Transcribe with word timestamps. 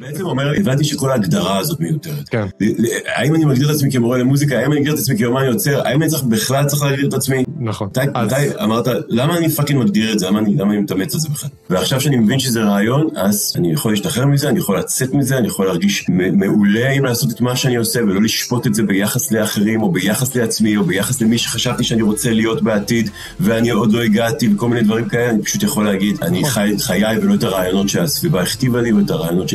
בעצם 0.00 0.24
אומר, 0.24 0.52
הבנתי 0.56 0.84
שכל 0.84 1.10
ההגדרה 1.10 1.58
הזאת 1.58 1.80
מיותרת. 1.80 2.28
כן. 2.28 2.44
האם 3.06 3.34
אני 3.34 3.44
מגדיר 3.44 3.70
את 3.70 3.74
עצמי 3.74 3.92
כמורה 3.92 4.18
למוזיקה? 4.18 4.58
האם 4.58 4.72
אני 4.72 4.80
מגדיר 4.80 4.94
את 4.94 4.98
עצמי 4.98 5.18
כאומן 5.18 5.44
יוצר? 5.44 5.86
האם 5.86 6.02
אני 6.02 6.10
צריך 6.10 6.22
בכלל 6.22 6.64
צריך 6.64 6.82
להגדיר 6.82 7.08
את 7.08 7.14
עצמי? 7.14 7.44
נכון. 7.60 7.88
מתי, 7.88 8.00
אז... 8.14 8.34
אמרת, 8.62 8.86
למה 9.08 9.36
אני 9.36 9.48
fucking 9.48 9.80
מגדיר 9.80 10.12
את 10.12 10.18
זה? 10.18 10.26
למה 10.26 10.38
אני, 10.38 10.56
למה 10.56 10.72
אני 10.72 10.80
מתאמץ 10.80 11.14
על 11.14 11.20
זה 11.20 11.28
בכלל? 11.28 11.50
ועכשיו 11.70 12.00
שאני 12.00 12.16
מבין 12.16 12.38
שזה 12.38 12.62
רעיון, 12.62 13.08
אז 13.16 13.52
אני 13.56 13.72
יכול 13.72 13.92
להשתחרר 13.92 14.26
מזה, 14.26 14.48
אני 14.48 14.58
יכול 14.58 14.78
לצאת 14.78 15.14
מזה, 15.14 15.38
אני 15.38 15.46
יכול 15.46 15.66
להרגיש 15.66 16.06
מעולה 16.32 16.90
עם 16.90 17.04
לעשות 17.04 17.30
את 17.30 17.40
מה 17.40 17.56
שאני 17.56 17.76
עושה, 17.76 18.02
ולא 18.02 18.22
לשפוט 18.22 18.66
את 18.66 18.74
זה 18.74 18.82
ביחס 18.82 19.32
לאחרים, 19.32 19.82
או 19.82 19.92
ביחס 19.92 20.36
לעצמי, 20.36 20.76
או 20.76 20.84
ביחס 20.84 21.20
למי 21.20 21.38
שחשבתי 21.38 21.84
שאני 21.84 22.02
רוצה 22.02 22.30
להיות 22.30 22.62
בעתיד, 22.62 23.10
ואני 23.40 23.70
עוד 23.70 23.92
לא 23.92 24.02
הגעתי, 24.02 24.48
וכל 24.54 24.68
מיני 24.68 24.82
דברים 24.82 25.08
כאלה, 25.08 25.30
אני 25.30 25.42
פשוט 25.42 25.62
יכול 25.62 25.84
להגיד, 25.84 26.16
אני 26.22 26.40
נכון. 26.40 26.50
חי 26.50 26.72
את 26.74 26.80
חיי 26.80 27.18
ולא 27.18 27.34
את 27.34 27.42
הרעיונות 27.42 27.88
שהסביבה 27.88 28.42
הכתיבה 28.42 28.80
לי, 28.80 28.92
או 28.92 28.98
את 29.00 29.10
הרעיונות 29.10 29.48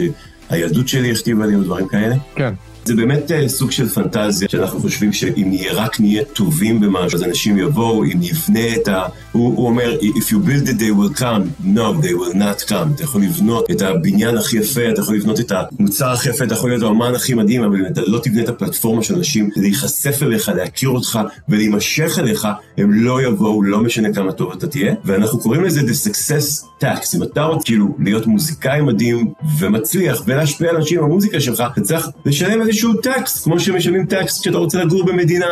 שהילדות 0.49 0.87
שלי 0.87 1.11
הכתיבה 1.11 1.45
לי, 1.45 1.55
דברים 1.55 1.87
כאלה. 1.87 2.15
כן. 2.35 2.53
זה 2.85 2.95
באמת 2.95 3.31
uh, 3.31 3.47
סוג 3.47 3.71
של 3.71 3.89
פנטזיה, 3.89 4.49
שאנחנו 4.49 4.79
חושבים 4.79 5.13
שאם 5.13 5.51
רק 5.73 5.99
נהיה 5.99 6.23
טובים 6.23 6.79
במשהו, 6.79 7.17
אז 7.17 7.23
אנשים 7.23 7.57
יבואו, 7.57 8.03
אם 8.03 8.19
נבנה 8.19 8.75
את 8.75 8.87
ה... 8.87 9.05
הוא, 9.31 9.57
הוא 9.57 9.67
אומר, 9.67 9.95
If 10.01 10.31
you 10.31 10.37
build 10.47 10.67
it, 10.67 10.77
they 10.79 10.91
will 10.91 11.19
come. 11.19 11.65
No, 11.65 12.05
they 12.05 12.13
will 12.13 12.35
not 12.35 12.69
come. 12.69 12.95
אתה 12.95 13.03
יכול 13.03 13.21
לבנות 13.21 13.71
את 13.71 13.81
הבניין 13.81 14.37
הכי 14.37 14.57
יפה, 14.57 14.89
אתה 14.89 15.01
יכול 15.01 15.15
לבנות 15.15 15.39
את 15.39 15.51
המוצר 15.51 16.09
הכי 16.09 16.29
יפה, 16.29 16.45
אתה 16.45 16.53
יכול 16.53 16.69
להיות 16.69 16.83
האומן 16.83 17.15
הכי 17.15 17.33
מדהים, 17.33 17.63
אבל 17.63 17.79
אם 17.79 17.85
אתה 17.85 18.01
לא 18.07 18.19
תבנה 18.19 18.43
את 18.43 18.49
הפלטפורמה 18.49 19.03
של 19.03 19.15
אנשים 19.15 19.49
להיחשף 19.55 20.23
אליך, 20.23 20.49
להכיר 20.55 20.89
אותך 20.89 21.19
ולהימשך 21.49 22.19
אליך, 22.19 22.47
הם 22.77 22.93
לא 22.93 23.21
יבואו, 23.21 23.63
לא 23.63 23.79
משנה 23.79 24.13
כמה 24.13 24.31
טוב 24.31 24.51
אתה 24.51 24.67
תהיה. 24.67 24.93
ואנחנו 25.05 25.39
קוראים 25.39 25.63
לזה 25.63 25.81
The 25.81 26.07
Success 26.09 26.65
Tax. 26.81 27.15
אם 27.15 27.23
אתה 27.23 27.43
רוצה 27.43 27.65
כאילו 27.65 27.95
להיות 27.99 28.27
מוזיקאי 28.27 28.81
מדהים 28.81 29.33
ומצליח 29.59 30.23
ולהשפיע 30.25 30.69
על 30.69 30.75
אנשים 30.75 31.01
במוזיקה 31.01 31.39
שלך, 31.39 31.63
אתה 31.73 31.81
צריך 31.81 32.07
לשלם 32.25 32.61
איזשהו 32.73 33.01
טקס, 33.01 33.43
כמו 33.43 33.59
שמשלמים 33.59 34.05
טקס 34.05 34.41
כשאתה 34.41 34.57
רוצה 34.57 34.83
לגור 34.83 35.05
במדינה 35.05 35.45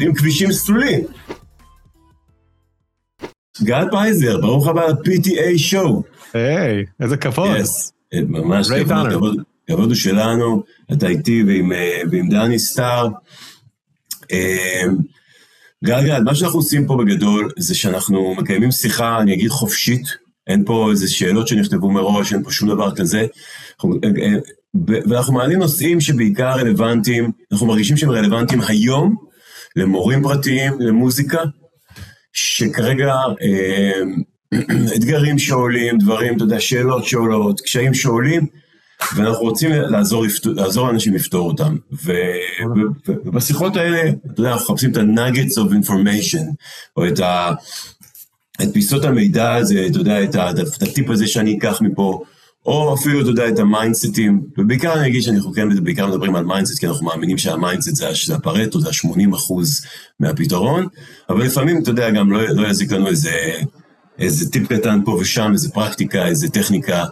עם 0.00 0.14
כבישים 0.14 0.52
סלולים. 0.52 1.00
גל 3.62 3.84
פייזר, 3.90 4.40
ברוך 4.40 4.68
הבא 4.68 4.86
ל- 4.86 5.15
PTA 5.15 5.58
show. 5.58 6.02
היי, 6.34 6.84
איזה 7.00 7.16
כבוד. 7.16 7.56
Yes, 7.56 8.16
ממש 8.28 8.70
כבוד, 8.70 9.12
כבוד, 9.12 9.36
כבוד 9.66 9.86
הוא 9.86 9.94
שלנו, 9.94 10.62
אתה 10.92 11.08
איתי 11.08 11.42
ועם, 11.46 11.72
ועם 12.10 12.28
דני 12.28 12.58
סטאר. 12.58 13.08
גל 15.84 16.06
גל, 16.06 16.22
מה 16.22 16.34
שאנחנו 16.34 16.58
עושים 16.58 16.86
פה 16.86 16.96
בגדול, 16.96 17.50
זה 17.58 17.74
שאנחנו 17.74 18.34
מקיימים 18.34 18.70
שיחה, 18.70 19.18
אני 19.20 19.34
אגיד 19.34 19.48
חופשית, 19.48 20.06
אין 20.46 20.64
פה 20.64 20.90
איזה 20.90 21.08
שאלות 21.08 21.48
שנכתבו 21.48 21.90
מראש, 21.90 22.32
אין 22.32 22.42
פה 22.42 22.50
שום 22.50 22.68
דבר 22.68 22.94
כזה. 22.94 23.26
ואנחנו 24.86 25.34
מעלים 25.34 25.58
נושאים 25.58 26.00
שבעיקר 26.00 26.50
רלוונטיים, 26.50 27.30
אנחנו 27.52 27.66
מרגישים 27.66 27.96
שהם 27.96 28.10
רלוונטיים 28.10 28.60
היום 28.68 29.16
למורים 29.76 30.22
פרטיים, 30.22 30.80
למוזיקה, 30.80 31.38
שכרגע 32.32 33.14
אה, 33.42 34.00
אתגרים 34.96 35.38
שעולים, 35.38 35.98
דברים, 35.98 36.36
אתה 36.36 36.44
יודע, 36.44 36.60
שאלות 36.60 37.04
שעולות, 37.04 37.60
קשיים 37.60 37.94
שעולים, 37.94 38.46
ואנחנו 39.16 39.44
רוצים 39.44 39.70
לעזור, 39.70 40.24
לעזור 40.44 40.86
לאנשים 40.86 41.14
לפתור 41.14 41.48
אותם. 41.48 41.76
ובשיחות 43.24 43.76
האלה, 43.76 44.10
אתה 44.32 44.40
יודע, 44.40 44.52
אנחנו 44.52 44.74
מחפשים 44.74 44.90
את 44.90 44.96
ה-nuggets 44.96 45.54
of 45.58 45.86
information, 45.86 46.44
או 46.96 47.08
את, 47.08 47.20
ה, 47.20 47.52
את 48.62 48.68
פיסות 48.72 49.04
המידע 49.04 49.54
הזה, 49.54 49.86
אתה 49.90 49.98
יודע, 49.98 50.24
את 50.24 50.82
הטיפ 50.82 51.10
הזה 51.10 51.26
שאני 51.26 51.58
אקח 51.58 51.82
מפה. 51.82 52.22
או 52.66 52.94
אפילו, 52.94 53.20
אתה 53.20 53.28
יודע, 53.28 53.48
את 53.48 53.58
ה 53.58 53.66
mindsetים, 53.66 54.42
ובעיקר 54.58 54.92
אני 54.92 55.08
אגיד 55.08 55.22
שאנחנו 55.22 55.52
כן 55.52 55.84
בעיקר 55.84 56.06
מדברים 56.06 56.36
על 56.36 56.44
mindset, 56.44 56.78
כי 56.78 56.86
אנחנו 56.86 57.06
מאמינים 57.06 57.38
שה 57.38 57.55
mindset 57.55 57.94
זה, 57.94 58.34
הפארטו, 58.34 58.80
זה 58.80 58.88
ה-80 58.88 59.36
אחוז 59.36 59.86
מהפתרון, 60.20 60.86
אבל 61.30 61.44
לפעמים, 61.44 61.82
אתה 61.82 61.90
יודע, 61.90 62.10
גם 62.10 62.32
לא, 62.32 62.42
לא 62.48 62.68
יזיק 62.68 62.92
לנו 62.92 63.06
איזה, 63.06 63.52
איזה 64.18 64.50
טיפ 64.50 64.72
קטן 64.72 65.00
פה 65.04 65.10
ושם, 65.20 65.50
איזה 65.52 65.70
פרקטיקה, 65.70 66.26
איזה 66.26 66.48
טכניקה 66.48 67.04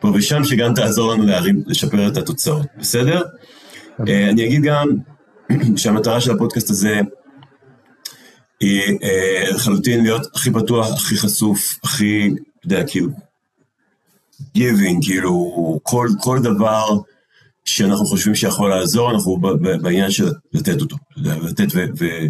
פה 0.00 0.12
ושם, 0.14 0.44
שגם 0.44 0.74
תעזור 0.74 1.12
לנו 1.12 1.26
להרים, 1.26 1.62
לשפר 1.66 2.08
את 2.08 2.16
התוצאות, 2.16 2.66
בסדר? 2.78 3.22
אה, 4.08 4.30
אני 4.30 4.46
אגיד 4.46 4.62
גם 4.62 4.88
שהמטרה 5.76 6.20
של 6.20 6.30
הפודקאסט 6.30 6.70
הזה 6.70 7.00
היא 8.60 8.98
אה, 9.02 9.50
לחלוטין 9.50 10.02
להיות 10.02 10.26
הכי 10.34 10.50
פתוח, 10.50 10.92
הכי 10.92 11.16
חשוף, 11.16 11.78
הכי, 11.84 12.26
אתה 12.26 12.66
יודע, 12.66 12.84
כאילו, 12.86 13.08
giving, 14.58 14.98
כאילו, 15.02 15.80
כל, 15.82 16.08
כל 16.20 16.38
דבר 16.42 16.86
שאנחנו 17.64 18.06
חושבים 18.06 18.34
שיכול 18.34 18.70
לעזור, 18.70 19.10
אנחנו 19.10 19.38
בעניין 19.82 20.10
של 20.10 20.28
לתת 20.52 20.80
אותו, 20.80 20.96
לתת 21.16 21.66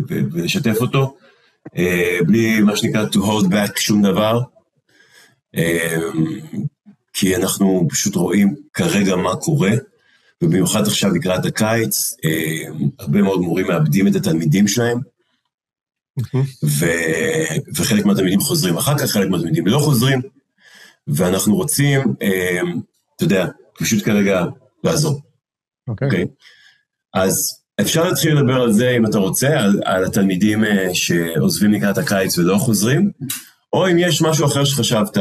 ולשתף 0.08 0.76
אותו, 0.80 1.16
אה, 1.76 2.18
בלי 2.26 2.60
מה 2.60 2.76
שנקרא 2.76 3.04
to 3.06 3.16
hold 3.16 3.46
back 3.46 3.80
שום 3.80 4.02
דבר, 4.02 4.40
אה, 5.56 5.98
כי 7.12 7.36
אנחנו 7.36 7.86
פשוט 7.90 8.14
רואים 8.14 8.54
כרגע 8.72 9.16
מה 9.16 9.36
קורה, 9.36 9.70
ובמיוחד 10.42 10.86
עכשיו 10.86 11.10
לקראת 11.14 11.44
הקיץ, 11.44 12.14
אה, 12.24 12.88
הרבה 12.98 13.22
מאוד 13.22 13.40
מורים 13.40 13.66
מאבדים 13.66 14.08
את 14.08 14.14
התלמידים 14.14 14.68
שלהם, 14.68 14.98
ו, 16.64 16.86
וחלק 17.76 18.04
מהתלמידים 18.06 18.40
חוזרים 18.40 18.76
אחר 18.76 18.98
כך, 18.98 19.10
חלק 19.10 19.30
מהתלמידים 19.30 19.66
לא 19.66 19.78
חוזרים. 19.78 20.20
ואנחנו 21.06 21.56
רוצים, 21.56 22.00
אה, 22.22 22.60
אתה 23.16 23.24
יודע, 23.24 23.46
פשוט 23.78 24.04
כרגע 24.04 24.44
לעזור. 24.84 25.20
אוקיי. 25.88 26.08
Okay. 26.08 26.12
Okay? 26.12 26.26
אז 27.14 27.62
אפשר 27.80 28.04
להתחיל 28.04 28.38
לדבר 28.38 28.62
על 28.62 28.72
זה, 28.72 28.90
אם 28.96 29.06
אתה 29.06 29.18
רוצה, 29.18 29.60
על, 29.60 29.80
על 29.84 30.04
התלמידים 30.04 30.64
אה, 30.64 30.94
שעוזבים 30.94 31.72
לקראת 31.72 31.98
הקיץ 31.98 32.38
ולא 32.38 32.56
חוזרים, 32.58 33.10
או 33.72 33.90
אם 33.90 33.96
יש 33.98 34.22
משהו 34.22 34.46
אחר 34.46 34.64
שחשבת, 34.64 35.16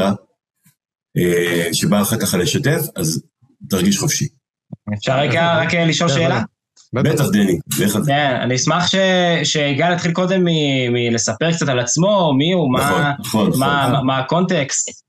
אה, 1.16 1.68
שבא 1.72 2.00
לך 2.00 2.14
ככה 2.20 2.36
לשתף, 2.36 2.80
אז 2.96 3.22
תרגיש 3.70 3.98
חופשי. 3.98 4.28
אפשר 4.94 5.18
רגע 5.18 5.56
רק 5.56 5.74
לשאול 5.74 6.08
שאלה? 6.08 6.42
בטח, 6.92 7.24
דני, 7.32 7.58
לך 7.80 7.96
על 7.96 8.02
זה. 8.02 8.10
כן, 8.10 8.36
אני 8.42 8.54
אשמח 8.54 8.90
שיגאל 9.44 9.92
יתחיל 9.94 10.12
קודם 10.12 10.44
מלספר 10.92 11.52
קצת 11.52 11.68
על 11.68 11.78
עצמו, 11.78 12.32
מי 12.38 12.52
הוא, 12.52 12.72
מה 12.72 12.80
נכון, 12.80 13.02
נכון, 13.18 13.48
נכון. 13.48 14.10
הקונטקסט. 14.10 15.02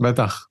בטח. 0.00 0.46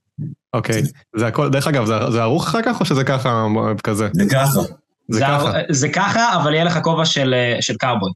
אוקיי. 0.54 0.82
זה 1.16 1.28
הכל, 1.28 1.50
דרך 1.50 1.68
אגב, 1.68 1.86
זה, 1.86 1.94
זה 2.12 2.22
ערוך 2.22 2.48
אחר 2.48 2.62
כך 2.66 2.80
או 2.80 2.86
שזה 2.86 3.04
ככה, 3.04 3.48
כזה? 3.84 4.10
זה 4.14 4.24
ככה. 4.32 4.46
זה, 4.52 4.62
זה 5.10 5.20
ככה. 5.22 5.52
זה 5.70 5.90
ככה, 5.90 6.36
אבל 6.36 6.54
יהיה 6.54 6.64
לך 6.64 6.80
כובע 6.84 7.06
של, 7.06 7.34
של 7.62 7.76
קרבון. 7.76 8.12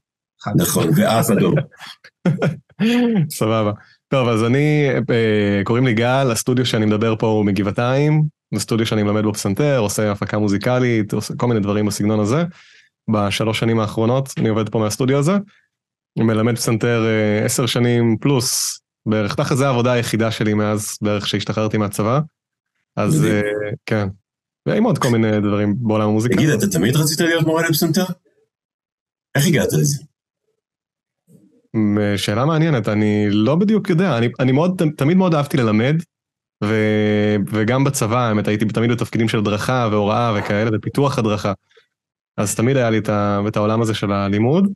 נכון, 0.56 0.88
ואף 0.96 1.30
אדום. 1.30 1.54
סבבה. 3.38 3.72
טוב, 4.08 4.28
אז 4.28 4.44
אני, 4.44 4.88
אה, 5.10 5.62
קוראים 5.64 5.86
לי 5.86 5.94
גל, 5.94 6.30
הסטודיו 6.30 6.66
שאני 6.66 6.86
מדבר 6.86 7.16
פה 7.16 7.26
הוא 7.26 7.44
מגבעתיים, 7.44 8.22
זה 8.54 8.60
סטודיו 8.60 8.86
שאני 8.86 9.02
מלמד 9.02 9.22
בו 9.22 9.34
פסנתר, 9.34 9.78
עושה 9.78 10.12
הפקה 10.12 10.38
מוזיקלית, 10.38 11.12
עושה 11.12 11.34
כל 11.36 11.46
מיני 11.46 11.60
דברים 11.60 11.86
בסגנון 11.86 12.20
הזה. 12.20 12.44
בשלוש 13.10 13.58
שנים 13.58 13.80
האחרונות 13.80 14.34
אני 14.38 14.48
עובד 14.48 14.68
פה 14.68 14.78
מהסטודיו 14.78 15.18
הזה. 15.18 15.32
מלמד 16.18 16.56
פסנתר 16.56 17.04
אה, 17.06 17.44
עשר 17.44 17.66
שנים 17.66 18.16
פלוס 18.20 18.81
בערך, 19.06 19.34
תכף 19.34 19.54
זה 19.54 19.66
העבודה 19.66 19.92
היחידה 19.92 20.30
שלי 20.30 20.54
מאז 20.54 20.98
בערך 21.02 21.26
שהשתחררתי 21.26 21.78
מהצבא. 21.78 22.20
אז 22.96 23.24
uh, 23.24 23.74
כן, 23.86 24.08
ועם 24.66 24.84
עוד 24.84 24.98
כל 24.98 25.08
מיני 25.08 25.40
דברים 25.40 25.74
בעולם 25.78 26.08
המוזיקה. 26.08 26.34
תגיד, 26.36 26.48
אתה 26.48 26.66
תמיד 26.66 26.96
רצית 26.96 27.20
להיות 27.20 27.46
מורה 27.46 27.68
לפסנתר? 27.68 28.04
איך 29.34 29.46
הגעת 29.46 29.72
לזה? 29.72 30.02
שאלה 32.16 32.44
מעניינת, 32.44 32.88
אני 32.88 33.26
לא 33.30 33.56
בדיוק 33.56 33.90
יודע, 33.90 34.18
אני, 34.18 34.28
אני 34.40 34.52
מאוד, 34.52 34.82
תמיד 34.96 35.16
מאוד 35.16 35.34
אהבתי 35.34 35.56
ללמד, 35.56 35.94
ו, 36.64 36.74
וגם 37.52 37.84
בצבא, 37.84 38.18
האמת, 38.18 38.48
הייתי 38.48 38.64
תמיד 38.64 38.90
בתפקידים 38.90 39.28
של 39.28 39.38
הדרכה 39.38 39.88
והוראה 39.90 40.34
וכאלה, 40.38 40.70
ופיתוח 40.74 41.18
הדרכה. 41.18 41.52
אז 42.36 42.54
תמיד 42.54 42.76
היה 42.76 42.90
לי 42.90 42.98
את, 42.98 43.08
את 43.48 43.56
העולם 43.56 43.82
הזה 43.82 43.94
של 43.94 44.12
הלימוד. 44.12 44.72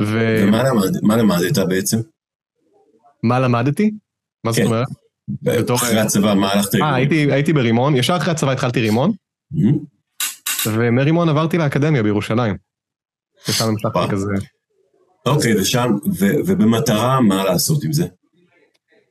ו... 0.00 0.44
ומה 0.48 0.62
למד, 1.16 1.18
למדת 1.18 1.58
בעצם? 1.68 1.98
מה 3.28 3.38
למדתי? 3.40 3.90
מה 4.44 4.52
זאת 4.52 4.60
כן. 4.60 4.66
אומרת? 4.66 4.86
אחרי 5.74 6.00
הצבא, 6.00 6.34
מה 6.34 6.52
הלכת 6.52 6.74
לרימון? 6.74 6.90
אה, 6.90 7.34
הייתי 7.34 7.52
ברימון, 7.52 7.96
ישר 7.96 8.16
אחרי 8.16 8.30
הצבא 8.30 8.52
התחלתי 8.52 8.80
רימון, 8.80 9.12
ומרימון 10.66 11.28
עברתי 11.28 11.58
לאקדמיה 11.58 12.02
בירושלים. 12.02 12.56
ושם 13.48 13.64
המשכתי 13.64 13.98
כזה. 14.10 14.32
אוקיי, 15.26 15.60
ושם, 15.60 15.90
ובמטרה, 16.46 17.20
מה 17.20 17.44
לעשות 17.44 17.84
עם 17.84 17.92
זה? 17.92 18.06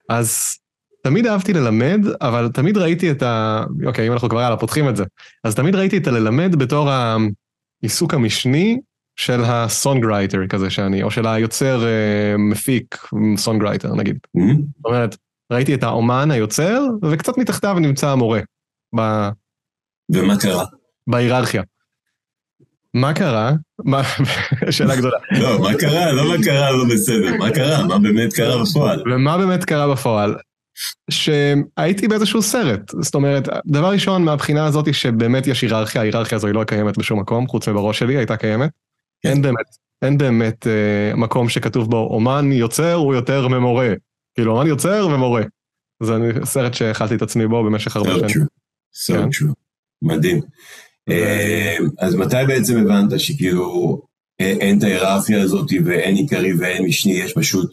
אז 0.10 0.58
תמיד 1.04 1.28
אהבתי 1.28 1.54
ללמד, 1.54 2.00
אבל 2.22 2.50
תמיד 2.54 2.78
ראיתי 2.78 3.12
את 3.12 3.24
ה... 3.24 3.64
אוקיי, 3.86 4.08
אם 4.08 4.14
אנחנו 4.14 4.30
כבר 4.30 4.42
יאללה, 4.42 4.58
פותחים 4.58 4.90
את 4.90 4.96
זה. 4.96 5.04
אז 5.44 5.56
תמיד 5.56 5.76
ראיתי 5.76 5.98
את 5.98 6.08
הללמד 6.08 6.56
בתור 6.56 6.90
העיסוק 6.90 8.14
המשני 8.14 8.80
של 9.16 9.42
ה 9.44 9.53
songwriter 9.53 10.48
כזה 10.48 10.70
שאני, 10.70 11.04
או 11.04 11.12
של 11.12 11.28
היוצר 11.28 11.84
uh, 11.84 12.38
מפיק 12.38 12.98
songwriter 13.38 13.96
נגיד. 13.96 14.18
Mm-hmm. 14.38 14.58
זאת 14.78 14.86
אומרת, 14.86 15.16
ראיתי 15.52 15.74
את 15.74 15.84
האומן 15.84 16.32
היוצר, 16.32 16.84
וקצת 17.12 17.38
מתחתיו 17.38 17.76
נמצא 17.80 18.10
המורה. 18.10 18.40
ב... 18.96 19.30
ומה 20.10 20.40
קרה? 20.40 20.66
בהיררכיה. 21.08 21.64
מה 22.94 23.14
קרה? 23.14 23.52
מה... 23.86 24.02
שאלה 24.72 24.96
גדולה. 24.96 25.18
לא, 25.32 25.60
מה 25.60 25.74
קרה? 25.80 26.12
לא 26.12 26.30
מה 26.30 26.44
קרה, 26.44 26.72
לא 26.72 26.86
בסדר. 26.94 27.38
מה 27.38 27.52
קרה? 27.52 27.84
מה 27.84 28.00
באמת 28.00 28.34
קרה 28.34 28.64
בפועל? 28.64 29.04
ומה 29.06 29.38
באמת 29.38 29.64
קרה 29.64 29.92
בפועל? 29.92 30.36
שהייתי 31.10 32.08
באיזשהו 32.08 32.42
סרט. 32.42 32.92
זאת 33.02 33.16
אומרת, 33.16 33.50
דבר 33.66 33.92
ראשון, 33.92 34.24
מהבחינה 34.24 34.66
הזאת 34.66 34.94
שבאמת 34.94 35.48
יש 35.48 35.62
היררכיה, 35.62 36.02
ההיררכיה 36.02 36.36
הזו 36.36 36.48
היא 36.48 36.56
לא 36.56 36.64
קיימת 36.64 36.98
בשום 36.98 37.20
מקום, 37.20 37.48
חוץ 37.48 37.68
מבראש 37.68 38.00
שלי, 38.00 38.18
הייתה 38.18 38.38
קיימת. 38.38 38.70
כן. 39.26 39.32
אין 39.32 39.42
באמת, 39.42 39.78
אין 40.02 40.18
באמת 40.18 40.68
אה, 40.68 41.16
מקום 41.16 41.50
שכתוב 41.50 41.90
בו, 41.90 41.98
אומן 41.98 42.52
יוצר 42.52 42.94
הוא 42.94 43.16
יותר 43.16 43.48
ממורה. 43.48 43.94
כאילו, 44.36 44.52
אומן 44.52 44.68
יוצר 44.68 45.08
ומורה. 45.12 45.44
זה 46.04 46.14
סרט 46.44 46.74
שהאכלתי 46.74 47.16
את 47.16 47.22
עצמי 47.22 47.48
בו 47.48 47.64
במשך 47.64 47.96
הרבה 47.96 48.10
שנים. 48.10 48.30
So 48.30 48.32
true, 48.32 48.46
so 48.94 49.14
true. 49.14 49.54
מדהים. 50.02 50.42
אה, 51.10 51.78
אז 52.00 52.16
מתי 52.16 52.36
בעצם 52.48 52.78
הבנת 52.78 53.20
שכאילו 53.20 54.02
אה, 54.42 54.54
אין 54.60 54.78
את 54.78 54.84
ההיררכיה 54.84 55.42
הזאת 55.42 55.70
ואין 55.86 56.16
עיקרי 56.16 56.54
ואין 56.54 56.86
משני, 56.86 57.14
יש 57.14 57.34
פשוט 57.34 57.72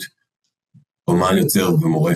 אומן 1.09 1.37
יוצר 1.39 1.75
ומורה? 1.75 2.15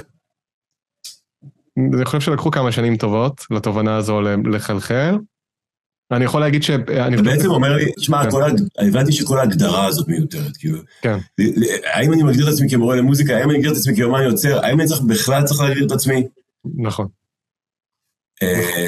אני 1.94 2.04
חושב 2.04 2.20
שלקחו 2.20 2.50
כמה 2.50 2.72
שנים 2.72 2.96
טובות 2.96 3.46
לתובנה 3.50 3.96
הזו 3.96 4.20
לחלחל. 4.20 5.16
אני 6.12 6.24
יכול 6.24 6.40
להגיד 6.40 6.62
ש... 6.62 6.70
אתה 6.70 7.22
בעצם 7.22 7.50
אומר 7.50 7.76
לי, 7.76 7.92
תשמע, 7.92 8.30
כן. 8.30 8.86
הבנתי 8.86 9.12
שכל 9.12 9.38
ההגדרה 9.38 9.86
הזאת 9.86 10.08
מיותרת, 10.08 10.56
כאילו. 10.56 10.78
כן. 11.02 11.18
האם 11.94 12.12
אני 12.12 12.22
מגדיר 12.22 12.48
את 12.48 12.52
עצמי 12.52 12.70
כמורה 12.70 12.96
למוזיקה, 12.96 13.36
האם 13.36 13.50
אני 13.50 13.58
מגדיר 13.58 13.72
את 13.72 13.76
עצמי 13.76 13.96
כאומן 13.96 14.22
יוצר, 14.22 14.64
האם 14.64 14.80
אני 14.80 14.88
צריך, 14.88 15.00
בכלל 15.00 15.42
צריך 15.42 15.60
להגדיר 15.60 15.86
את 15.86 15.92
עצמי? 15.92 16.26
נכון. 16.76 17.06
אה, 18.42 18.86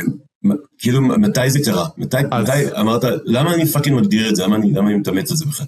כאילו, 0.78 1.00
מתי 1.00 1.50
זה 1.50 1.58
קרה? 1.64 1.88
מתי, 1.96 2.16
אמרת, 2.80 3.04
למה 3.24 3.54
אני 3.54 3.66
fucking 3.66 4.00
מגדיר 4.00 4.28
את 4.28 4.36
זה? 4.36 4.42
למה 4.42 4.56
אני, 4.56 4.94
מתאמץ 4.94 5.30
על 5.30 5.36
זה 5.36 5.44
בכלל? 5.44 5.66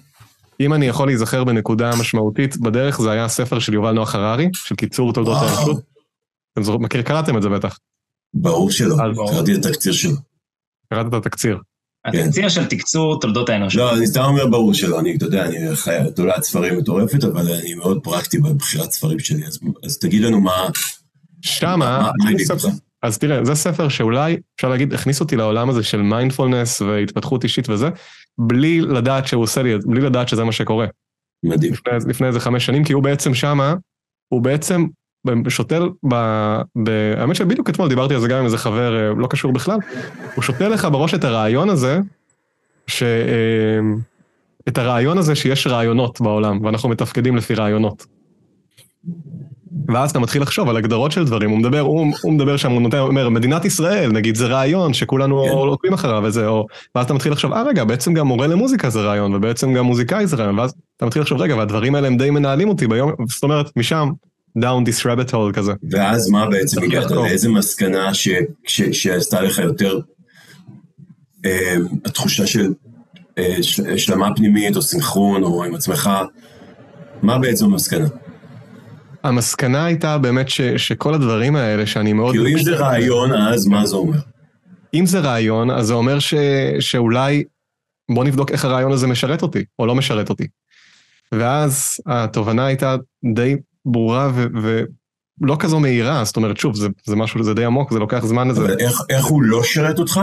אם 0.59 0.73
אני 0.73 0.85
יכול 0.85 1.07
להיזכר 1.07 1.43
בנקודה 1.43 1.91
משמעותית 1.99 2.57
בדרך, 2.57 3.01
זה 3.01 3.11
היה 3.11 3.25
הספר 3.25 3.59
של 3.59 3.73
יובל 3.73 3.91
נוח 3.91 4.15
הררי, 4.15 4.49
של 4.53 4.75
קיצור 4.75 5.13
תולדות 5.13 5.37
האנושות. 5.37 5.81
אתם 6.53 6.83
מכיר, 6.83 7.01
קראתם 7.01 7.37
את 7.37 7.41
זה 7.41 7.49
בטח. 7.49 7.77
ברור 8.33 8.71
שלא, 8.71 8.95
קראתי 9.31 9.55
את 9.55 9.65
התקציר 9.65 9.93
שלו. 9.93 10.30
קראת 10.93 11.07
את 11.07 11.13
התקציר. 11.13 11.57
התקציר 12.05 12.49
של 12.49 12.65
תקצור 12.65 13.19
תולדות 13.19 13.49
האנושות. 13.49 13.79
לא, 13.79 13.97
אני 13.97 14.07
סתם 14.07 14.21
אומר 14.21 14.47
ברור 14.47 14.73
שלא, 14.73 14.99
אני, 14.99 15.15
אתה 15.15 15.25
יודע, 15.25 15.45
אני 15.45 15.75
חי 15.75 15.97
תולעת 16.15 16.43
ספרים 16.43 16.77
מטורפת, 16.77 17.23
אבל 17.23 17.51
אני 17.51 17.73
מאוד 17.73 17.99
פרקטי 18.03 18.39
בבחירת 18.39 18.91
ספרים 18.91 19.19
שלי, 19.19 19.43
אז 19.83 19.97
תגיד 19.97 20.21
לנו 20.21 20.41
מה... 20.41 20.69
שמה, 21.41 22.11
אז 23.03 23.17
תראה, 23.17 23.45
זה 23.45 23.55
ספר 23.55 23.89
שאולי, 23.89 24.37
אפשר 24.55 24.69
להגיד, 24.69 24.93
הכניס 24.93 25.19
אותי 25.19 25.35
לעולם 25.35 25.69
הזה 25.69 25.83
של 25.83 26.01
מיינדפולנס 26.01 26.81
והתפתחות 26.81 27.43
אישית 27.43 27.69
וזה, 27.69 27.89
בלי 28.37 28.81
לדעת 28.81 29.27
שהוא 29.27 29.43
עושה 29.43 29.63
לי, 29.63 29.77
בלי 29.85 30.01
לדעת 30.01 30.29
שזה 30.29 30.43
מה 30.43 30.51
שקורה. 30.51 30.85
מדהים. 31.43 31.73
לפני, 31.73 31.93
לפני 32.07 32.27
איזה 32.27 32.39
חמש 32.39 32.65
שנים, 32.65 32.83
כי 32.83 32.93
הוא 32.93 33.03
בעצם 33.03 33.33
שמה, 33.33 33.73
הוא 34.33 34.41
בעצם 34.41 34.85
שותל, 35.49 35.89
האמת 37.17 37.35
שבדיוק 37.35 37.69
אתמול 37.69 37.89
דיברתי 37.89 38.13
על 38.13 38.21
זה 38.21 38.27
גם 38.27 38.37
עם 38.37 38.45
איזה 38.45 38.57
חבר 38.57 38.97
אה, 38.97 39.13
לא 39.17 39.27
קשור 39.27 39.51
בכלל, 39.51 39.77
הוא 40.35 40.43
שותל 40.43 40.67
לך 40.67 40.87
בראש 40.91 41.13
את 41.13 41.23
הרעיון 41.23 41.69
הזה, 41.69 41.99
ש... 42.87 43.03
אה, 43.03 43.79
את 44.67 44.77
הרעיון 44.77 45.17
הזה 45.17 45.35
שיש 45.35 45.67
רעיונות 45.67 46.21
בעולם, 46.21 46.65
ואנחנו 46.65 46.89
מתפקדים 46.89 47.37
לפי 47.37 47.53
רעיונות. 47.53 48.05
ואז 49.87 50.11
אתה 50.11 50.19
מתחיל 50.19 50.41
לחשוב 50.41 50.69
על 50.69 50.77
הגדרות 50.77 51.11
של 51.11 51.25
דברים, 51.25 51.49
הוא 51.49 51.59
מדבר, 51.59 51.79
הוא, 51.79 52.13
הוא 52.21 52.33
מדבר 52.33 52.57
שם, 52.57 52.71
הוא 52.71 52.81
נותן, 52.81 52.97
אומר, 52.97 53.29
מדינת 53.29 53.65
ישראל, 53.65 54.11
נגיד 54.11 54.35
זה 54.35 54.47
רעיון 54.47 54.93
שכולנו 54.93 55.43
כן. 55.43 55.49
עוקבים 55.49 55.93
אחריו 55.93 56.21
וזה, 56.25 56.47
או, 56.47 56.67
ואז 56.95 57.05
אתה 57.05 57.13
מתחיל 57.13 57.31
לחשוב, 57.31 57.53
אה 57.53 57.63
רגע, 57.63 57.83
בעצם 57.83 58.13
גם 58.13 58.27
מורה 58.27 58.47
למוזיקה 58.47 58.89
זה 58.89 59.01
רעיון, 59.01 59.35
ובעצם 59.35 59.73
גם 59.73 59.85
מוזיקאי 59.85 60.27
זה 60.27 60.35
רעיון, 60.35 60.59
ואז 60.59 60.73
אתה 60.97 61.05
מתחיל 61.05 61.21
לחשוב, 61.21 61.41
רגע, 61.41 61.55
והדברים 61.55 61.95
האלה 61.95 62.07
הם 62.07 62.17
די 62.17 62.29
מנהלים 62.29 62.69
אותי 62.69 62.87
ביום, 62.87 63.11
זאת 63.27 63.43
אומרת, 63.43 63.71
משם, 63.77 64.09
down 64.59 64.83
this 64.85 65.05
rabbit 65.05 65.31
hole 65.31 65.53
כזה. 65.53 65.73
ואז 65.91 66.29
מה 66.29 66.49
בעצם 66.49 66.83
הגעת, 66.83 67.11
לאיזה 67.11 67.49
מסקנה 67.49 68.11
שעשתה 68.91 69.41
לך 69.41 69.59
יותר 69.59 69.99
אה, 71.45 71.75
התחושה 72.05 72.47
של 72.47 72.73
אה, 73.37 73.57
השלמה 73.93 74.35
פנימית, 74.35 74.75
או 74.75 74.81
סינכרון, 74.81 75.43
או 75.43 75.63
עם 75.63 75.75
עצמך, 75.75 76.09
מה 77.21 77.39
בעצם 77.39 77.65
המסקנה? 77.65 78.07
המסקנה 79.23 79.85
הייתה 79.85 80.17
באמת 80.17 80.49
ש, 80.49 80.61
שכל 80.61 81.13
הדברים 81.13 81.55
האלה 81.55 81.85
שאני 81.85 82.13
מאוד... 82.13 82.31
כאילו 82.31 82.47
אם 82.47 82.63
זה 82.63 82.75
רעיון, 82.75 83.33
אז 83.33 83.67
מה 83.67 83.85
זה 83.85 83.95
אומר? 83.95 84.19
אם 84.93 85.05
זה 85.05 85.19
רעיון, 85.19 85.71
אז 85.71 85.87
זה 85.87 85.93
אומר 85.93 86.19
ש, 86.19 86.33
שאולי 86.79 87.43
בוא 88.11 88.23
נבדוק 88.23 88.51
איך 88.51 88.65
הרעיון 88.65 88.91
הזה 88.91 89.07
משרת 89.07 89.41
אותי, 89.41 89.63
או 89.79 89.85
לא 89.85 89.95
משרת 89.95 90.29
אותי. 90.29 90.47
ואז 91.31 91.97
התובנה 92.05 92.65
הייתה 92.65 92.95
די 93.33 93.55
ברורה 93.85 94.31
ו, 94.35 94.45
ולא 95.41 95.55
כזו 95.59 95.79
מהירה, 95.79 96.23
זאת 96.23 96.35
אומרת, 96.35 96.57
שוב, 96.57 96.75
זה, 96.75 96.87
זה 97.05 97.15
משהו, 97.15 97.43
זה 97.43 97.53
די 97.53 97.65
עמוק, 97.65 97.93
זה 97.93 97.99
לוקח 97.99 98.25
זמן 98.25 98.47
לזה. 98.47 98.61
אבל 98.61 98.79
איך, 98.79 99.01
איך 99.09 99.25
הוא 99.25 99.43
לא 99.43 99.63
שירת 99.63 99.99
אותך? 99.99 100.19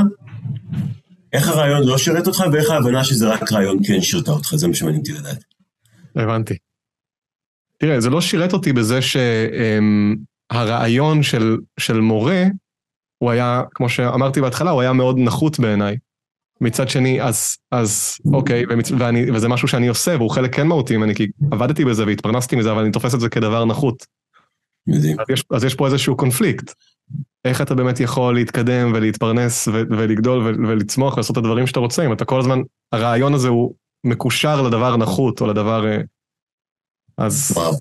איך 1.33 1.49
הרעיון 1.49 1.83
לא 1.87 1.99
שירת 1.99 2.27
אותך, 2.27 2.45
ואיך 2.53 2.71
ההבנה 2.71 3.05
שזה 3.05 3.29
רק 3.29 3.53
רעיון 3.53 3.79
כן 3.87 4.01
שירתה 4.01 4.31
אותך, 4.31 4.55
זה 4.55 4.69
מה 4.69 4.75
שמעניין 4.75 5.01
אותי 5.01 5.13
לדעת. 5.13 5.45
הבנתי. 6.17 6.55
תראה, 7.79 8.01
זה 8.01 8.11
לא 8.11 8.21
שירת 8.21 8.53
אותי 8.53 8.73
בזה 8.73 8.99
שהרעיון 10.53 11.23
של, 11.23 11.57
של 11.81 12.01
מורה, 12.01 12.45
הוא 13.19 13.31
היה, 13.31 13.63
כמו 13.75 13.89
שאמרתי 13.89 14.41
בהתחלה, 14.41 14.71
הוא 14.71 14.81
היה 14.81 14.93
מאוד 14.93 15.17
נחות 15.19 15.61
בעיניי. 15.61 15.97
מצד 16.61 16.89
שני, 16.89 17.23
אז, 17.23 17.57
אז 17.71 18.17
אוקיי, 18.33 18.65
ומצ... 18.71 18.91
ואני, 18.91 19.31
וזה 19.31 19.49
משהו 19.49 19.69
שאני 19.69 19.89
עושה, 19.89 20.17
והוא 20.17 20.31
חלק 20.31 20.55
כן 20.55 20.67
מהותי 20.67 20.97
ממני, 20.97 21.15
כי 21.15 21.27
עבדתי 21.51 21.85
בזה 21.85 22.07
והתפרנסתי 22.07 22.57
מזה, 22.57 22.73
אבל 22.73 22.83
אני 22.83 22.91
תופס 22.91 23.15
את 23.15 23.21
זה 23.21 23.29
כדבר 23.29 23.65
נחות. 23.65 24.07
אז 24.89 25.05
יש, 25.31 25.45
אז 25.51 25.65
יש 25.65 25.75
פה 25.75 25.87
איזשהו 25.87 26.17
קונפליקט. 26.17 26.75
איך 27.45 27.61
אתה 27.61 27.75
באמת 27.75 28.01
יכול 28.01 28.35
להתקדם 28.35 28.93
ולהתפרנס 28.95 29.69
ו- 29.69 29.83
ולגדול 29.91 30.39
ו- 30.39 30.69
ולצמוח 30.69 31.15
ולעשות 31.15 31.39
את 31.39 31.45
הדברים 31.45 31.67
שאתה 31.67 31.81
רוצה, 31.81 32.07
אם 32.07 32.13
אתה 32.13 32.25
כל 32.25 32.41
הזמן, 32.41 32.59
הרעיון 32.93 33.35
הזה 33.35 33.49
הוא 33.49 33.75
מקושר 34.05 34.63
לדבר 34.63 34.97
נחות 34.97 35.41
או 35.41 35.47
לדבר 35.47 35.87
אה, 35.87 35.99
אז... 37.19 37.53
וואו. 37.55 37.75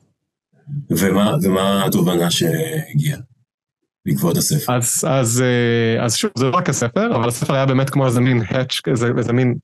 ומה, 0.90 1.36
ומה 1.44 1.86
התובנה 1.86 2.32
שהגיעה 2.32 3.20
בעקבות 4.08 4.38
הספר? 4.38 4.74
אז, 4.74 5.06
אז, 5.08 5.42
אה, 5.42 6.06
אז 6.06 6.16
שוב, 6.16 6.32
זה 6.38 6.46
לא 6.46 6.58
רק 6.58 6.70
הספר, 6.70 7.16
אבל 7.16 7.28
הספר 7.28 7.54
היה 7.54 7.66
באמת 7.66 7.90
כמו 7.90 8.06
איזה 8.06 8.22
מין 8.22 8.42
האץ' 8.48 8.82
איזה 9.18 9.34
מין, 9.34 9.56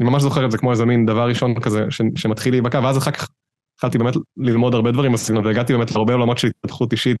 אני 0.00 0.08
ממש 0.10 0.22
זוכר 0.22 0.44
את 0.44 0.50
זה 0.50 0.58
כמו 0.58 0.70
איזה 0.70 0.84
מין 0.84 1.06
דבר 1.06 1.28
ראשון 1.28 1.60
כזה 1.60 1.84
ש, 1.90 2.00
שמתחיל 2.16 2.54
להיבקע, 2.54 2.80
ואז 2.84 2.98
אחר 2.98 3.10
כך 3.10 3.28
התחלתי 3.74 3.98
באמת 3.98 4.14
ללמוד 4.36 4.74
הרבה 4.74 4.92
דברים 4.92 5.12
בסגנון, 5.12 5.46
והגעתי 5.46 5.72
באמת 5.72 5.90
להרבה 5.90 6.12
עולמות 6.12 6.38
של 6.38 6.48
התפתחות 6.48 6.92
אישית 6.92 7.16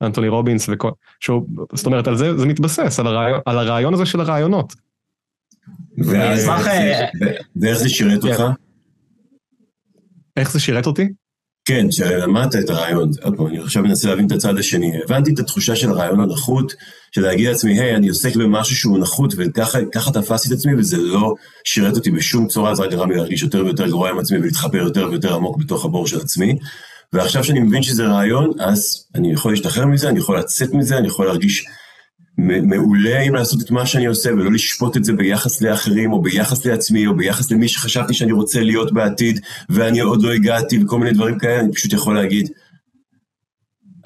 ואנטוני 0.00 0.28
רובינס 0.28 0.68
וכל, 0.72 0.90
שהוא, 1.20 1.46
זאת 1.72 1.86
אומרת, 1.86 2.08
על 2.08 2.16
זה 2.16 2.38
זה 2.38 2.46
מתבסס, 2.46 3.00
על 3.00 3.06
הרעיון, 3.06 3.40
על 3.46 3.58
הרעיון 3.58 3.94
הזה 3.94 4.06
של 4.06 4.20
הרעיונות. 4.20 4.74
ואז, 5.98 6.48
אה, 6.48 7.06
ואיך 7.56 7.78
זה 7.78 7.88
שירת 7.88 8.24
אותך? 8.24 8.42
איך 10.36 10.52
זה 10.52 10.60
שירת 10.60 10.86
אותי? 10.86 11.08
כן, 11.68 11.90
שלמדת 11.90 12.56
את 12.56 12.70
הרעיון, 12.70 13.10
עוד 13.22 13.36
פעם, 13.36 13.46
אני 13.46 13.58
עכשיו 13.58 13.82
מנסה 13.82 14.08
להבין 14.08 14.26
את 14.26 14.32
הצד 14.32 14.58
השני. 14.58 14.92
הבנתי 15.04 15.34
את 15.34 15.38
התחושה 15.38 15.76
של 15.76 15.90
הרעיון 15.90 16.20
הנחות, 16.20 16.74
של 17.12 17.20
להגיד 17.20 17.48
לעצמי, 17.48 17.80
היי, 17.80 17.96
אני 17.96 18.08
עוסק 18.08 18.36
במשהו 18.36 18.76
שהוא 18.76 18.98
נחות, 18.98 19.34
וככה 19.36 20.10
תפסתי 20.12 20.48
את 20.48 20.52
עצמי, 20.52 20.74
וזה 20.74 20.96
לא 20.96 21.34
שירת 21.64 21.96
אותי 21.96 22.10
בשום 22.10 22.46
צורה, 22.46 22.74
זה 22.74 22.82
רק 22.82 22.90
גרם 22.90 23.10
לי 23.10 23.16
להרגיש 23.16 23.42
יותר 23.42 23.64
ויותר 23.64 23.86
גרוע 23.86 24.10
עם 24.10 24.18
עצמי, 24.18 24.38
ולהתחבר 24.38 24.78
יותר 24.78 25.08
ויותר 25.10 25.34
עמוק 25.34 25.56
בתוך 25.58 25.84
הבור 25.84 26.06
של 26.06 26.20
עצמי. 26.20 26.58
ועכשיו 27.12 27.44
שאני 27.44 27.60
מבין 27.60 27.82
שזה 27.82 28.06
רעיון, 28.06 28.50
אז 28.60 29.06
אני 29.14 29.32
יכול 29.32 29.52
להשתחרר 29.52 29.86
מזה, 29.86 30.08
אני 30.08 30.18
יכול 30.18 30.38
לצאת 30.38 30.72
מזה, 30.72 30.98
אני 30.98 31.06
יכול 31.06 31.26
להרגיש 31.26 31.66
מעולה 32.38 33.20
עם 33.20 33.34
לעשות 33.34 33.62
את 33.62 33.70
מה 33.70 33.86
שאני 33.86 34.06
עושה, 34.06 34.32
ולא 34.32 34.52
לשפוט 34.52 34.96
את 34.96 35.04
זה 35.04 35.12
ביחס 35.12 35.62
לאחרים, 35.62 36.12
או 36.12 36.22
ביחס 36.22 36.66
לעצמי, 36.66 37.06
או 37.06 37.16
ביחס 37.16 37.50
למי 37.50 37.68
שחשבתי 37.68 38.14
שאני 38.14 38.32
רוצה 38.32 38.60
להיות 38.60 38.92
בעתיד, 38.92 39.40
ואני 39.68 40.00
עוד 40.00 40.22
לא 40.22 40.32
הגעתי, 40.32 40.82
וכל 40.82 40.98
מיני 40.98 41.12
דברים 41.12 41.38
כאלה, 41.38 41.60
אני 41.60 41.72
פשוט 41.72 41.92
יכול 41.92 42.14
להגיד, 42.14 42.48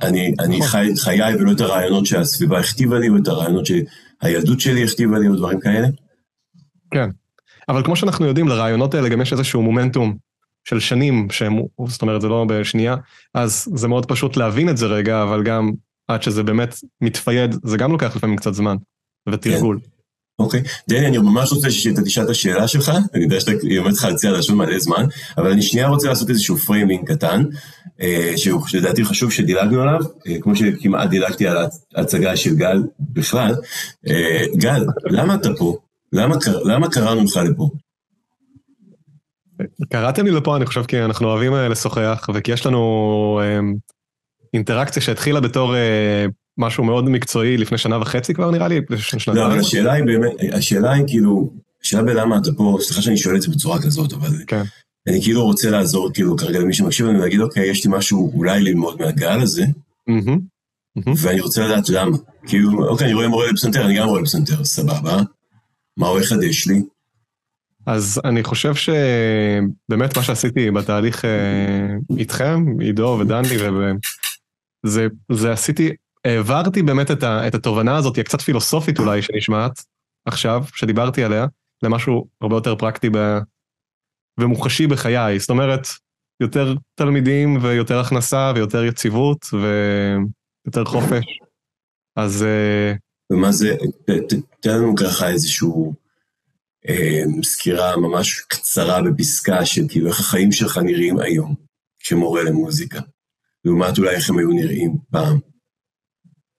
אני, 0.02 0.34
אני 0.40 0.56
נכון. 0.56 0.68
חי 0.68 0.88
את 0.92 0.98
חיי 0.98 1.34
ולא 1.34 1.52
את 1.52 1.60
הרעיונות 1.60 2.06
שהסביבה 2.06 2.58
הכתיבה 2.58 2.98
לי, 2.98 3.08
או 3.08 3.16
את 3.16 3.28
הרעיונות 3.28 3.66
שהילדות 3.66 4.60
שלי 4.60 4.84
הכתיבה 4.84 5.18
לי, 5.18 5.28
או 5.28 5.36
דברים 5.36 5.60
כאלה. 5.60 5.88
כן, 6.90 7.10
אבל 7.68 7.84
כמו 7.84 7.96
שאנחנו 7.96 8.26
יודעים, 8.26 8.48
לרעיונות 8.48 8.94
האלה 8.94 9.08
גם 9.08 9.20
יש 9.20 9.32
איזשהו 9.32 9.62
מומנטום 9.62 10.16
של 10.64 10.80
שנים, 10.80 11.28
שהם, 11.30 11.60
זאת 11.86 12.02
אומרת, 12.02 12.20
זה 12.20 12.28
לא 12.28 12.46
בשנייה, 12.48 12.96
אז 13.34 13.68
זה 13.74 13.88
מאוד 13.88 14.06
פשוט 14.06 14.36
להבין 14.36 14.68
את 14.68 14.76
זה 14.76 14.86
רגע, 14.86 15.22
אבל 15.22 15.42
גם 15.42 15.72
עד 16.14 16.22
שזה 16.22 16.42
באמת 16.42 16.74
מתפייד, 17.00 17.54
זה 17.64 17.76
גם 17.76 17.92
לוקח 17.92 18.16
לפעמים 18.16 18.36
קצת 18.36 18.54
זמן, 18.54 18.76
ותרגול. 19.28 19.78
כן. 19.82 19.92
אוקיי. 20.38 20.62
דני, 20.88 21.06
אני 21.06 21.18
ממש 21.18 21.52
רוצה 21.52 21.70
שאתה 21.70 22.02
תשאל 22.02 22.24
את 22.24 22.28
השאלה 22.28 22.68
שלך, 22.68 22.92
אני 23.14 23.24
יודע 23.24 23.40
שאתה 23.40 23.52
עומד 23.78 23.92
לך 23.92 24.04
על 24.04 24.13
קצה 24.13 24.30
הלשון 24.30 24.56
מלא 24.56 24.78
זמן, 24.78 25.06
אבל 25.38 25.50
אני 25.50 25.62
שנייה 25.62 25.88
רוצה 25.88 26.08
לעשות 26.08 26.30
איזשהו 26.30 26.56
framing 26.56 27.12
קטן, 27.12 27.44
אה, 28.00 28.32
שהוא 28.36 28.62
לדעתי 28.74 29.04
חשוב 29.04 29.32
שדילגנו 29.32 29.82
עליו, 29.82 30.00
אה, 30.26 30.36
כמו 30.40 30.56
שכמעט 30.56 31.10
דילגתי 31.10 31.46
על 31.46 31.56
ההצגה 31.94 32.36
של 32.36 32.54
גל 32.54 32.82
בכלל. 33.00 33.54
אה, 34.08 34.44
גל, 34.56 34.84
למה 35.04 35.34
אתה 35.34 35.48
פה? 35.58 35.76
למה, 36.12 36.36
למה 36.64 36.90
קראנו 36.90 37.24
לך 37.24 37.36
לפה? 37.36 37.70
קראתם 39.92 40.24
לי 40.24 40.30
לפה, 40.30 40.56
אני 40.56 40.66
חושב, 40.66 40.84
כי 40.84 41.04
אנחנו 41.04 41.28
אוהבים 41.28 41.54
לשוחח, 41.54 42.28
וכי 42.34 42.52
יש 42.52 42.66
לנו 42.66 43.40
אינטראקציה 44.54 45.02
שהתחילה 45.02 45.40
בתור 45.40 45.74
משהו 46.58 46.84
מאוד 46.84 47.08
מקצועי 47.08 47.56
לפני 47.56 47.78
שנה 47.78 47.98
וחצי 47.98 48.34
כבר 48.34 48.50
נראה 48.50 48.68
לי. 48.68 48.80
לא, 49.26 49.46
אבל 49.46 49.58
השאלה 49.58 49.92
היא 49.92 50.04
באמת, 50.04 50.32
השאלה 50.52 50.92
היא 50.92 51.04
כאילו, 51.06 51.52
השאלה 51.82 52.02
בלמה 52.02 52.38
אתה 52.38 52.50
פה, 52.56 52.78
סליחה 52.80 53.02
שאני 53.02 53.16
שואל 53.16 53.36
את 53.36 53.42
זה 53.42 53.50
בצורה 53.50 53.82
כזאת, 53.82 54.12
אבל 54.12 54.30
כן. 54.46 54.62
אני 55.08 55.22
כאילו 55.22 55.42
רוצה 55.42 55.70
לעזור 55.70 56.10
כאילו 56.14 56.36
כרגע 56.36 56.58
למי 56.58 56.72
שמקשיב 56.72 57.06
לנו 57.06 57.18
ולהגיד, 57.18 57.40
אוקיי, 57.40 57.70
יש 57.70 57.86
לי 57.86 57.90
משהו 57.94 58.32
אולי 58.34 58.60
ללמוד 58.62 59.02
מהגל 59.02 59.40
הזה, 59.40 59.64
ואני 61.16 61.40
רוצה 61.40 61.66
לדעת 61.66 61.88
למה. 61.88 62.16
כאילו, 62.46 62.88
אוקיי, 62.88 63.06
אני 63.06 63.14
רואה 63.14 63.28
מורה 63.28 63.46
לפסנתר, 63.50 63.86
אני 63.86 63.96
גם 63.96 64.08
רואה 64.08 64.20
לפסנתר, 64.20 64.64
סבבה. 64.64 65.22
מה 65.96 66.08
הוא 66.08 66.20
יחדש 66.20 66.66
לי? 66.66 66.82
אז 67.86 68.20
אני 68.24 68.42
חושב 68.42 68.74
שבאמת 68.74 70.16
מה 70.16 70.22
שעשיתי 70.22 70.70
בתהליך 70.70 71.24
אה, 71.24 72.16
איתכם, 72.18 72.64
עידו 72.80 73.18
ודני, 73.20 73.48
וזה 74.86 75.52
עשיתי 75.52 75.90
העברתי 76.24 76.82
באמת 76.82 77.10
את, 77.10 77.22
ה, 77.22 77.46
את 77.46 77.54
התובנה 77.54 77.96
הזאת, 77.96 78.18
הקצת 78.18 78.40
פילוסופית 78.40 78.98
אולי 78.98 79.22
שנשמעת 79.22 79.84
עכשיו, 80.24 80.64
שדיברתי 80.74 81.24
עליה, 81.24 81.46
למשהו 81.82 82.26
הרבה 82.40 82.56
יותר 82.56 82.76
פרקטי 82.76 83.10
ב, 83.12 83.38
ומוחשי 84.40 84.86
בחיי. 84.86 85.38
זאת 85.38 85.50
אומרת, 85.50 85.86
יותר 86.40 86.74
תלמידים 86.94 87.58
ויותר 87.62 87.98
הכנסה 87.98 88.52
ויותר 88.54 88.84
יציבות 88.84 89.46
ויותר 89.52 90.84
חופש. 90.84 91.24
אז... 92.16 92.42
אה, 92.42 92.92
ומה 93.32 93.52
זה, 93.52 93.76
תן 94.60 94.70
לנו 94.70 94.94
ככה 94.96 95.28
איזשהו 95.28 95.94
אה, 96.88 97.22
סקירה 97.42 97.96
ממש 97.96 98.40
קצרה 98.40 99.02
בפסקה 99.02 99.66
של 99.66 99.82
כאילו 99.88 100.08
איך 100.08 100.20
החיים 100.20 100.52
שלך 100.52 100.78
נראים 100.78 101.18
היום 101.18 101.54
כמורה 102.00 102.42
למוזיקה, 102.42 103.00
לעומת 103.64 103.98
אולי 103.98 104.14
איך 104.14 104.30
הם 104.30 104.38
היו 104.38 104.48
נראים 104.48 104.96
פעם. 105.10 105.38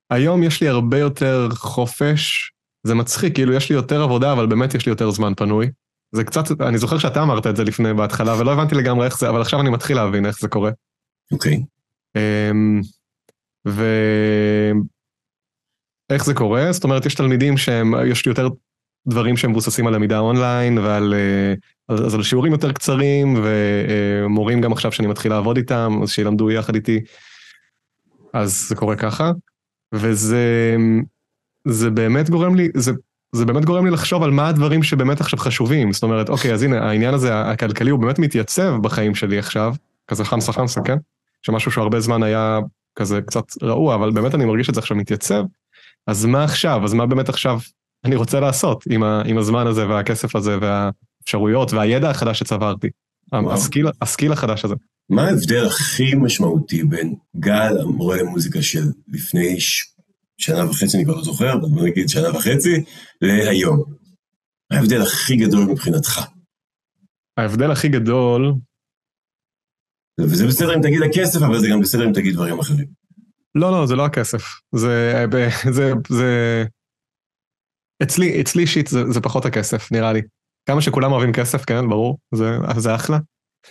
היום 0.10 0.44
יש 0.44 0.62
לי 0.62 0.68
הרבה 0.68 1.00
יותר 1.00 1.50
חופש, 1.52 2.52
זה 2.84 2.96
מצחיק, 2.96 3.36
כאילו 3.36 3.54
יש 3.54 3.70
לי 3.70 3.76
יותר 3.76 4.02
עבודה, 4.02 4.34
אבל 4.34 4.46
באמת 4.46 4.74
יש 4.74 4.86
לי 4.86 4.90
יותר 4.90 5.12
זמן 5.12 5.34
פנוי. 5.38 5.70
זה 6.16 6.24
קצת, 6.24 6.62
אני 6.62 6.78
זוכר 6.78 6.98
שאתה 6.98 7.24
אמרת 7.24 7.48
את 7.48 7.56
זה 7.56 7.64
לפני, 7.64 7.94
בהתחלה, 7.94 8.40
ולא 8.40 8.54
הבנתי 8.54 8.76
לגמרי 8.76 9.06
איך 9.06 9.20
זה, 9.20 9.30
אבל 9.30 9.42
עכשיו 9.42 9.62
אני 9.62 9.70
מתחיל 9.70 9.96
להבין 9.96 10.26
איך 10.26 10.40
זה 10.40 10.48
קורה. 10.48 10.72
אוקיי. 11.32 11.54
Okay. 11.54 12.20
אמ, 12.20 12.82
ו... 13.68 13.84
איך 16.10 16.26
זה 16.26 16.34
קורה? 16.34 16.72
זאת 16.72 16.84
אומרת, 16.84 17.06
יש 17.06 17.16
תלמידים 17.16 17.58
שהם, 17.58 17.94
יש 18.12 18.26
לי 18.26 18.32
יותר 18.32 18.50
דברים 19.08 19.38
שהם 19.38 19.52
מבוססים 19.52 19.88
על 19.88 19.96
למידה 19.96 20.20
אונליין 20.20 20.78
ועל 20.78 21.14
אה, 21.14 21.54
אז 21.90 22.16
על 22.16 22.24
שיעורים 22.24 22.52
יותר 22.52 22.72
קצרים, 22.72 23.42
ומורים 23.44 24.62
גם 24.62 24.72
עכשיו 24.72 24.92
שאני 24.92 25.08
מתחיל 25.08 25.32
לעבוד 25.32 25.58
איתם, 25.58 26.00
אז 26.04 26.10
שילמדו 26.10 26.52
יחד 26.52 26.76
איתי. 26.76 27.00
אז 28.34 28.66
זה 28.70 28.76
קורה 28.76 28.96
ככה. 28.96 29.32
וזה 29.94 30.76
זה 31.68 31.90
באמת 31.90 32.30
גורם 32.30 32.56
לי, 32.56 32.70
זה, 32.76 32.92
זה 33.36 33.46
באמת 33.46 33.66
גורם 33.66 33.86
לי 33.86 33.92
לחשוב 33.92 34.24
על 34.24 34.32
מה 34.32 34.48
הדברים 34.48 34.84
שבאמת 34.84 35.22
עכשיו 35.22 35.40
חשובים. 35.40 35.94
זאת 35.94 36.04
אומרת, 36.04 36.30
אוקיי, 36.30 36.54
אז 36.54 36.64
הנה, 36.64 36.90
העניין 36.90 37.14
הזה 37.14 37.42
הכלכלי 37.42 37.90
הוא 37.90 38.00
באמת 38.00 38.20
מתייצב 38.20 38.76
בחיים 38.82 39.16
שלי 39.16 39.40
עכשיו, 39.40 39.76
כזה 40.08 40.26
חמסה 40.26 40.52
חמסה, 40.52 40.82
כן? 40.82 40.98
שמשהו 41.42 41.72
שהרבה 41.72 42.00
זמן 42.00 42.24
היה 42.24 42.60
כזה 42.96 43.22
קצת 43.22 43.44
רעוע, 43.64 43.96
אבל 43.96 44.12
באמת 44.12 44.36
אני 44.36 44.46
מרגיש 44.46 44.70
את 44.70 44.76
זה 44.76 44.80
עכשיו 44.80 44.98
מתייצב. 44.98 45.44
אז 46.08 46.26
מה 46.26 46.44
עכשיו? 46.44 46.84
אז 46.84 46.94
מה 46.94 47.06
באמת 47.06 47.30
עכשיו 47.30 47.60
אני 48.06 48.16
רוצה 48.16 48.40
לעשות 48.40 48.84
עם, 48.90 49.04
ה, 49.04 49.22
עם 49.26 49.38
הזמן 49.38 49.68
הזה 49.68 49.88
והכסף 49.88 50.36
הזה 50.36 50.58
והאפשרויות 50.62 51.74
והידע 51.74 52.10
החדש 52.10 52.40
שצברתי? 52.40 52.88
הסקיל, 53.34 53.88
הסקיל 54.02 54.32
החדש 54.32 54.66
הזה. 54.66 54.76
מה 55.10 55.28
ההבדל 55.28 55.66
הכי 55.66 56.16
משמעותי 56.16 56.84
בין 56.84 57.16
גל, 57.36 57.78
המורה 57.82 58.18
למוזיקה 58.18 58.62
של 58.62 58.84
לפני 59.08 59.60
ש... 59.60 59.94
שנה 60.38 60.70
וחצי, 60.70 60.98
אני 60.98 61.06
כבר 61.06 61.16
לא 61.16 61.24
זוכר, 61.24 61.54
אבל 61.54 61.70
בוא 61.70 61.88
נגיד 61.88 62.10
שנה 62.10 62.30
וחצי, 62.30 62.84
להיום? 63.22 63.84
מה 64.72 64.78
ההבדל 64.78 65.02
הכי 65.02 65.36
גדול 65.36 65.66
מבחינתך? 65.66 66.22
ההבדל 67.38 67.72
הכי 67.72 67.88
גדול... 67.90 68.54
וזה 70.20 70.48
בסדר 70.48 70.76
אם 70.76 70.82
תגיד 70.82 71.02
הכסף, 71.02 71.42
אבל 71.42 71.60
זה 71.60 71.68
גם 71.72 71.82
בסדר 71.82 72.08
אם 72.08 72.14
תגיד 72.14 72.34
דברים 72.34 72.60
אחרים. 72.60 72.86
לא, 73.56 73.72
לא, 73.72 73.86
זה 73.86 73.96
לא 73.96 74.06
הכסף. 74.06 74.44
זה... 74.76 75.26
זה... 75.72 75.94
זה... 76.10 76.64
אצלי, 78.04 78.42
אצלי 78.42 78.62
אישית 78.62 78.88
זה, 78.88 79.12
זה 79.12 79.22
פחות 79.22 79.46
הכסף, 79.46 79.92
נראה 79.92 80.14
לי. 80.14 80.22
כמה 80.66 80.82
שכולם 80.82 81.12
אוהבים 81.12 81.34
כסף, 81.34 81.66
כן, 81.66 81.90
ברור, 81.90 82.18
זה, 82.32 82.58
זה 82.78 82.96
אחלה. 82.96 83.18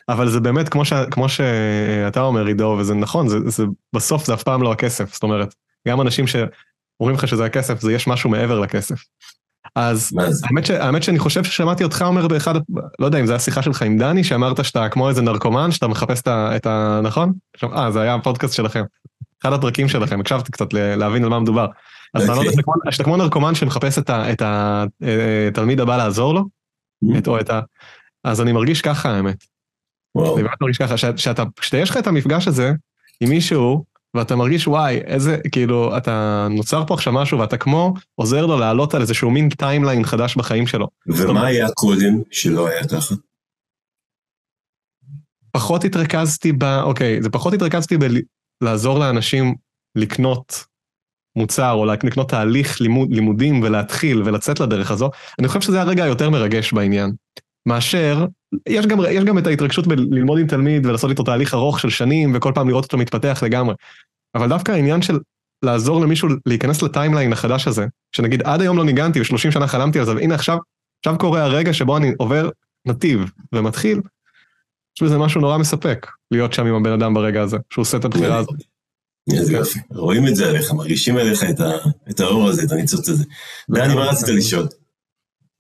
אבל 0.09 0.29
זה 0.29 0.41
באמת, 0.41 0.69
כמו, 0.69 0.85
ש, 0.85 0.93
כמו 1.11 1.29
שאתה 1.29 2.21
אומר, 2.21 2.47
עידו, 2.47 2.77
וזה 2.81 2.95
נכון, 2.95 3.29
זה, 3.29 3.39
זה, 3.47 3.65
בסוף 3.95 4.27
זה 4.27 4.35
אף 4.35 4.43
פעם 4.43 4.63
לא 4.63 4.73
הכסף, 4.73 5.15
זאת 5.15 5.23
אומרת, 5.23 5.55
גם 5.89 6.01
אנשים 6.01 6.27
שאומרים 6.27 7.17
לך 7.17 7.29
שזה 7.29 7.45
הכסף, 7.45 7.81
זה 7.81 7.93
יש 7.93 8.07
משהו 8.07 8.31
מעבר 8.31 8.61
לכסף. 8.61 9.05
אז 9.75 10.11
האמת, 10.45 10.67
ש, 10.67 10.71
האמת 10.71 11.03
שאני 11.03 11.19
חושב 11.19 11.45
ששמעתי 11.45 11.85
אותך 11.85 12.05
אומר 12.07 12.29
באחד, 12.29 12.55
לא 12.99 13.07
יודע 13.07 13.21
אם 13.21 13.27
זו 13.27 13.35
השיחה 13.35 13.63
שלך 13.63 13.83
עם 13.83 13.99
דני, 13.99 14.25
שאמרת 14.25 14.65
שאתה 14.65 14.89
כמו 14.89 15.09
איזה 15.09 15.23
נרקומן, 15.23 15.71
שאתה 15.71 15.89
מחפש 15.89 16.21
את 16.21 16.29
ה... 16.29 16.57
את 16.57 16.67
ה 16.67 17.01
נכון? 17.03 17.33
אה, 17.65 17.91
זה 17.91 18.01
היה 18.01 18.15
הפודקאסט 18.15 18.55
שלכם. 18.55 18.85
אחד 19.43 19.53
הפרקים 19.53 19.89
שלכם, 19.89 20.21
הקשבתי 20.21 20.53
קצת 20.53 20.73
להבין 20.73 21.25
על 21.25 21.31
מה 21.31 21.41
מדובר. 21.41 21.67
אז 22.15 22.25
אתה 22.25 22.33
אמרת 22.33 22.47
אוקיי. 22.47 22.93
שאתה 22.93 23.05
כמו 23.05 23.17
נרקומן 23.17 23.55
שמחפש 23.55 23.99
את 24.09 24.43
התלמיד 24.43 25.81
הבא 25.81 25.97
לעזור 25.97 26.35
לו, 26.35 26.45
mm-hmm. 27.05 27.29
או 27.29 27.41
את 27.41 27.51
ה... 27.51 27.61
אז 28.25 28.41
אני 28.41 28.53
מרגיש 28.53 28.81
ככה 28.81 29.11
האמת. 29.11 29.45
וואו. 30.15 30.35
אני 30.35 30.43
באמת 30.43 30.61
מרגיש 30.61 30.79
ככה, 30.79 30.97
שאתה, 31.17 31.45
כשיש 31.57 31.91
לך 31.91 31.97
את 31.97 32.07
המפגש 32.07 32.49
הזה 32.49 32.73
עם 33.21 33.29
מישהו, 33.29 33.85
ואתה 34.15 34.37
מרגיש 34.37 34.69
וואי, 34.69 34.99
איזה, 34.99 35.37
כאילו, 35.53 35.97
אתה 35.97 36.47
נוצר 36.51 36.87
פה 36.87 36.95
עכשיו 36.95 37.13
משהו 37.13 37.39
ואתה 37.39 37.57
כמו 37.57 37.95
עוזר 38.15 38.47
לו 38.47 38.59
לעלות 38.59 38.95
על 38.95 39.01
איזשהו 39.01 39.31
מין 39.31 39.49
timeline 39.49 40.05
חדש 40.05 40.37
בחיים 40.37 40.67
שלו. 40.67 40.89
ומה 41.07 41.47
היה 41.47 41.71
קודם 41.71 42.23
שלא 42.31 42.69
היה 42.69 42.89
ככה? 42.89 43.15
פחות 45.51 45.85
התרכזתי 45.85 46.53
ב... 46.53 46.65
אוקיי, 46.65 47.23
זה 47.23 47.31
פחות 47.31 47.55
התרכזתי 47.55 47.97
בלעזור 48.61 48.99
לאנשים 48.99 49.55
לקנות 49.97 50.65
מוצר 51.37 51.73
או 51.73 51.87
לקנות 51.87 52.29
תהליך 52.29 52.81
לימוד, 52.81 53.13
לימודים 53.13 53.63
ולהתחיל 53.63 54.23
ולצאת 54.25 54.61
לדרך 54.61 54.91
הזו. 54.91 55.11
אני 55.39 55.49
חושב 55.49 55.61
שזה 55.61 55.81
הרגע 55.81 56.05
היותר 56.05 56.31
מרגש 56.31 56.73
בעניין. 56.73 57.13
מאשר, 57.67 58.27
יש 58.69 58.87
גם, 58.87 58.99
יש 59.11 59.25
גם 59.25 59.39
את 59.39 59.47
ההתרגשות 59.47 59.87
בללמוד 59.87 60.39
עם 60.39 60.47
תלמיד 60.47 60.87
ולעשות 60.87 61.11
איתו 61.11 61.23
תהליך 61.23 61.55
ארוך 61.55 61.81
של 61.81 61.91
שנים 61.91 62.33
וכל 62.35 62.53
פעם 62.55 62.69
לראות 62.69 62.85
אותו 62.85 62.99
מתפתח 62.99 63.41
לגמרי. 63.43 63.75
אבל 64.35 64.49
דווקא 64.49 64.73
העניין 64.73 65.03
של 65.03 65.19
לעזור 65.65 66.01
למישהו 66.01 66.29
להיכנס 66.47 66.83
לטיימליין 66.83 67.33
החדש 67.33 67.69
הזה, 67.69 67.87
שנגיד 68.17 68.43
עד 68.43 68.61
היום 68.61 68.77
לא 68.77 68.85
ניגנתי 68.85 69.21
ו-30 69.21 69.51
שנה 69.51 69.67
חלמתי 69.67 69.99
על 69.99 70.05
זה, 70.05 70.15
והנה 70.15 70.35
עכשיו, 70.35 70.59
עכשיו 70.99 71.19
קורה 71.19 71.43
הרגע 71.43 71.73
שבו 71.73 71.97
אני 71.97 72.13
עובר 72.19 72.49
נתיב 72.87 73.31
ומתחיל, 73.53 74.01
יש 74.97 75.03
בזה 75.03 75.19
משהו 75.19 75.41
נורא 75.41 75.59
מספק, 75.59 76.07
להיות 76.31 76.53
שם 76.53 76.67
עם 76.67 76.75
הבן 76.75 76.93
אדם 76.93 77.15
ברגע 77.15 77.43
הזה, 77.43 77.57
שהוא 77.71 77.83
עושה 77.83 77.97
את 77.97 78.05
הבחירה 78.05 78.37
הזאת. 78.37 78.72
איזה 79.31 79.53
יופי, 79.53 79.79
רואים 79.91 80.29
את 80.29 80.37
זה 80.37 80.49
עליך, 80.49 80.73
מרגישים 80.73 81.17
עליך 81.17 81.45
את 82.11 82.21
האור 82.21 82.49
הזה, 82.49 82.63
את 82.63 82.73
הניצוץ 82.73 83.09
הזה. 83.09 83.25
דני, 83.71 83.95
מה 83.95 84.05
רצית 84.05 84.29
לשאול? 84.29 84.69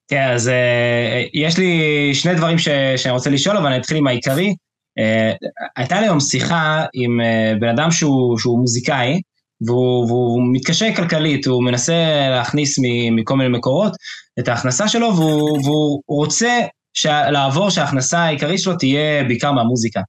כן, 0.09 0.31
אז 0.35 0.49
uh, 0.49 1.31
יש 1.35 1.59
לי 1.59 2.11
שני 2.15 2.35
דברים 2.35 2.59
ש, 2.59 2.69
שאני 2.97 3.15
רוצה 3.15 3.31
לשאול, 3.31 3.57
אבל 3.57 3.67
אני 3.67 3.77
אתחיל 3.77 3.97
עם 3.97 4.07
העיקרי. 4.07 4.55
Uh, 4.99 5.49
הייתה 5.77 6.01
לי 6.01 6.07
היום 6.07 6.21
שיחה 6.21 6.85
עם 6.95 7.21
uh, 7.21 7.61
בן 7.61 7.69
אדם 7.69 7.91
שהוא, 7.91 8.39
שהוא 8.39 8.61
מוזיקאי, 8.61 9.21
והוא, 9.67 10.07
והוא 10.07 10.43
מתקשה 10.53 10.97
כלכלית, 10.97 11.47
הוא 11.47 11.65
מנסה 11.65 11.95
להכניס 12.31 12.79
מכל 13.17 13.37
מיני 13.37 13.59
מקורות 13.59 13.93
את 14.39 14.49
ההכנסה 14.49 14.89
שלו, 14.89 15.17
והוא, 15.17 15.59
והוא 15.65 16.03
רוצה 16.09 16.61
שה, 16.95 17.31
לעבור 17.31 17.71
שההכנסה 17.71 18.19
העיקרית 18.19 18.61
שלו 18.61 18.77
תהיה 18.77 19.25
בעיקר 19.25 19.53
מהמוזיקה. 19.53 20.01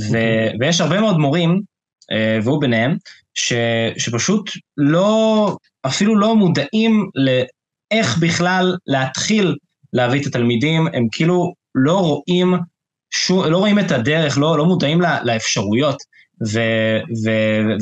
ו, 0.00 0.06
אוקיי. 0.06 0.52
ויש 0.60 0.80
הרבה 0.80 1.00
מאוד 1.00 1.18
מורים, 1.18 1.60
והוא 2.42 2.60
ביניהם, 2.60 2.96
ש, 3.34 3.52
שפשוט 3.98 4.50
לא, 4.76 5.56
אפילו 5.86 6.18
לא 6.18 6.36
מודעים 6.36 7.10
איך 7.90 8.18
בכלל 8.18 8.76
להתחיל 8.86 9.56
להביא 9.92 10.20
את 10.20 10.26
התלמידים, 10.26 10.86
הם 10.92 11.06
כאילו 11.12 11.54
לא 11.74 11.98
רואים, 11.98 12.54
שו, 13.10 13.50
לא 13.50 13.58
רואים 13.58 13.78
את 13.78 13.90
הדרך, 13.90 14.38
לא, 14.38 14.58
לא 14.58 14.64
מודעים 14.64 15.00
לה, 15.00 15.24
לאפשרויות, 15.24 16.02
ו, 16.52 16.60
ו, 17.24 17.30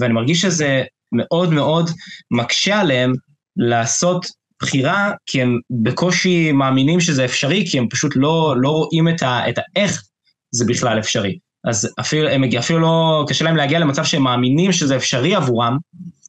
ואני 0.00 0.12
מרגיש 0.12 0.40
שזה 0.40 0.82
מאוד 1.12 1.52
מאוד 1.52 1.90
מקשה 2.30 2.80
עליהם 2.80 3.12
לעשות 3.56 4.26
בחירה, 4.62 5.12
כי 5.26 5.42
הם 5.42 5.58
בקושי 5.82 6.52
מאמינים 6.52 7.00
שזה 7.00 7.24
אפשרי, 7.24 7.64
כי 7.70 7.78
הם 7.78 7.88
פשוט 7.88 8.12
לא, 8.16 8.54
לא 8.56 8.70
רואים 8.70 9.08
את, 9.08 9.22
ה, 9.22 9.48
את 9.48 9.58
האיך 9.58 10.02
זה 10.50 10.64
בכלל 10.68 10.98
אפשרי. 10.98 11.38
אז 11.64 11.94
אפילו, 12.00 12.28
הם, 12.28 12.44
אפילו 12.58 12.78
לא, 12.78 13.24
קשה 13.28 13.44
להם 13.44 13.56
להגיע 13.56 13.78
למצב 13.78 14.04
שהם 14.04 14.22
מאמינים 14.22 14.72
שזה 14.72 14.96
אפשרי 14.96 15.34
עבורם, 15.34 15.78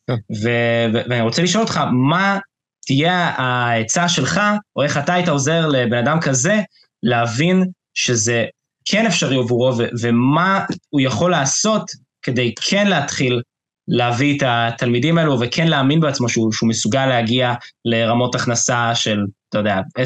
כן. 0.08 0.14
ו, 0.44 0.50
ו, 0.94 1.02
ואני 1.10 1.22
רוצה 1.22 1.44
לשאול 1.44 1.64
אותך, 1.64 1.82
מה 1.92 2.40
תהיה 2.86 3.34
העצה 3.38 4.10
שלך, 4.10 4.42
או 4.76 4.84
איך 4.84 4.98
אתה 4.98 5.14
היית 5.14 5.28
עוזר 5.28 5.68
לבן 5.68 5.98
אדם 5.98 6.20
כזה 6.22 6.62
להבין 7.04 7.66
שזה 7.94 8.46
כן 8.86 9.06
אפשרי 9.06 9.38
עבורו, 9.38 9.78
ו, 9.78 9.84
ומה 10.02 10.66
הוא 10.90 11.02
יכול 11.02 11.32
לעשות 11.32 11.92
כדי 12.22 12.54
כן 12.70 12.88
להתחיל 12.88 13.42
להביא 13.88 14.38
את 14.38 14.44
התלמידים 14.46 15.18
האלו 15.18 15.40
וכן 15.40 15.68
להאמין 15.68 16.00
בעצמו 16.00 16.30
שהוא, 16.30 16.52
שהוא 16.52 16.70
מסוגל 16.70 17.06
להגיע 17.06 17.54
לרמות 17.86 18.36
הכנסה 18.36 18.96
של, 18.96 19.20
אתה 19.50 19.58
יודע, 19.58 19.80
10-20 20.00 20.02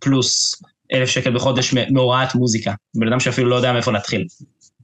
פלוס 0.00 0.62
אלף 0.92 1.08
שקל 1.08 1.34
בחודש 1.34 1.74
מהוראת 1.90 2.34
מוזיקה. 2.34 2.72
בן 2.94 3.08
אדם 3.08 3.20
שאפילו 3.20 3.48
לא 3.48 3.56
יודע 3.56 3.72
מאיפה 3.72 3.92
להתחיל. 3.92 4.26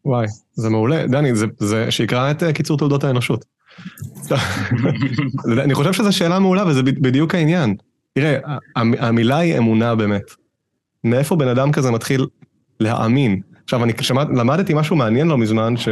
וואי, 0.04 0.26
זה 0.52 0.70
מעולה. 0.70 1.06
דני, 1.06 1.34
זה, 1.34 1.46
זה 1.58 1.90
שיקרא 1.90 2.30
את 2.30 2.42
אה, 2.42 2.52
קיצור 2.52 2.78
תעודות 2.78 3.04
האנושות. 3.04 3.44
אני 5.64 5.74
חושב 5.74 5.92
שזו 5.92 6.16
שאלה 6.16 6.38
מעולה 6.38 6.66
וזה 6.66 6.82
בדיוק 6.82 7.34
העניין. 7.34 7.76
תראה, 8.14 8.38
המילה 8.76 9.38
היא 9.38 9.58
אמונה 9.58 9.94
באמת. 9.94 10.22
מאיפה 11.04 11.36
בן 11.36 11.48
אדם 11.48 11.72
כזה 11.72 11.90
מתחיל 11.90 12.26
להאמין? 12.80 13.40
עכשיו, 13.64 13.84
אני 13.84 13.92
שמע, 14.00 14.24
למדתי 14.24 14.74
משהו 14.74 14.96
מעניין 14.96 15.28
לא 15.28 15.38
מזמן, 15.38 15.74
ש, 15.76 15.88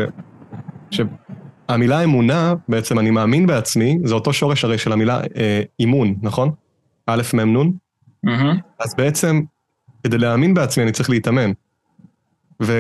שהמילה 0.91 2.05
אמונה, 2.05 2.55
בעצם 2.69 2.99
אני 2.99 3.11
מאמין 3.11 3.47
בעצמי, 3.47 3.99
זה 4.05 4.15
אותו 4.15 4.33
שורש 4.33 4.65
הרי 4.65 4.79
של 4.79 4.93
המילה 4.93 5.21
אה, 5.37 5.63
אימון, 5.81 6.15
נכון? 6.23 6.51
א' 7.07 7.23
מ' 7.35 7.57
נ'? 7.57 7.71
Mm-hmm. 8.27 8.57
אז 8.79 8.95
בעצם, 8.95 9.41
כדי 10.05 10.19
להאמין 10.19 10.55
בעצמי 10.55 10.85
אני 10.85 10.93
צריך 10.93 11.11
להתאמן. 11.11 11.53
ו... 12.63 12.73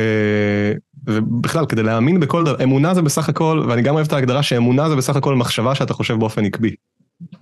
ובכלל, 1.07 1.67
כדי 1.67 1.83
להאמין 1.83 2.21
בכל 2.21 2.45
דבר, 2.45 2.65
אמונה 2.65 2.95
זה 2.95 3.03
בסך 3.03 3.29
הכל, 3.29 3.65
ואני 3.69 3.83
גם 3.83 3.95
אוהב 3.95 4.07
את 4.07 4.13
ההגדרה 4.13 4.43
שאמונה 4.43 4.89
זה 4.89 4.97
בסך 4.97 5.17
הכל 5.17 5.35
מחשבה 5.35 5.75
שאתה 5.75 5.95
חושב 5.95 6.15
באופן 6.15 6.45
עקבי. 6.45 6.75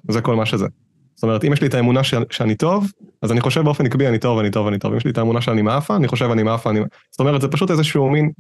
זה 0.08 0.20
כל 0.20 0.36
מה 0.36 0.46
שזה. 0.46 0.66
זאת 1.14 1.22
אומרת, 1.22 1.44
אם 1.44 1.52
יש 1.52 1.60
לי 1.60 1.66
את 1.66 1.74
האמונה 1.74 2.04
ש... 2.04 2.14
שאני 2.30 2.54
טוב, 2.54 2.92
אז 3.22 3.32
אני 3.32 3.40
חושב 3.40 3.60
באופן 3.60 3.86
עקבי 3.86 4.08
אני 4.08 4.18
טוב, 4.18 4.38
אני 4.38 4.50
טוב, 4.50 4.66
אני 4.66 4.78
טוב. 4.78 4.92
אם 4.92 4.96
יש 4.96 5.04
לי 5.04 5.10
את 5.10 5.18
האמונה 5.18 5.40
שאני 5.40 5.62
מאפה, 5.62 5.96
אני 5.96 6.08
חושב 6.08 6.30
אני 6.30 6.42
מאפה, 6.42 6.70
אני... 6.70 6.80
זאת 7.10 7.20
אומרת, 7.20 7.40
זה 7.40 7.48
פשוט 7.48 7.70
איזשהו 7.70 8.10
מין 8.10 8.30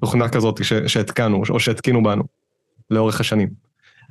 תוכנה 0.00 0.28
כזאת 0.28 0.64
ש... 0.64 0.72
שהתקנו, 0.72 1.42
או 1.50 1.60
שהתקינו 1.60 2.02
בנו, 2.02 2.22
לאורך 2.90 3.20
השנים. 3.20 3.48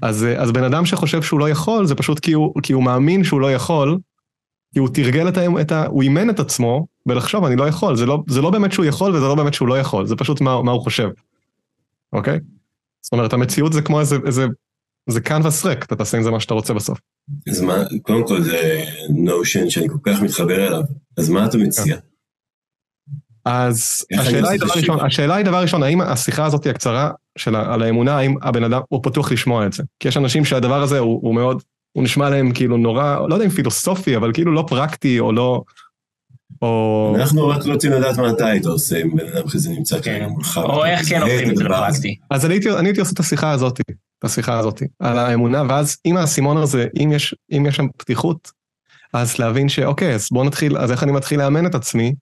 אז, 0.01 0.27
אז 0.37 0.51
בן 0.51 0.63
אדם 0.63 0.85
שחושב 0.85 1.21
שהוא 1.21 1.39
לא 1.39 1.49
יכול, 1.49 1.85
זה 1.85 1.95
פשוט 1.95 2.19
כי 2.19 2.33
הוא, 2.33 2.53
כי 2.63 2.73
הוא 2.73 2.83
מאמין 2.83 3.23
שהוא 3.23 3.41
לא 3.41 3.53
יכול, 3.53 3.97
כי 4.73 4.79
הוא 4.79 4.89
תרגל 4.93 5.27
את 5.27 5.37
ה... 5.37 5.61
את 5.61 5.71
ה 5.71 5.85
הוא 5.85 6.03
אימן 6.03 6.29
את 6.29 6.39
עצמו 6.39 6.87
בלחשוב, 7.05 7.45
אני 7.45 7.55
לא 7.55 7.67
יכול. 7.67 7.95
זה 7.95 8.05
לא, 8.05 8.23
זה 8.27 8.41
לא 8.41 8.49
באמת 8.49 8.71
שהוא 8.71 8.85
יכול 8.85 9.15
וזה 9.15 9.25
לא 9.25 9.35
באמת 9.35 9.53
שהוא 9.53 9.67
לא 9.67 9.79
יכול, 9.79 10.07
זה 10.07 10.15
פשוט 10.15 10.41
מה, 10.41 10.61
מה 10.61 10.71
הוא 10.71 10.81
חושב, 10.81 11.09
אוקיי? 12.13 12.39
זאת 13.01 13.13
אומרת, 13.13 13.33
המציאות 13.33 13.73
זה 13.73 13.81
כמו 13.81 13.99
איזה, 13.99 14.17
איזה, 14.25 14.45
זה 15.09 15.21
קנבס 15.21 15.65
ריק, 15.65 15.85
אתה 15.85 15.95
תעשה 15.95 16.17
עם 16.17 16.23
זה 16.23 16.31
מה 16.31 16.39
שאתה 16.39 16.53
רוצה 16.53 16.73
בסוף. 16.73 16.99
אז 17.49 17.61
מה, 17.61 17.75
קודם 18.01 18.27
כל 18.27 18.41
זה 18.41 18.83
נושן 19.09 19.69
שאני 19.69 19.89
כל 19.89 19.97
כך 20.03 20.21
מתחבר 20.21 20.67
אליו, 20.67 20.81
אז 21.17 21.29
מה 21.29 21.45
אתה 21.45 21.57
מציע? 21.57 21.97
אז 23.45 24.05
השאלה 24.19 24.49
היא, 24.49 24.59
דבר 24.59 24.73
ראשון, 24.75 24.99
השאלה 25.05 25.35
היא 25.35 25.45
דבר 25.45 25.61
ראשון, 25.61 25.83
האם 25.83 26.01
השיחה 26.01 26.45
הזאת 26.45 26.65
הקצרה 26.65 27.11
של 27.37 27.55
על 27.55 27.81
האמונה, 27.81 28.17
האם 28.17 28.35
הבן 28.41 28.63
אדם, 28.63 28.81
הוא 28.89 29.03
פתוח 29.03 29.31
לשמוע 29.31 29.65
את 29.65 29.73
זה? 29.73 29.83
כי 29.99 30.07
יש 30.07 30.17
אנשים 30.17 30.45
שהדבר 30.45 30.81
הזה 30.81 30.99
הוא, 30.99 31.19
הוא 31.23 31.35
מאוד, 31.35 31.63
הוא 31.93 32.03
נשמע 32.03 32.29
להם 32.29 32.53
כאילו 32.53 32.77
נורא, 32.77 33.19
לא 33.29 33.33
יודע 33.33 33.45
אם 33.45 33.49
פילוסופי, 33.49 34.17
אבל 34.17 34.33
כאילו 34.33 34.53
לא 34.53 34.65
פרקטי 34.67 35.19
או 35.19 35.31
לא... 35.31 35.63
או... 36.61 37.13
אנחנו 37.17 37.47
רק 37.47 37.63
רוצים 37.65 37.91
לדעת 37.91 38.17
מה 38.17 38.29
אתה 38.29 38.47
היית 38.47 38.65
עושה 38.65 39.01
אם 39.01 39.15
בן 39.15 39.27
אדם 39.27 39.49
כזה 39.49 39.69
נמצא 39.69 40.01
כרגע 40.01 40.27
מולך. 40.27 40.57
או 40.57 40.85
איך 40.85 41.09
כן 41.09 41.21
עושים 41.21 41.49
את 41.49 41.57
זה 41.57 41.63
לפרקטי. 41.63 42.19
אז 42.29 42.45
אני 42.45 42.53
הייתי 42.85 42.99
עושה 42.99 43.13
את 43.13 43.19
השיחה 43.19 43.51
הזאת, 43.51 43.79
את 43.79 44.23
השיחה 44.23 44.59
הזאת, 44.59 44.81
על 44.99 45.17
האמונה, 45.17 45.63
ואז 45.69 45.97
עם 46.03 46.17
האסימון 46.17 46.57
הזה, 46.57 46.87
אם 47.03 47.11
יש, 47.11 47.35
אם 47.51 47.65
יש 47.67 47.75
שם 47.75 47.87
פתיחות, 47.97 48.51
אז 49.13 49.39
להבין 49.39 49.69
שאוקיי, 49.69 50.15
אז 50.15 50.27
בוא 50.31 50.45
נתחיל, 50.45 50.77
אז 50.77 50.91
איך 50.91 51.03
אני 51.03 51.11
מתחיל 51.11 51.39
לאמן 51.39 51.65
את 51.65 51.75
עצמי 51.75 52.15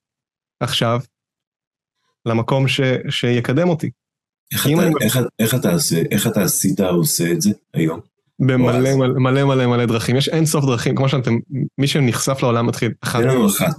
עכשיו 0.59 0.99
למקום 2.25 2.67
ש, 2.67 2.81
שיקדם 3.09 3.69
אותי. 3.69 3.89
איך 4.53 4.67
אתה, 4.67 4.73
אני... 4.73 4.95
איך, 5.01 5.19
איך, 5.39 5.55
אתה 5.55 5.73
עושה, 5.73 6.01
איך 6.11 6.27
אתה 6.27 6.41
עשית 6.41 6.79
עושה 6.79 7.31
את 7.31 7.41
זה 7.41 7.51
היום? 7.73 8.10
במלא 8.41 8.95
מלא, 8.95 9.19
מלא 9.19 9.43
מלא 9.43 9.67
מלא 9.67 9.85
דרכים, 9.85 10.15
יש 10.15 10.29
אין 10.29 10.45
סוף 10.45 10.65
דרכים, 10.65 10.95
כמו 10.95 11.09
שאתם, 11.09 11.37
מי 11.77 11.87
שנחשף 11.87 12.39
לעולם 12.43 12.67
מתחיל. 12.67 12.91
תן 13.11 13.27
לנו 13.27 13.47
אחת. 13.47 13.75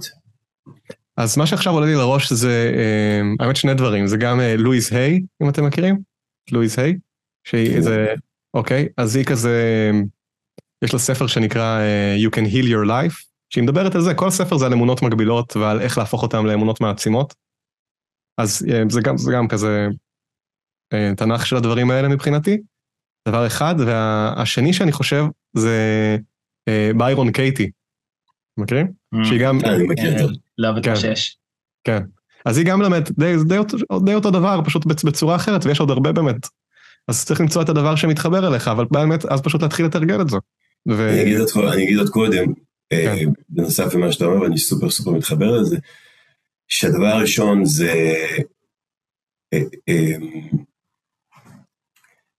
אז 1.17 1.37
מה 1.37 1.47
שעכשיו 1.47 1.73
עולה 1.73 1.85
לי 1.85 1.95
לראש 1.95 2.33
זה, 2.33 2.71
אה, 2.75 3.45
האמת 3.45 3.55
שני 3.55 3.73
דברים, 3.73 4.07
זה 4.07 4.17
גם 4.17 4.39
אה, 4.39 4.57
לואיס 4.57 4.93
היי, 4.93 5.21
אם 5.43 5.49
אתם 5.49 5.65
מכירים, 5.65 5.99
לואיס 6.51 6.79
היי, 6.79 6.97
שהיא 7.43 7.75
איזה, 7.75 8.13
אוקיי, 8.53 8.87
אז 8.97 9.15
היא 9.15 9.25
כזה, 9.25 9.91
יש 10.83 10.93
לה 10.93 10.99
ספר 10.99 11.27
שנקרא 11.27 11.79
אה, 11.79 12.15
You 12.25 12.29
can 12.29 12.45
heal 12.53 12.65
your 12.65 12.87
life, 12.87 13.23
שהיא 13.49 13.63
מדברת 13.63 13.95
על 13.95 14.01
זה, 14.01 14.13
כל 14.13 14.29
ספר 14.29 14.57
זה 14.57 14.65
על 14.65 14.73
אמונות 14.73 15.01
מגבילות 15.01 15.55
ועל 15.55 15.81
איך 15.81 15.97
להפוך 15.97 16.23
אותן 16.23 16.45
לאמונות 16.45 16.81
מעצימות. 16.81 17.33
אז 18.37 18.65
זה 18.89 19.01
גם, 19.01 19.17
זה 19.17 19.31
גם 19.31 19.47
כזה 19.47 19.87
תנ"ך 21.17 21.45
של 21.45 21.55
הדברים 21.55 21.91
האלה 21.91 22.07
מבחינתי, 22.07 22.57
דבר 23.27 23.47
אחד, 23.47 23.75
והשני 23.85 24.73
שאני 24.73 24.91
חושב 24.91 25.25
זה 25.53 26.17
ביירון 26.97 27.31
קייטי, 27.31 27.71
מכירים? 28.57 28.87
Mm. 29.15 29.27
שהיא 29.27 29.39
גם... 29.39 29.59
כן, 29.61 29.69
אני 29.69 29.87
מכיר 29.87 30.13
את 30.13 30.17
זה. 30.17 30.23
לא 30.57 30.71
בטוח 30.71 30.95
שיש. 30.95 31.37
כן. 31.83 32.03
אז 32.45 32.57
היא 32.57 32.65
גם 32.65 32.79
מלמדת 32.79 33.11
די, 33.11 33.35
די, 33.47 33.55
די 34.05 34.15
אותו 34.15 34.31
דבר, 34.31 34.61
פשוט 34.65 34.85
בצורה 34.85 35.35
אחרת, 35.35 35.65
ויש 35.65 35.79
עוד 35.79 35.89
הרבה 35.89 36.11
באמת. 36.11 36.47
אז 37.07 37.25
צריך 37.25 37.41
למצוא 37.41 37.61
את 37.61 37.69
הדבר 37.69 37.95
שמתחבר 37.95 38.47
אליך, 38.47 38.67
אבל 38.67 38.85
באמת, 38.91 39.25
אז 39.25 39.41
פשוט 39.41 39.61
להתחיל 39.61 39.85
לתרגל 39.85 40.21
את 40.21 40.29
זה. 40.29 40.37
ו... 40.89 41.09
אני, 41.09 41.21
אגיד 41.21 41.39
עוד, 41.39 41.65
אני 41.73 41.83
אגיד 41.83 41.97
עוד 41.97 42.09
קודם, 42.09 42.53
אה, 42.91 43.15
כן. 43.19 43.29
בנוסף 43.49 43.93
למה 43.93 44.11
שאתה 44.11 44.25
אומר, 44.25 44.41
ואני 44.41 44.57
סופר 44.57 44.89
סופר 44.89 45.11
מתחבר 45.11 45.51
לזה, 45.51 45.77
שהדבר 46.67 47.07
הראשון 47.07 47.65
זה 47.65 48.13
אה, 49.53 49.59
אה, 49.89 50.15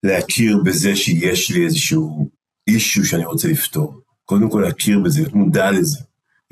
להכיר 0.05 0.59
בזה 0.65 0.97
שיש 0.97 1.51
לי 1.51 1.65
איזשהו 1.65 2.31
אישו 2.69 3.05
שאני 3.05 3.25
רוצה 3.25 3.49
לפתור. 3.49 4.01
קודם 4.25 4.51
כל 4.51 4.63
להכיר 4.67 4.99
בזה, 4.99 5.21
להיות 5.21 5.35
מודע 5.35 5.71
לזה. 5.71 5.99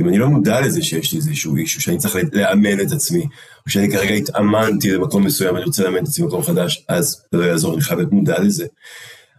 אם 0.00 0.08
אני 0.08 0.18
לא 0.18 0.28
מודע 0.28 0.60
לזה 0.60 0.82
שיש 0.82 1.12
לי 1.12 1.18
איזשהו 1.18 1.56
אישו, 1.56 1.80
שאני 1.80 1.98
צריך 1.98 2.16
לאמן 2.32 2.80
את 2.80 2.92
עצמי, 2.92 3.22
או 3.66 3.70
שאני 3.70 3.90
כרגע 3.92 4.14
התאמנתי 4.14 4.90
למקום 4.90 5.24
מסוים, 5.24 5.54
ואני 5.54 5.64
רוצה 5.64 5.84
לאמן 5.84 6.02
את 6.02 6.08
עצמי 6.08 6.24
במקום 6.24 6.42
חדש, 6.42 6.84
אז 6.88 7.22
זה 7.32 7.38
לא 7.38 7.44
יעזור, 7.44 7.74
אני 7.74 7.82
חייב 7.82 7.98
להיות 7.98 8.12
מודע 8.12 8.40
לזה. 8.40 8.66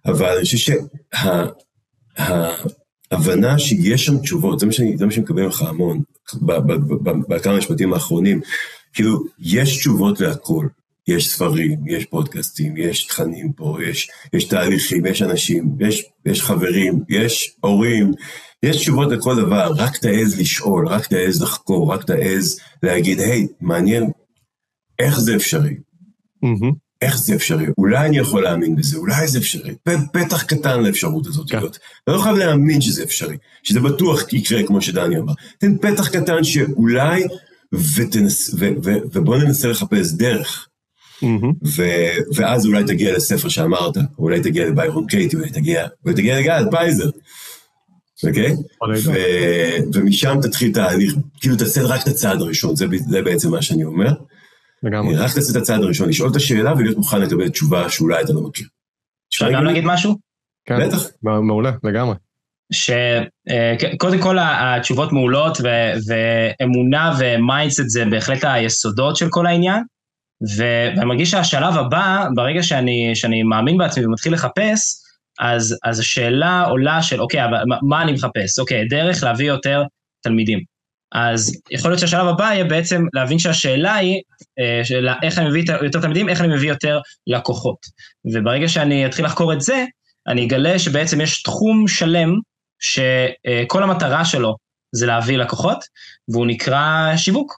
אבל 0.05 0.35
אני 0.35 0.43
חושב 0.43 0.75
שההבנה 3.11 3.59
שיש 3.59 4.05
שם 4.05 4.17
תשובות, 4.17 4.59
זה 4.59 4.65
מה 4.65 4.71
שאני, 4.71 4.97
זה 4.97 5.05
מה 5.05 5.11
שאני 5.11 5.23
מקבל 5.23 5.43
ממך 5.43 5.61
המון, 5.61 6.01
בכמה 7.29 7.57
משפטים 7.57 7.93
האחרונים, 7.93 8.41
כאילו, 8.93 9.23
יש 9.39 9.77
תשובות 9.77 10.19
להכל. 10.19 10.67
יש 11.07 11.29
ספרים, 11.29 11.87
יש 11.87 12.05
פודקאסטים, 12.05 12.77
יש 12.77 13.05
תכנים 13.05 13.51
פה, 13.53 13.77
יש, 13.83 14.09
יש 14.33 14.43
תהליכים, 14.43 15.05
יש 15.05 15.21
אנשים, 15.21 15.75
יש, 15.79 16.03
יש 16.25 16.41
חברים, 16.41 17.03
יש 17.09 17.55
הורים, 17.61 18.11
יש 18.63 18.77
תשובות 18.77 19.11
לכל 19.11 19.35
דבר, 19.35 19.71
רק 19.77 19.97
תעז 19.97 20.39
לשאול, 20.39 20.87
רק 20.87 21.07
תעז 21.07 21.41
לחקור, 21.41 21.93
רק 21.93 22.03
תעז 22.03 22.59
להגיד, 22.83 23.19
היי, 23.19 23.47
מעניין, 23.61 24.11
איך 24.99 25.19
זה 25.19 25.35
אפשרי? 25.35 25.75
Mm-hmm. 26.45 26.73
איך 27.01 27.17
זה 27.17 27.35
אפשרי? 27.35 27.65
אולי 27.77 28.07
אני 28.07 28.17
יכול 28.17 28.43
להאמין 28.43 28.75
בזה, 28.75 28.97
אולי 28.97 29.27
זה 29.27 29.39
אפשרי. 29.39 29.75
פתח 30.11 30.43
קטן 30.43 30.83
לאפשרות 30.83 31.27
הזאת 31.27 31.51
כן. 31.51 31.59
לא 32.07 32.21
חייב 32.21 32.35
להאמין 32.35 32.81
שזה 32.81 33.03
אפשרי, 33.03 33.37
שזה 33.63 33.79
בטוח 33.79 34.33
יקרה, 34.33 34.63
כמו 34.63 34.81
שדני 34.81 35.17
אמר. 35.17 35.33
תן 35.57 35.77
פתח 35.77 36.07
קטן 36.07 36.43
שאולי, 36.43 37.23
ותנס, 37.73 38.53
ו, 38.59 38.69
ו, 38.83 38.91
ובוא 39.13 39.37
ננסה 39.37 39.67
לחפש 39.67 40.11
דרך. 40.11 40.67
Mm-hmm. 41.21 41.67
ו- 41.75 42.35
ואז 42.35 42.65
אולי 42.65 42.83
תגיע 42.83 43.15
לספר 43.15 43.49
שאמרת, 43.49 43.97
אולי 44.19 44.41
תגיע 44.41 44.67
לביירון 44.67 45.07
קייטי, 45.07 45.35
אולי 45.35 45.49
תגיע, 45.49 45.87
אולי 46.05 46.15
תגיע 46.15 46.39
לגל 46.39 46.65
פייזר. 46.71 47.09
אוקיי? 48.27 48.53
ו- 49.05 49.77
ומשם 49.93 50.35
תתחיל 50.41 50.73
תהליך, 50.73 51.13
כאילו 51.39 51.55
תעשה 51.55 51.81
רק 51.81 52.03
את 52.03 52.07
הצעד 52.07 52.41
הראשון, 52.41 52.75
זה, 52.75 52.85
זה 53.09 53.21
בעצם 53.21 53.51
מה 53.51 53.61
שאני 53.61 53.83
אומר. 53.83 54.13
לגמרי. 54.83 55.15
רק 55.15 55.33
תעשה 55.33 55.51
את 55.51 55.61
הצעד 55.61 55.83
הראשון, 55.83 56.09
לשאול 56.09 56.31
את 56.31 56.35
השאלה 56.35 56.73
ולהיות 56.73 56.97
מוכן 56.97 57.21
לקבל 57.21 57.49
תשובה 57.49 57.89
שאולי 57.89 58.23
אתה 58.23 58.33
לא 58.33 58.41
מכיר. 58.41 58.67
אפשר 59.33 59.51
גם 59.51 59.63
להגיד 59.63 59.83
משהו? 59.85 60.15
כן, 60.65 60.87
בטח. 60.87 61.07
מעולה, 61.23 61.71
לגמרי. 61.83 62.15
שקודם 62.73 64.21
כל 64.21 64.37
התשובות 64.41 65.11
מעולות 65.11 65.57
ואמונה 66.07 67.17
ו 67.19 67.27
mindset 67.27 67.83
זה 67.87 68.05
בהחלט 68.11 68.43
היסודות 68.43 69.15
של 69.15 69.27
כל 69.29 69.45
העניין. 69.45 69.83
ואני 70.57 71.05
מרגיש 71.05 71.31
שהשלב 71.31 71.77
הבא, 71.77 72.27
ברגע 72.35 72.63
שאני, 72.63 73.11
שאני 73.15 73.43
מאמין 73.43 73.77
בעצמי 73.77 74.05
ומתחיל 74.05 74.33
לחפש, 74.33 75.03
אז, 75.39 75.77
אז 75.83 75.99
השאלה 75.99 76.63
עולה 76.63 77.01
של, 77.01 77.21
אוקיי, 77.21 77.45
אבל 77.45 77.57
מה, 77.81 78.01
אני 78.01 78.11
מחפש? 78.11 78.59
אוקיי, 78.59 78.87
דרך 78.87 79.23
להביא 79.23 79.47
יותר 79.47 79.83
תלמידים. 80.23 80.59
אז 81.13 81.61
יכול 81.71 81.91
להיות 81.91 81.99
שהשלב 81.99 82.27
הבא 82.27 82.43
יהיה 82.43 82.63
בעצם 82.63 83.05
להבין 83.13 83.39
שהשאלה 83.39 83.95
היא, 83.95 84.21
אה, 84.59 84.85
של 84.85 85.07
איך 85.23 85.37
אני 85.39 85.49
מביא 85.49 85.63
יותר 85.83 86.01
תלמידים, 86.01 86.29
איך 86.29 86.41
אני 86.41 86.55
מביא 86.55 86.69
יותר 86.69 86.99
לקוחות. 87.27 87.77
וברגע 88.33 88.67
שאני 88.67 89.05
אתחיל 89.05 89.25
לחקור 89.25 89.53
את 89.53 89.61
זה, 89.61 89.85
אני 90.27 90.45
אגלה 90.45 90.79
שבעצם 90.79 91.21
יש 91.21 91.43
תחום 91.43 91.87
שלם 91.87 92.33
שכל 92.79 93.83
המטרה 93.83 94.25
שלו 94.25 94.55
זה 94.95 95.05
להביא 95.05 95.37
לקוחות, 95.37 95.85
והוא 96.27 96.47
נקרא 96.47 97.11
שיווק. 97.17 97.57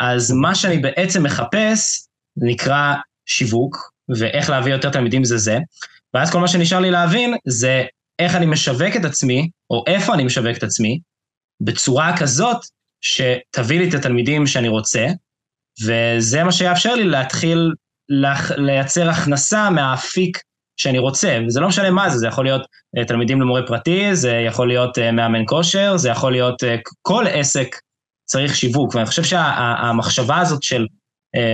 אז 0.00 0.32
מה 0.32 0.54
שאני 0.54 0.78
בעצם 0.78 1.22
מחפש 1.22 2.05
נקרא 2.36 2.94
שיווק, 3.26 3.90
ואיך 4.18 4.50
להביא 4.50 4.72
יותר 4.72 4.90
תלמידים 4.90 5.24
זה 5.24 5.38
זה, 5.38 5.58
ואז 6.14 6.30
כל 6.30 6.40
מה 6.40 6.48
שנשאר 6.48 6.80
לי 6.80 6.90
להבין 6.90 7.34
זה 7.46 7.84
איך 8.18 8.34
אני 8.34 8.46
משווק 8.46 8.96
את 8.96 9.04
עצמי, 9.04 9.50
או 9.70 9.84
איפה 9.86 10.14
אני 10.14 10.24
משווק 10.24 10.56
את 10.56 10.62
עצמי, 10.62 11.00
בצורה 11.60 12.16
כזאת 12.18 12.56
שתביא 13.00 13.78
לי 13.78 13.88
את 13.88 13.94
התלמידים 13.94 14.46
שאני 14.46 14.68
רוצה, 14.68 15.06
וזה 15.84 16.44
מה 16.44 16.52
שיאפשר 16.52 16.94
לי 16.94 17.04
להתחיל 17.04 17.72
לייצר 18.56 19.10
הכנסה 19.10 19.70
מהאפיק 19.70 20.38
שאני 20.76 20.98
רוצה, 20.98 21.38
וזה 21.46 21.60
לא 21.60 21.68
משנה 21.68 21.90
מה 21.90 22.10
זה, 22.10 22.18
זה 22.18 22.26
יכול 22.26 22.44
להיות 22.44 22.62
uh, 22.62 23.04
תלמידים 23.04 23.40
למורה 23.40 23.66
פרטי, 23.66 24.16
זה 24.16 24.32
יכול 24.32 24.68
להיות 24.68 24.98
uh, 24.98 25.12
מאמן 25.12 25.42
כושר, 25.46 25.96
זה 25.96 26.08
יכול 26.08 26.32
להיות 26.32 26.62
uh, 26.62 26.66
כל 27.02 27.24
עסק 27.30 27.76
צריך 28.24 28.56
שיווק, 28.56 28.94
ואני 28.94 29.06
חושב 29.06 29.22
שהמחשבה 29.22 30.34
שה, 30.34 30.40
הזאת 30.40 30.62
של, 30.62 30.86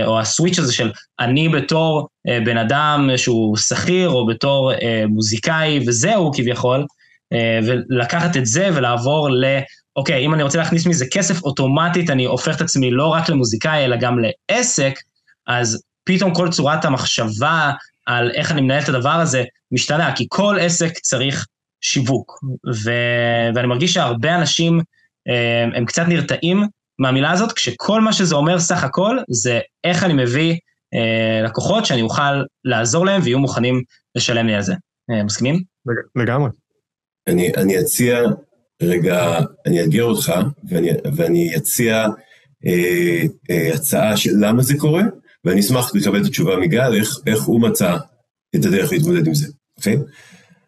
או 0.05 0.19
הסוויץ' 0.19 0.59
הזה 0.59 0.73
של 0.73 0.91
אני 1.19 1.49
בתור 1.49 2.07
uh, 2.27 2.45
בן 2.45 2.57
אדם 2.57 3.09
שהוא 3.17 3.57
שכיר, 3.57 4.09
או 4.09 4.27
בתור 4.27 4.71
uh, 4.73 4.77
מוזיקאי, 5.07 5.79
וזהו 5.87 6.31
כביכול, 6.35 6.85
ולקחת 7.63 8.37
את 8.37 8.45
זה 8.45 8.69
ולעבור 8.73 9.29
ל... 9.29 9.45
אוקיי, 9.95 10.25
אם 10.25 10.33
אני 10.33 10.43
רוצה 10.43 10.57
להכניס 10.57 10.85
מזה 10.85 11.05
כסף, 11.11 11.43
אוטומטית 11.43 12.09
אני 12.09 12.25
הופך 12.25 12.55
את 12.55 12.61
עצמי 12.61 12.91
לא 12.91 13.07
רק 13.07 13.29
למוזיקאי, 13.29 13.85
אלא 13.85 13.95
גם 13.95 14.17
לעסק, 14.19 14.99
אז 15.47 15.83
פתאום 16.03 16.33
כל 16.33 16.49
צורת 16.49 16.85
המחשבה 16.85 17.71
על 18.05 18.31
איך 18.31 18.51
אני 18.51 18.61
מנהל 18.61 18.83
את 18.83 18.89
הדבר 18.89 19.09
הזה 19.09 19.43
משתנה, 19.71 20.15
כי 20.15 20.25
כל 20.29 20.57
עסק 20.61 20.97
צריך 20.97 21.45
שיווק. 21.81 22.39
ו... 22.73 22.91
ואני 23.55 23.67
מרגיש 23.67 23.93
שהרבה 23.93 24.35
אנשים 24.35 24.81
אה, 25.27 25.63
הם 25.77 25.85
קצת 25.85 26.03
נרתעים 26.07 26.63
מהמילה 26.99 27.31
הזאת, 27.31 27.51
כשכל 27.51 28.01
מה 28.01 28.13
שזה 28.13 28.35
אומר 28.35 28.59
סך 28.59 28.83
הכל 28.83 29.17
זה 29.29 29.59
איך 29.83 30.03
אני 30.03 30.13
מביא 30.13 30.55
אה, 30.93 31.41
לקוחות 31.45 31.85
שאני 31.85 32.01
אוכל 32.01 32.43
לעזור 32.65 33.05
להם 33.05 33.21
ויהיו 33.23 33.39
מוכנים 33.39 33.81
לשלם 34.15 34.47
לי 34.47 34.55
על 34.55 34.61
זה. 34.61 34.73
אה, 35.11 35.23
מסכימים? 35.23 35.63
לגמרי. 36.15 36.49
אני, 37.27 37.51
אני 37.57 37.79
אציע, 37.79 38.19
רגע, 38.81 39.39
אני 39.65 39.81
אאתגר 39.81 40.03
אותך 40.03 40.33
ואני, 40.69 40.89
ואני 41.15 41.55
אציע 41.57 42.07
אה, 42.65 43.23
אה, 43.51 43.73
הצעה 43.73 44.17
של 44.17 44.31
למה 44.39 44.63
זה 44.63 44.73
קורה, 44.77 45.03
ואני 45.45 45.59
אשמח 45.59 45.95
לקבל 45.95 46.21
את 46.21 46.25
התשובה 46.25 46.57
מגל, 46.57 46.95
איך, 46.95 47.19
איך 47.27 47.43
הוא 47.43 47.61
מצא 47.61 47.97
את 48.55 48.65
הדרך 48.65 48.91
להתמודד 48.91 49.27
עם 49.27 49.33
זה, 49.33 49.47
אוקיי? 49.77 49.97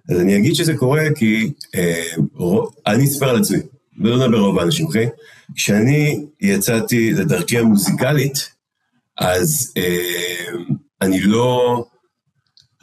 אז 0.09 0.19
אני 0.19 0.37
אגיד 0.37 0.55
שזה 0.55 0.77
קורה 0.77 1.03
כי 1.15 1.51
אה, 1.75 2.03
רוב, 2.33 2.75
אני 2.87 3.03
אספר 3.03 3.29
על 3.29 3.39
עצמי, 3.39 3.57
ולא 3.99 4.27
נדבר 4.27 4.39
רוב 4.39 4.59
האנשים, 4.59 4.85
אוקיי? 4.85 5.09
כשאני 5.55 6.25
יצאתי 6.41 7.11
לדרכי 7.11 7.57
המוזיקלית, 7.57 8.49
אז 9.17 9.73
אה, 9.77 10.45
אני 11.01 11.21
לא 11.21 11.85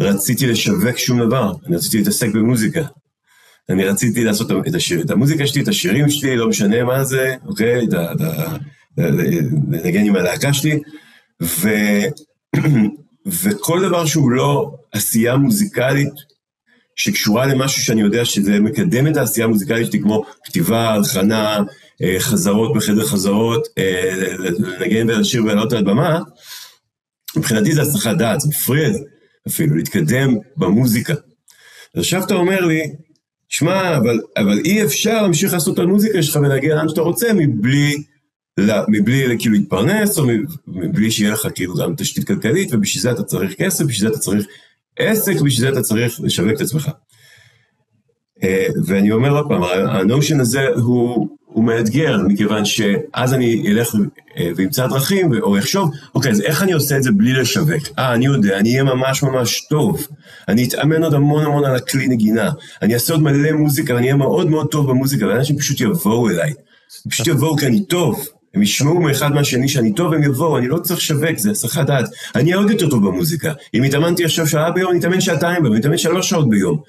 רציתי 0.00 0.46
לשווק 0.46 0.96
שום 0.96 1.26
דבר, 1.26 1.52
אני 1.66 1.76
רציתי 1.76 1.98
להתעסק 1.98 2.28
במוזיקה. 2.34 2.82
אני 3.68 3.84
רציתי 3.84 4.24
לעשות 4.24 4.50
את, 4.68 4.74
השיר, 4.74 5.00
את 5.00 5.10
המוזיקה 5.10 5.46
שלי, 5.46 5.62
את 5.62 5.68
השירים 5.68 6.10
שלי, 6.10 6.36
לא 6.36 6.48
משנה 6.48 6.84
מה 6.84 7.04
זה, 7.04 7.34
אוקיי? 7.46 7.86
לנגן 8.98 10.04
עם 10.04 10.16
הלהקה 10.16 10.52
שלי, 10.52 10.80
ו, 11.42 11.68
וכל 13.42 13.88
דבר 13.88 14.06
שהוא 14.06 14.30
לא 14.30 14.74
עשייה 14.92 15.36
מוזיקלית, 15.36 16.31
שקשורה 16.96 17.46
למשהו 17.46 17.82
שאני 17.82 18.00
יודע 18.00 18.24
שזה 18.24 18.60
מקדם 18.60 19.06
את 19.06 19.16
העשייה 19.16 19.46
המוזיקלית 19.46 19.86
שלי, 19.86 20.00
כמו 20.00 20.24
כתיבה, 20.44 20.90
הלחנה, 20.90 21.58
אה, 22.02 22.16
חזרות 22.18 22.76
בחדר 22.76 23.04
חזרות, 23.04 23.68
אה, 23.78 24.14
לנגן 24.38 25.10
ולשיר 25.10 25.44
ולעלות 25.44 25.72
על 25.72 25.84
במה, 25.84 26.20
מבחינתי 27.36 27.72
זה 27.72 27.82
הסחת 27.82 28.16
דעת, 28.16 28.40
זה 28.40 28.48
מפריע 28.48 28.88
אפילו, 29.48 29.76
להתקדם 29.76 30.36
במוזיקה. 30.56 31.14
אז 31.94 32.00
עכשיו 32.00 32.24
אתה 32.24 32.34
אומר 32.34 32.60
לי, 32.60 32.82
שמע, 33.48 33.96
אבל, 33.96 34.20
אבל 34.36 34.58
אי 34.64 34.84
אפשר 34.84 35.22
להמשיך 35.22 35.52
לעשות 35.52 35.74
את 35.74 35.78
המוזיקה 35.78 36.22
שלך 36.22 36.36
ולהגיע 36.36 36.74
לאן 36.74 36.88
שאתה 36.88 37.00
רוצה 37.00 37.32
מבלי 37.32 38.02
לא, 38.58 38.74
מבלי 38.88 39.36
כאילו 39.38 39.54
להתפרנס, 39.54 40.18
או 40.18 40.24
מבלי 40.66 41.10
שיהיה 41.10 41.32
לך 41.32 41.48
כאילו 41.54 41.74
גם 41.74 41.94
תשתית 41.96 42.26
כלכלית, 42.26 42.74
ובשביל 42.74 43.02
זה 43.02 43.10
אתה 43.10 43.22
צריך 43.22 43.54
כסף, 43.54 43.84
בשביל 43.84 44.08
זה 44.08 44.14
אתה 44.14 44.18
צריך 44.18 44.46
עסק, 44.98 45.32
בשביל 45.32 45.50
זה 45.50 45.68
אתה 45.68 45.82
צריך 45.82 46.20
לשווק 46.22 46.52
את 46.56 46.60
עצמך. 46.60 46.90
אה, 48.42 48.66
ואני 48.86 49.12
אומר 49.12 49.36
עוד 49.36 49.48
פעם, 49.48 49.62
הנושן 49.88 50.40
הזה 50.40 50.68
הוא, 50.76 51.28
הוא 51.46 51.64
מאתגר, 51.64 52.18
מכיוון 52.28 52.64
שאז 52.64 53.34
אני 53.34 53.64
אלך 53.68 53.94
אה, 54.38 54.50
ואמצא 54.56 54.86
דרכים, 54.86 55.32
או 55.42 55.58
אחשוב, 55.58 55.90
אוקיי, 56.14 56.30
אז 56.30 56.40
איך 56.40 56.62
אני 56.62 56.72
עושה 56.72 56.96
את 56.96 57.02
זה 57.02 57.10
בלי 57.12 57.32
לשווק? 57.32 57.82
אה, 57.98 58.14
אני 58.14 58.26
יודע, 58.26 58.58
אני 58.58 58.70
אהיה 58.70 58.84
ממש 58.84 59.22
ממש 59.22 59.66
טוב. 59.70 60.06
אני 60.48 60.68
אתאמן 60.68 61.02
עוד 61.02 61.14
המון 61.14 61.44
המון 61.44 61.64
על 61.64 61.76
הכלי 61.76 62.08
נגינה. 62.08 62.50
אני 62.82 62.94
אעשה 62.94 63.12
עוד 63.12 63.22
מלא 63.22 63.52
מוזיקה, 63.52 63.94
ואני 63.94 64.06
אהיה 64.06 64.16
מאוד 64.16 64.50
מאוד 64.50 64.66
טוב 64.70 64.90
במוזיקה, 64.90 65.26
ואנשים 65.26 65.58
פשוט 65.58 65.80
יבואו 65.80 66.30
אליי. 66.30 66.52
פשוט 67.10 67.26
יבואו 67.26 67.56
כי 67.56 67.66
אני 67.66 67.84
טוב. 67.84 68.26
הם 68.54 68.62
ישמעו 68.62 69.00
מאחד 69.00 69.32
מהשני 69.32 69.68
שאני 69.68 69.92
טוב, 69.92 70.12
הם 70.14 70.22
יבואו, 70.22 70.58
אני 70.58 70.68
לא 70.68 70.78
צריך 70.78 71.00
לשווק, 71.00 71.38
זה 71.38 71.50
הסחת 71.50 71.86
דעת. 71.86 72.04
אני 72.34 72.52
עוד 72.52 72.70
יותר 72.70 72.90
טוב 72.90 73.06
במוזיקה. 73.06 73.52
אם 73.74 73.82
התאמנתי 73.82 74.24
עכשיו 74.24 74.46
שעה 74.46 74.70
ביום, 74.70 74.90
אני 74.90 75.00
אתאמן 75.00 75.20
שעתיים 75.20 75.62
ביום, 75.62 75.72
אני 75.72 75.80
אתאמן 75.80 75.98
שלוש 75.98 76.28
שעות 76.30 76.50
ביום. 76.50 76.80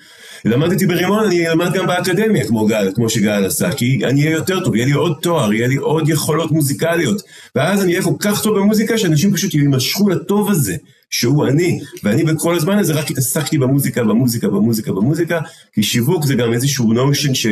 למדתי 0.45 0.85
ברימון, 0.85 1.25
אני 1.25 1.47
אלמד 1.47 1.73
גם 1.73 1.87
באקדמיה, 1.87 2.47
כמו 2.47 2.65
גל, 2.65 2.91
כמו 2.95 3.09
שגל 3.09 3.45
עשה, 3.45 3.71
כי 3.71 4.05
אני 4.05 4.21
אהיה 4.21 4.31
יותר 4.31 4.63
טוב, 4.63 4.75
יהיה 4.75 4.85
לי 4.85 4.91
עוד 4.91 5.17
תואר, 5.21 5.53
יהיה 5.53 5.67
לי 5.67 5.75
עוד 5.75 6.09
יכולות 6.09 6.51
מוזיקליות. 6.51 7.21
ואז 7.55 7.83
אני 7.83 7.91
אהיה 7.91 8.03
כל 8.03 8.13
כך 8.19 8.41
טוב 8.43 8.59
במוזיקה, 8.59 8.97
שאנשים 8.97 9.33
פשוט 9.33 9.53
יימשכו 9.53 10.09
לטוב 10.09 10.51
הזה, 10.51 10.75
שהוא 11.09 11.47
אני. 11.47 11.79
ואני 12.03 12.23
בכל 12.23 12.55
הזמן 12.55 12.77
הזה 12.77 12.93
רק 12.93 13.11
התעסקתי 13.11 13.57
במוזיקה, 13.57 14.03
במוזיקה, 14.03 14.47
במוזיקה, 14.47 14.91
במוזיקה, 14.91 15.39
כי 15.73 15.83
שיווק 15.83 16.25
זה 16.25 16.35
גם 16.35 16.53
איזשהו 16.53 16.93
נושן 16.93 17.33
ש... 17.33 17.47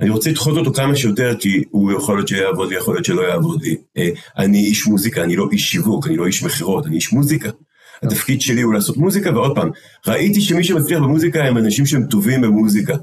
אני 0.00 0.10
רוצה 0.10 0.30
לדחות 0.30 0.56
אותו 0.56 0.72
כמה 0.72 0.96
שיותר, 0.96 1.34
כי 1.38 1.64
הוא 1.70 1.92
יכול 1.92 2.16
להיות 2.16 2.28
שיעבוד 2.28 2.68
ויכול 2.68 2.94
להיות 2.94 3.04
שלא 3.04 3.22
יעבוד 3.22 3.62
לי. 3.62 3.76
אה, 3.96 4.08
אני 4.38 4.58
איש 4.58 4.86
מוזיקה, 4.86 5.22
אני 5.22 5.36
לא 5.36 5.48
איש 5.52 5.70
שיווק, 5.70 6.06
אני 6.06 6.16
לא 6.16 6.26
איש 6.26 6.42
מכירות, 6.42 6.86
אני 6.86 6.96
איש 6.96 7.12
מוזיקה. 7.12 7.50
התפקיד 8.02 8.40
שלי 8.40 8.62
הוא 8.62 8.74
לעשות 8.74 8.96
מוזיקה, 8.96 9.30
ועוד 9.30 9.54
פעם, 9.54 9.70
ראיתי 10.06 10.40
שמי 10.40 10.64
שמצליח 10.64 11.00
במוזיקה 11.00 11.44
הם 11.44 11.58
אנשים 11.58 11.86
שהם 11.86 12.06
טובים 12.06 12.40
במוזיקה. 12.40 12.94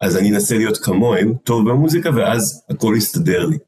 אז 0.00 0.16
אני 0.16 0.30
אנסה 0.30 0.58
להיות 0.58 0.78
כמוהם, 0.78 1.32
טוב 1.44 1.70
במוזיקה, 1.70 2.10
ואז 2.14 2.62
הכל 2.70 2.94
יסתדר 2.96 3.46
לי. 3.46 3.58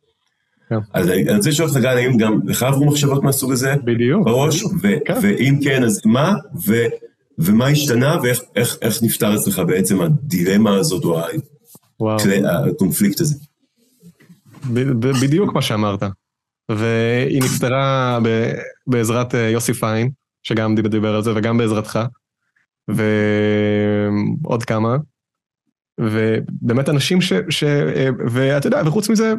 כן. 0.69 0.77
אז 0.95 1.09
אני 1.09 1.37
רוצה 1.37 1.51
לשאול 1.51 1.69
אותך, 1.69 1.81
גל, 1.81 1.97
האם 1.97 2.17
גם 2.17 2.41
לך 2.45 2.63
עברו 2.63 2.87
מחשבות 2.87 3.23
מהסוג 3.23 3.53
הזה? 3.53 3.75
בדיוק. 3.85 4.25
בראש? 4.25 4.65
כן. 5.05 5.15
ואם 5.23 5.59
כן, 5.65 5.85
אז 5.85 6.01
מה? 6.05 6.35
ומה 7.39 7.67
השתנה, 7.67 8.17
ואיך 8.23 9.03
נפתר 9.03 9.37
אצלך 9.37 9.63
בעצם 9.67 10.01
הדילמה 10.01 10.77
הזאת, 10.77 11.05
או 11.05 11.21
הקונפליקט 12.69 13.21
הזה. 13.21 13.35
בדיוק 15.23 15.55
מה 15.55 15.63
שאמרת. 15.63 16.03
והיא 16.71 17.43
נפתרה 17.43 18.19
בעזרת 18.87 19.35
אה, 19.35 19.49
יוסי 19.49 19.75
פיין, 19.75 20.11
שגם 20.43 20.75
דיבר 20.75 21.15
על 21.15 21.23
זה, 21.23 21.37
וגם 21.37 21.59
בעזרתך, 21.59 21.99
ועוד 22.89 24.65
כמה. 24.65 24.97
ובאמת 26.01 26.89
אנשים 26.89 27.21
ש... 27.21 27.33
ש... 27.49 27.65
אה, 27.65 28.09
ואתה 28.31 28.67
יודע, 28.67 28.83
וחוץ 28.87 29.09
מזה, 29.09 29.35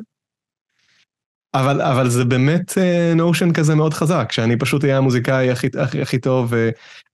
אבל, 1.55 1.81
אבל 1.81 2.09
זה 2.09 2.25
באמת 2.25 2.77
נושן 3.15 3.49
uh, 3.49 3.53
כזה 3.53 3.75
מאוד 3.75 3.93
חזק, 3.93 4.31
שאני 4.31 4.57
פשוט 4.57 4.83
אהיה 4.83 4.97
המוזיקאי 4.97 5.51
הכי, 5.51 5.67
הכי, 5.79 6.01
הכי 6.01 6.17
טוב, 6.17 6.53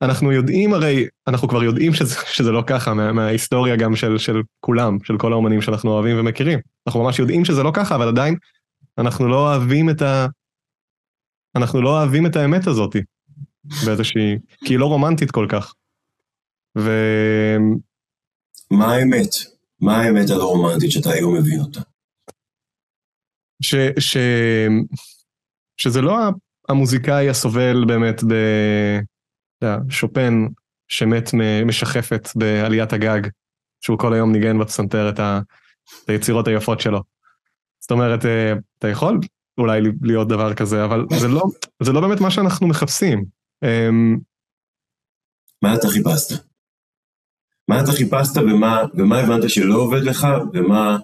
ואנחנו 0.02 0.32
יודעים 0.32 0.73
הרי, 0.73 1.08
אנחנו 1.28 1.47
כבר 1.47 1.63
יודעים 1.63 1.93
שזה, 1.93 2.15
שזה 2.34 2.52
לא 2.52 2.63
ככה, 2.67 2.93
מה, 2.93 3.13
מההיסטוריה 3.13 3.75
גם 3.75 3.95
של, 3.95 4.17
של 4.17 4.41
כולם, 4.60 4.97
של 5.04 5.17
כל 5.17 5.34
האומנים 5.34 5.62
שאנחנו 5.62 5.91
אוהבים 5.91 6.19
ומכירים. 6.19 6.60
אנחנו 6.88 7.04
ממש 7.04 7.19
יודעים 7.19 7.45
שזה 7.45 7.63
לא 7.63 7.71
ככה, 7.73 7.95
אבל 7.95 8.08
עדיין 8.08 8.36
אנחנו 8.97 9.28
לא 9.28 9.49
אוהבים 9.49 9.89
את 9.89 10.02
ה... 10.02 10.28
אנחנו 11.56 11.82
לא 11.82 11.89
אוהבים 11.89 12.25
את 12.25 12.36
האמת 12.36 12.67
הזאת, 12.67 12.95
באיזושהי... 13.86 14.38
כי 14.65 14.73
היא 14.73 14.80
לא 14.80 14.86
רומנטית 14.86 15.32
כל 15.32 15.45
כך. 15.49 15.73
ו... 16.78 16.91
מה 18.71 18.93
האמת? 18.93 19.30
מה 19.82 19.97
האמת 19.97 20.30
הלא 20.30 20.43
רומנטית 20.43 20.91
שאתה 20.91 21.12
היום 21.12 21.36
מבין 21.36 21.60
אותה? 21.60 21.82
ש, 23.62 23.76
ש, 24.00 24.17
שזה 25.78 26.02
לא 26.02 26.17
המוזיקאי 26.69 27.30
הסובל 27.30 27.86
באמת 27.86 28.24
ב... 28.24 28.34
שופן 29.89 30.45
שמת 30.88 31.30
משחפת 31.65 32.30
בעליית 32.36 32.93
הגג 32.93 33.22
שהוא 33.82 34.00
כל 34.00 34.13
היום 34.13 34.32
ניגן 34.32 34.60
בפסנתר 34.60 35.10
את, 35.10 35.19
ה, 35.19 35.39
את 36.04 36.10
היצירות 36.10 36.48
היפות 36.48 36.80
שלו. 36.80 37.04
זאת 37.80 37.91
אומרת, 37.91 38.26
אה, 38.26 38.54
אתה 38.78 38.88
יכול 38.88 39.19
אולי 39.58 39.82
להיות 40.02 40.28
דבר 40.28 40.54
כזה, 40.54 40.86
אבל 40.86 41.06
זה 41.19 41.28
לא, 41.28 41.43
זה 41.84 41.91
לא 41.91 42.02
באמת 42.02 42.22
מה 42.22 42.32
שאנחנו 42.32 42.67
מחפשים. 42.67 43.26
אמ, 43.63 44.17
מה 45.62 45.76
אתה 45.76 45.88
חיפשת? 45.88 46.43
מה 47.67 47.82
אתה 47.82 47.91
חיפשת 47.91 48.38
ומה, 48.38 48.84
ומה 48.93 49.19
הבנת 49.19 49.50
שלא 49.50 49.76
עובד 49.76 50.04
לך, 50.04 50.28
ומה, 50.54 50.98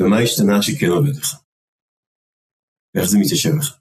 ומה 0.00 0.18
השתנה 0.18 0.62
שכן 0.62 0.86
עובד 0.86 1.16
לך? 1.16 1.34
ואיך 2.94 3.06
זה 3.06 3.18
מתיישב 3.18 3.50
לך? 3.58 3.78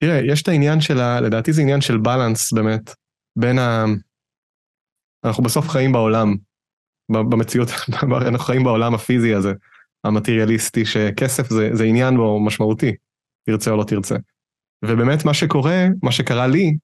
תראה, 0.00 0.20
יש 0.32 0.42
את 0.42 0.48
העניין 0.48 0.80
של, 0.80 1.00
ה... 1.00 1.20
לדעתי 1.20 1.52
זה 1.52 1.62
עניין 1.62 1.80
של 1.80 1.98
בלנס 1.98 2.52
באמת, 2.52 2.90
בין 3.38 3.58
ה... 3.58 3.84
אנחנו 5.24 5.42
בסוף 5.42 5.68
חיים 5.68 5.92
בעולם, 5.92 6.34
במציאות, 7.10 7.68
אנחנו 8.28 8.38
חיים 8.38 8.64
בעולם 8.64 8.94
הפיזי 8.94 9.34
הזה, 9.34 9.52
המטריאליסטי, 10.04 10.84
שכסף 10.84 11.50
זה, 11.50 11.70
זה 11.72 11.84
עניין 11.84 12.16
בו 12.16 12.44
משמעותי, 12.46 12.92
תרצה 13.46 13.70
או 13.70 13.76
לא 13.76 13.84
תרצה. 13.84 14.16
ובאמת 14.84 15.24
מה 15.24 15.34
שקורה, 15.34 15.86
מה 16.02 16.12
שקרה 16.12 16.46
לי, 16.46 16.76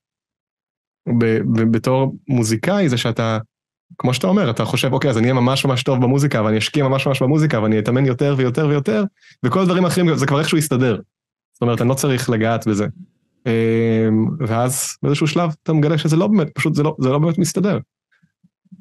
ב, 1.09 1.25
ב, 1.25 1.77
בתור 1.77 2.17
מוזיקאי, 2.29 2.89
זה 2.89 2.97
שאתה, 2.97 3.39
כמו 3.99 4.15
שאתה 4.15 4.27
אומר, 4.27 4.51
אתה 4.51 4.65
חושב, 4.65 4.93
אוקיי, 4.93 5.11
אז 5.11 5.19
אני 5.19 5.25
אהיה 5.25 5.35
ממש 5.35 5.65
ממש 5.65 5.83
טוב 5.83 6.03
במוזיקה, 6.03 6.43
ואני 6.43 6.59
אשקיע 6.59 6.89
ממש 6.89 7.07
ממש 7.07 7.23
במוזיקה, 7.23 7.63
ואני 7.63 7.79
אתאמן 7.79 8.07
יותר 8.07 8.35
ויותר 8.39 8.67
ויותר, 8.67 9.05
וכל 9.43 9.61
הדברים 9.61 9.85
האחרים, 9.85 10.17
זה 10.17 10.27
כבר 10.27 10.39
איכשהו 10.39 10.59
יסתדר. 10.59 11.01
זאת 11.53 11.63
אומרת, 11.63 11.81
אני 11.81 11.89
לא 11.89 11.95
צריך 11.95 12.31
לגעת 12.31 12.67
בזה. 12.67 12.87
אמ, 13.47 14.27
ואז 14.39 14.97
באיזשהו 15.03 15.27
שלב 15.27 15.55
אתה 15.63 15.73
מגלה 15.73 15.99
שזה 15.99 16.17
לא 16.17 16.27
באמת, 16.27 16.49
פשוט 16.55 16.75
זה 16.75 16.83
לא, 16.83 16.97
זה 16.99 17.09
לא 17.09 17.19
באמת 17.19 17.39
מסתדר. 17.39 17.79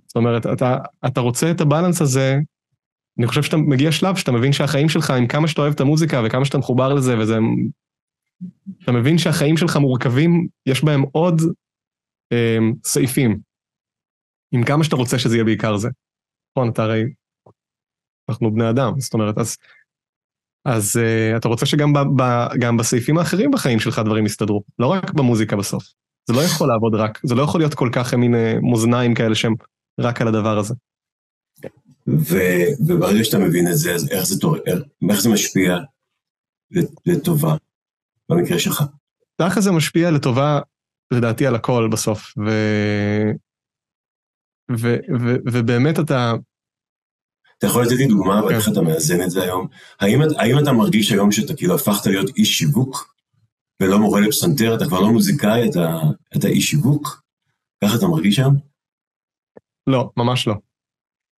זאת 0.07 0.15
אומרת, 0.15 0.45
אתה, 0.45 0.77
אתה 1.05 1.21
רוצה 1.21 1.51
את 1.51 1.61
הבאלנס 1.61 2.01
הזה, 2.01 2.39
אני 3.19 3.27
חושב 3.27 3.43
שאתה 3.43 3.57
מגיע 3.57 3.91
שלב 3.91 4.15
שאתה 4.15 4.31
מבין 4.31 4.53
שהחיים 4.53 4.89
שלך, 4.89 5.11
עם 5.11 5.27
כמה 5.27 5.47
שאתה 5.47 5.61
אוהב 5.61 5.73
את 5.73 5.81
המוזיקה 5.81 6.21
וכמה 6.25 6.45
שאתה 6.45 6.57
מחובר 6.57 6.93
לזה, 6.93 7.19
וזה... 7.19 7.37
אתה 8.83 8.91
מבין 8.91 9.17
שהחיים 9.17 9.57
שלך 9.57 9.77
מורכבים, 9.77 10.47
יש 10.65 10.83
בהם 10.83 11.03
עוד 11.11 11.41
אה, 12.31 12.57
סעיפים. 12.83 13.39
עם 14.51 14.63
כמה 14.63 14.83
שאתה 14.83 14.95
רוצה 14.95 15.19
שזה 15.19 15.35
יהיה 15.35 15.43
בעיקר 15.43 15.77
זה. 15.77 15.89
נכון, 16.57 16.69
אתה 16.69 16.83
הרי... 16.83 17.03
אנחנו 18.29 18.53
בני 18.53 18.69
אדם, 18.69 18.99
זאת 18.99 19.13
אומרת, 19.13 19.37
אז 19.37 19.57
אז 20.65 20.95
uh, 20.95 21.37
אתה 21.37 21.47
רוצה 21.47 21.65
שגם 21.65 21.93
ב, 21.93 21.99
ב, 22.21 22.47
גם 22.59 22.77
בסעיפים 22.77 23.17
האחרים 23.17 23.51
בחיים 23.51 23.79
שלך 23.79 24.01
דברים 24.05 24.25
יסתדרו, 24.25 24.63
לא 24.79 24.87
רק 24.87 25.11
במוזיקה 25.11 25.55
בסוף. 25.55 25.83
זה 26.27 26.33
לא 26.33 26.41
יכול 26.41 26.67
לעבוד 26.67 26.95
רק, 26.95 27.19
זה 27.23 27.35
לא 27.35 27.41
יכול 27.41 27.61
להיות 27.61 27.73
כל 27.73 27.89
כך 27.93 28.13
מין 28.13 28.33
uh, 28.33 28.37
מאזניים 28.71 29.15
כאלה 29.15 29.35
שהם 29.35 29.53
רק 29.99 30.21
על 30.21 30.27
הדבר 30.27 30.57
הזה. 30.57 30.73
ו- 32.07 32.83
וברגע 32.87 33.23
שאתה 33.23 33.39
מבין 33.39 33.67
את 33.67 33.77
זה, 33.77 33.95
אז 33.95 34.11
איך 34.11 34.23
זה, 34.23 34.39
תור... 34.39 34.55
איך 35.09 35.21
זה 35.21 35.29
משפיע 35.29 35.77
לטובה 37.05 37.55
במקרה 38.29 38.59
שלך? 38.59 38.83
ככה 39.41 39.61
זה 39.61 39.71
משפיע 39.71 40.11
לטובה, 40.11 40.59
לדעתי, 41.11 41.47
על 41.47 41.55
הכל 41.55 41.89
בסוף. 41.91 42.33
ו... 42.45 42.49
ובאמת 45.45 45.99
אתה, 45.99 46.33
אתה 47.57 47.67
יכול 47.67 47.83
לתת 47.83 47.91
לי 47.91 48.07
דוגמה, 48.07 48.45
ואיך 48.45 48.65
כן. 48.65 48.71
אתה 48.71 48.81
מאזן 48.81 49.21
את 49.21 49.29
זה 49.29 49.43
היום? 49.43 49.67
האם, 49.99 50.21
האם 50.37 50.59
אתה 50.59 50.71
מרגיש 50.71 51.11
היום 51.11 51.31
שאתה 51.31 51.55
כאילו 51.55 51.75
הפכת 51.75 52.05
להיות 52.05 52.29
איש 52.37 52.57
שיווק, 52.57 53.15
ולא 53.81 53.99
מורה 53.99 54.21
לפסנתר, 54.21 54.75
אתה 54.75 54.85
כבר 54.85 54.99
לא 54.99 55.11
מוזיקאי, 55.11 55.69
אתה, 55.69 55.99
אתה 56.37 56.47
איש 56.47 56.69
שיווק? 56.69 57.23
ככה 57.83 57.95
אתה 57.95 58.07
מרגיש 58.07 58.39
היום? 58.39 58.55
לא, 59.87 60.09
ממש 60.17 60.47
לא. 60.47 60.55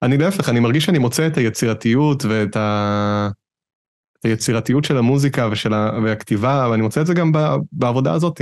אני 0.02 0.18
להפך, 0.18 0.50
אני 0.50 0.60
מרגיש 0.60 0.86
שאני 0.86 1.00
מוצא 1.00 1.28
את 1.28 1.38
היצירתיות 1.38 2.26
ואת 2.26 2.56
ה... 2.56 3.30
את 4.20 4.26
היצירתיות 4.26 4.84
של 4.84 4.98
המוזיקה 4.98 5.50
ושל 5.52 5.74
ה... 5.74 5.92
והכתיבה, 6.04 6.68
ואני 6.72 6.82
מוצא 6.82 7.02
את 7.02 7.08
זה 7.08 7.14
גם 7.14 7.32
ב... 7.32 7.38
בעבודה 7.72 8.14
הזאת. 8.14 8.42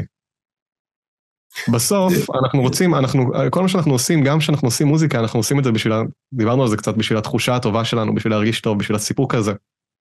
בסוף 1.74 2.14
אנחנו 2.44 2.62
רוצים, 2.62 2.96
אנחנו, 2.96 3.32
כל 3.50 3.62
מה 3.62 3.68
שאנחנו 3.68 3.92
עושים, 3.92 4.24
גם 4.24 4.40
כשאנחנו 4.40 4.68
עושים 4.68 4.88
מוזיקה, 4.88 5.20
אנחנו 5.20 5.40
עושים 5.40 5.60
את 5.60 5.64
זה 5.64 5.72
בשביל, 5.72 5.94
דיברנו 6.34 6.62
על 6.62 6.70
זה 6.70 6.78
קצת, 6.78 6.96
בשביל 6.96 7.18
התחושה 7.18 7.56
הטובה 7.56 7.86
שלנו, 7.86 8.16
בשביל 8.16 8.34
להרגיש 8.34 8.62
טוב, 8.62 8.80
בשביל 8.80 8.96
הסיפוק 8.96 9.36
הזה. 9.36 9.54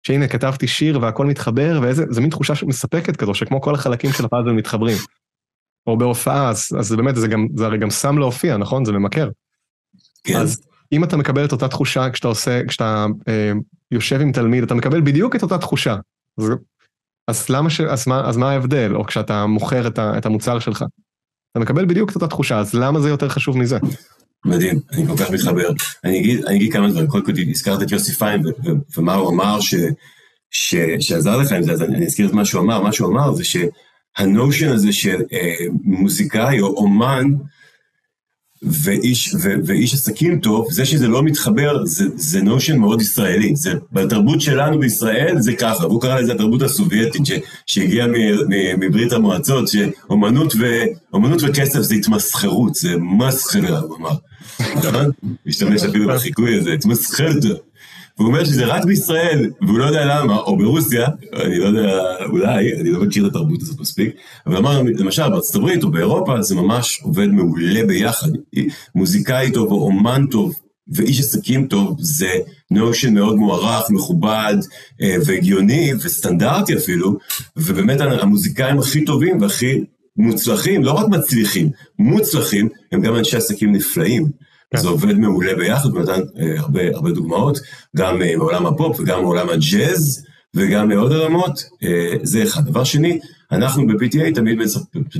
שהנה 0.03 0.29
כתבתי 0.29 0.67
שיר 0.67 0.99
והכל 1.03 1.27
מתחבר, 1.27 1.79
ואיזה, 1.83 2.05
זה 2.11 2.21
מין 2.21 2.31
תחושה 2.31 2.55
מספקת 2.67 3.17
כזו, 3.17 3.35
שכמו 3.35 3.61
כל 3.61 3.75
החלקים 3.75 4.13
של 4.13 4.25
הפאזל 4.25 4.51
מתחברים. 4.51 4.97
או 5.87 5.99
בהופעה, 5.99 6.49
אז, 6.49 6.69
אז 6.79 6.93
באמת, 6.93 7.17
זה 7.17 7.29
גם, 7.29 7.47
זה 7.57 7.67
הרי 7.67 7.79
גם 7.79 7.91
סם 7.91 8.19
להופיע, 8.19 8.57
נכון? 8.57 8.85
זה 8.85 8.93
ממכר. 8.93 9.29
כן. 10.25 10.37
אז 10.37 10.61
אם 10.93 11.05
אתה 11.05 11.17
מקבל 11.17 11.45
את 11.45 11.53
אותה 11.53 11.69
תחושה 11.69 12.11
כשאתה 12.11 12.29
עושה, 12.29 12.61
כשאתה 12.69 13.07
אה, 13.29 13.53
יושב 13.91 14.21
עם 14.21 14.33
תלמיד, 14.33 14.63
אתה 14.65 14.75
מקבל 14.75 15.01
בדיוק 15.01 15.37
את 15.37 15.43
אותה 15.43 15.59
תחושה. 15.59 15.97
אז, 16.39 16.53
אז 17.29 17.51
למה 17.51 17.71
ש... 17.71 17.81
אז 17.81 18.09
מה, 18.09 18.29
אז 18.29 18.37
מה 18.37 18.51
ההבדל? 18.51 18.97
או 18.97 19.05
כשאתה 19.05 19.47
מוכר 19.47 19.87
את, 19.87 19.99
ה, 19.99 20.19
את 20.19 20.27
המוצר 20.27 20.59
שלך. 20.59 20.85
אתה 21.57 21.65
מקבל 21.65 21.85
בדיוק 21.85 22.11
את 22.11 22.15
אותה 22.15 22.27
תחושה, 22.27 22.59
אז 22.59 22.75
למה 22.75 23.01
זה 23.01 23.09
יותר 23.09 23.29
חשוב 23.29 23.59
מזה? 23.59 23.79
מדהים, 24.45 24.81
אני 24.93 25.07
כל 25.07 25.17
כך 25.17 25.31
מתחבר. 25.31 25.71
אני 26.05 26.19
אגיד, 26.19 26.45
אני 26.45 26.57
אגיד 26.57 26.73
כמה 26.73 26.91
דברים, 26.91 27.07
קודם 27.07 27.25
כל 27.25 27.33
הזכרת 27.51 27.83
את 27.83 27.93
יוסי 27.93 28.13
פיין 28.13 28.43
ומה 28.97 29.15
הוא 29.15 29.31
אמר 29.31 29.61
ש, 29.61 29.75
ש, 30.51 30.75
שעזר 31.01 31.37
לך 31.37 31.53
עם 31.53 31.63
זה, 31.63 31.73
אז 31.73 31.83
אני, 31.83 31.97
אני 31.97 32.07
אזכיר 32.07 32.27
את 32.27 32.33
מה 32.33 32.45
שהוא 32.45 32.63
אמר, 32.63 32.83
מה 32.83 32.93
שהוא 32.93 33.13
אמר 33.13 33.35
זה 33.35 33.43
שהנושן 33.45 34.69
הזה 34.69 34.93
של 34.93 35.23
אה, 35.33 35.55
מוזיקאי 35.85 36.61
או 36.61 36.67
אומן, 36.67 37.25
ואיש, 38.63 39.35
ו, 39.35 39.55
ואיש 39.65 39.95
עסקים 39.95 40.41
טוב, 40.41 40.67
זה 40.71 40.85
שזה 40.85 41.09
לא 41.09 41.23
מתחבר, 41.23 41.85
זה, 41.85 42.05
זה 42.15 42.43
נושן 42.43 42.77
מאוד 42.77 43.01
ישראלי. 43.01 43.57
זה, 43.57 43.73
בתרבות 43.93 44.41
שלנו 44.41 44.79
בישראל 44.79 45.37
זה 45.39 45.53
ככה, 45.53 45.87
והוא 45.87 46.03
קרא 46.03 46.21
לזה 46.21 46.33
התרבות 46.33 46.63
הסובייטית 46.63 47.23
שהגיעה 47.67 48.07
מברית 48.79 49.13
המועצות, 49.13 49.69
שאומנות 49.69 50.55
ו, 50.61 50.83
וכסף 51.43 51.81
זה 51.81 51.95
התמסחרות, 51.95 52.75
זה 52.75 52.97
מסחרה, 53.19 53.79
הוא 53.79 53.97
אמר. 53.97 54.15
נכון? 54.61 55.11
משתמש 55.47 55.83
אפילו 55.83 56.09
בחיקוי 56.09 56.59
הזה, 56.59 56.73
התמסחרת. 56.73 57.43
והוא 58.19 58.29
אומר 58.29 58.45
שזה 58.45 58.67
רק 58.67 58.85
בישראל, 58.85 59.51
והוא 59.63 59.79
לא 59.79 59.85
יודע 59.85 60.05
למה, 60.05 60.37
או 60.37 60.57
ברוסיה, 60.57 61.07
אני 61.33 61.59
לא 61.59 61.65
יודע, 61.65 62.01
אולי, 62.27 62.81
אני 62.81 62.91
לא 62.91 63.01
מכיר 63.01 63.27
את 63.27 63.31
התרבות 63.31 63.63
הזאת 63.63 63.81
מספיק, 63.81 64.17
אבל 64.47 64.57
אמר, 64.57 64.83
למשל 64.83 65.29
בארצות 65.29 65.55
הברית 65.55 65.85
או 65.85 65.91
באירופה, 65.91 66.43
זה 66.43 66.55
ממש 66.55 67.01
עובד 67.03 67.27
מעולה 67.27 67.85
ביחד. 67.87 68.29
מוזיקאי 68.95 69.51
טוב 69.51 69.73
או 69.73 69.83
אומן 69.83 70.27
טוב 70.31 70.55
ואיש 70.89 71.21
עסקים 71.21 71.67
טוב, 71.67 71.97
זה 72.01 72.31
נושן 72.71 73.15
מאוד 73.15 73.37
מוערך, 73.37 73.91
מכובד 73.91 74.57
אה, 75.03 75.17
והגיוני 75.27 75.93
וסטנדרטי 75.95 76.77
אפילו, 76.77 77.19
ובאמת 77.57 78.01
המוזיקאים 78.01 78.79
הכי 78.79 79.05
טובים 79.05 79.41
והכי 79.41 79.81
מוצלחים, 80.17 80.85
לא 80.85 80.93
רק 80.93 81.09
מצליחים, 81.09 81.71
מוצלחים, 81.99 82.69
הם 82.93 83.01
גם 83.01 83.17
אנשי 83.17 83.37
עסקים 83.37 83.73
נפלאים. 83.73 84.27
כן. 84.71 84.79
זה 84.79 84.89
עובד 84.89 85.15
מעולה 85.15 85.55
ביחד, 85.55 85.89
הוא 85.89 86.01
נתן 86.01 86.21
אה, 86.39 86.61
הרבה, 86.61 86.81
הרבה 86.95 87.11
דוגמאות, 87.11 87.59
גם 87.97 88.23
אה, 88.23 88.37
מעולם 88.37 88.67
הפופ 88.67 89.01
וגם 89.01 89.23
מעולם 89.23 89.49
הג'אז, 89.49 90.27
וגם 90.55 90.89
מעוד 90.89 91.13
רמות, 91.13 91.65
אה, 91.83 92.15
זה 92.23 92.43
אחד. 92.43 92.65
דבר 92.65 92.85
שני, 92.85 93.19
אנחנו 93.53 93.87
ב-PTA 93.87 94.35
תמיד, 94.35 94.59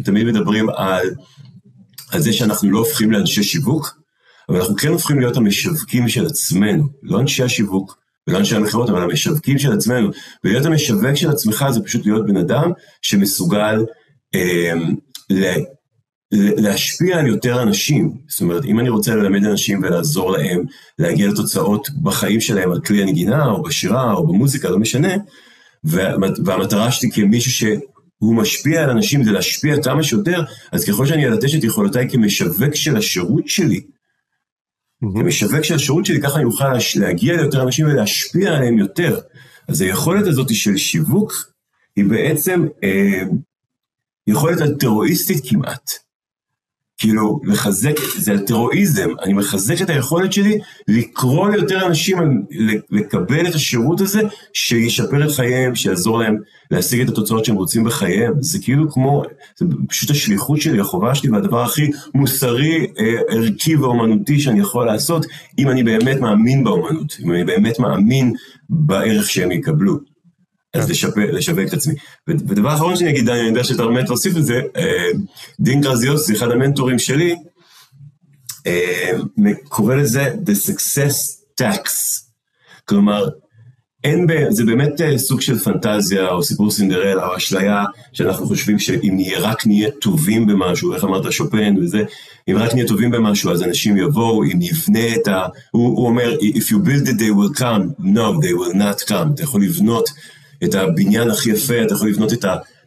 תמיד 0.05 0.27
מדברים 0.27 0.69
על, 0.69 1.07
על 2.11 2.21
זה 2.21 2.33
שאנחנו 2.33 2.71
לא 2.71 2.79
הופכים 2.79 3.13
לאנשי 3.13 3.43
שיווק, 3.43 3.99
אבל 4.49 4.59
אנחנו 4.59 4.77
כן 4.77 4.89
הופכים 4.89 5.21
להיות 5.21 5.37
המשווקים 5.37 6.09
של 6.09 6.27
עצמנו, 6.27 6.89
לא 7.03 7.21
אנשי 7.21 7.43
השיווק, 7.43 7.99
ולא 8.29 8.39
אנשי 8.39 8.57
המכירות, 8.57 8.91
אבל 8.91 9.03
המשווקים 9.03 9.59
של 9.59 9.73
עצמנו. 9.73 10.11
ולהיות 10.45 10.67
המשווק 10.67 11.15
של 11.15 11.31
עצמך 11.31 11.65
זה 11.71 11.81
פשוט 11.81 12.07
להיות 12.07 12.27
בן 12.27 12.37
אדם 12.37 12.73
שמסוגל 13.03 13.85
אה, 14.35 14.73
להשפיע 16.33 17.19
על 17.19 17.27
יותר 17.27 17.63
אנשים. 17.63 18.13
זאת 18.29 18.41
אומרת, 18.41 18.65
אם 18.65 18.81
אני 18.81 18.89
רוצה 18.89 19.15
ללמד 19.15 19.45
אנשים 19.45 19.83
ולעזור 19.83 20.31
להם 20.31 20.63
להגיע 20.99 21.29
לתוצאות 21.29 21.89
בחיים 22.03 22.41
שלהם 22.41 22.73
על 22.73 22.81
כלי 22.81 23.03
הנגינה, 23.03 23.47
או 23.47 23.63
בשירה, 23.63 24.13
או 24.13 24.27
במוזיקה, 24.27 24.69
לא 24.69 24.79
משנה, 24.79 25.15
והמטרה 26.45 26.93
שלי 26.93 27.11
כמישהו 27.11 27.53
שהוא 27.53 28.35
משפיע 28.35 28.85
על 28.85 28.91
אנשים 28.91 29.25
זה 29.25 29.33
להשפיע 29.33 29.83
כמה 29.83 30.03
שיותר, 30.03 30.45
אז 30.73 30.85
ככל 30.85 31.07
שאני 31.07 31.27
אלטש 31.27 31.55
את 31.55 31.65
יכולותיי 31.65 32.11
כמשווק 32.11 32.75
של 32.75 32.97
השירות 32.97 33.49
שלי, 33.49 33.81
mm-hmm. 33.81 35.21
כמשווק 35.21 35.63
של 35.63 35.75
השירות 35.75 36.07
שלי, 36.07 36.23
ככה 36.23 36.37
אני 36.37 36.45
אוכל 36.45 36.73
להגיע 36.97 37.37
ליותר 37.37 37.63
אנשים 37.63 37.87
ולהשפיע 37.87 38.55
עליהם 38.57 38.79
יותר. 38.79 39.21
אז 39.69 39.81
היכולת 39.81 40.27
הזאת 40.27 40.55
של 40.55 40.77
שיווק 40.77 41.33
היא 41.97 42.05
בעצם 42.05 42.67
אה, 42.85 43.23
יכולת 44.27 44.63
אלטרואיסטית 44.63 45.43
כמעט. 45.49 46.06
כאילו, 46.99 47.41
לחזק, 47.45 47.95
זה 48.19 48.33
אלטרואיזם, 48.33 49.09
אני 49.23 49.33
מחזק 49.33 49.83
את 49.83 49.91
היכולת 49.91 50.33
שלי 50.33 50.59
לקרוא 50.89 51.51
ליותר 51.51 51.87
אנשים 51.87 52.19
לקבל 52.91 53.49
את 53.49 53.55
השירות 53.55 54.01
הזה, 54.01 54.21
שישפר 54.53 55.27
את 55.27 55.31
חייהם, 55.31 55.75
שיעזור 55.75 56.19
להם 56.19 56.37
להשיג 56.71 57.01
את 57.01 57.09
התוצאות 57.09 57.45
שהם 57.45 57.57
רוצים 57.57 57.85
בחייהם. 57.85 58.33
זה 58.41 58.59
כאילו 58.63 58.91
כמו, 58.91 59.23
זה 59.57 59.67
פשוט 59.89 60.11
השליחות 60.11 60.61
שלי, 60.61 60.81
החובה 60.81 61.15
שלי, 61.15 61.31
והדבר 61.31 61.63
הכי 61.63 61.91
מוסרי, 62.15 62.87
אה, 62.99 63.21
ערכי 63.29 63.77
ואומנותי 63.77 64.41
שאני 64.41 64.61
יכול 64.61 64.87
לעשות, 64.87 65.27
אם 65.59 65.69
אני 65.69 65.83
באמת 65.83 66.21
מאמין 66.21 66.65
באומנות, 66.65 67.17
אם 67.25 67.33
אני 67.33 67.45
באמת 67.45 67.79
מאמין 67.79 68.33
בערך 68.71 69.31
שהם 69.31 69.53
יקבלו. 69.53 70.16
אז 70.79 71.03
כן. 71.15 71.21
לשווק, 71.23 71.69
את 71.69 71.73
עצמי. 71.73 71.95
ודבר 72.29 72.75
אחרון 72.75 72.97
שאני 72.97 73.11
אגיד, 73.11 73.27
דני, 73.27 73.41
אני 73.41 73.49
יודע 73.49 73.65
שאתה 73.65 73.87
באמת 73.87 74.09
להוסיף 74.09 74.37
לזה, 74.37 74.61
אה, 74.77 75.11
דין 75.61 75.81
גרזיוס, 75.81 76.31
אחד 76.31 76.51
המנטורים 76.51 76.99
שלי, 76.99 77.37
אה, 78.67 79.13
קורא 79.69 79.95
לזה 79.95 80.35
The 80.47 80.71
Success 80.71 81.17
Tax. 81.61 81.91
כלומר, 82.85 83.29
אין, 84.05 84.27
ב, 84.27 84.33
זה 84.51 84.65
באמת 84.65 85.01
אה, 85.01 85.19
סוג 85.19 85.41
של 85.41 85.59
פנטזיה 85.59 86.29
או 86.29 86.43
סיפור 86.43 86.71
סינדרלה 86.71 87.27
או 87.27 87.37
אשליה 87.37 87.85
שאנחנו 88.13 88.47
חושבים 88.47 88.79
שאם 88.79 89.13
נהיה, 89.15 89.41
רק 89.41 89.67
נהיה 89.67 89.91
טובים 89.91 90.47
במשהו, 90.47 90.95
איך 90.95 91.05
אמרת 91.05 91.33
שופן 91.33 91.75
וזה, 91.79 92.03
אם 92.51 92.57
רק 92.59 92.75
נהיה 92.75 92.87
טובים 92.87 93.11
במשהו 93.11 93.51
אז 93.51 93.63
אנשים 93.63 93.97
יבואו, 93.97 94.45
אם 94.45 94.59
נבנה 94.59 95.15
את 95.15 95.29
ה... 95.29 95.47
הוא, 95.71 95.97
הוא 95.97 96.07
אומר, 96.07 96.37
If 96.41 96.71
you 96.71 96.77
build 96.87 97.09
it 97.09 97.19
they 97.19 97.33
will 97.39 97.61
come, 97.61 98.05
no 98.05 98.41
they 98.43 98.53
will 98.53 98.75
not 98.75 99.09
come. 99.09 99.35
אתה 99.35 99.43
יכול 99.43 99.63
לבנות 99.63 100.09
את 100.65 100.75
הבניין 100.75 101.31
הכי 101.31 101.51
יפה, 101.51 101.83
אתה 101.83 101.95
יכול 101.95 102.09
לבנות 102.09 102.33
את 102.33 102.45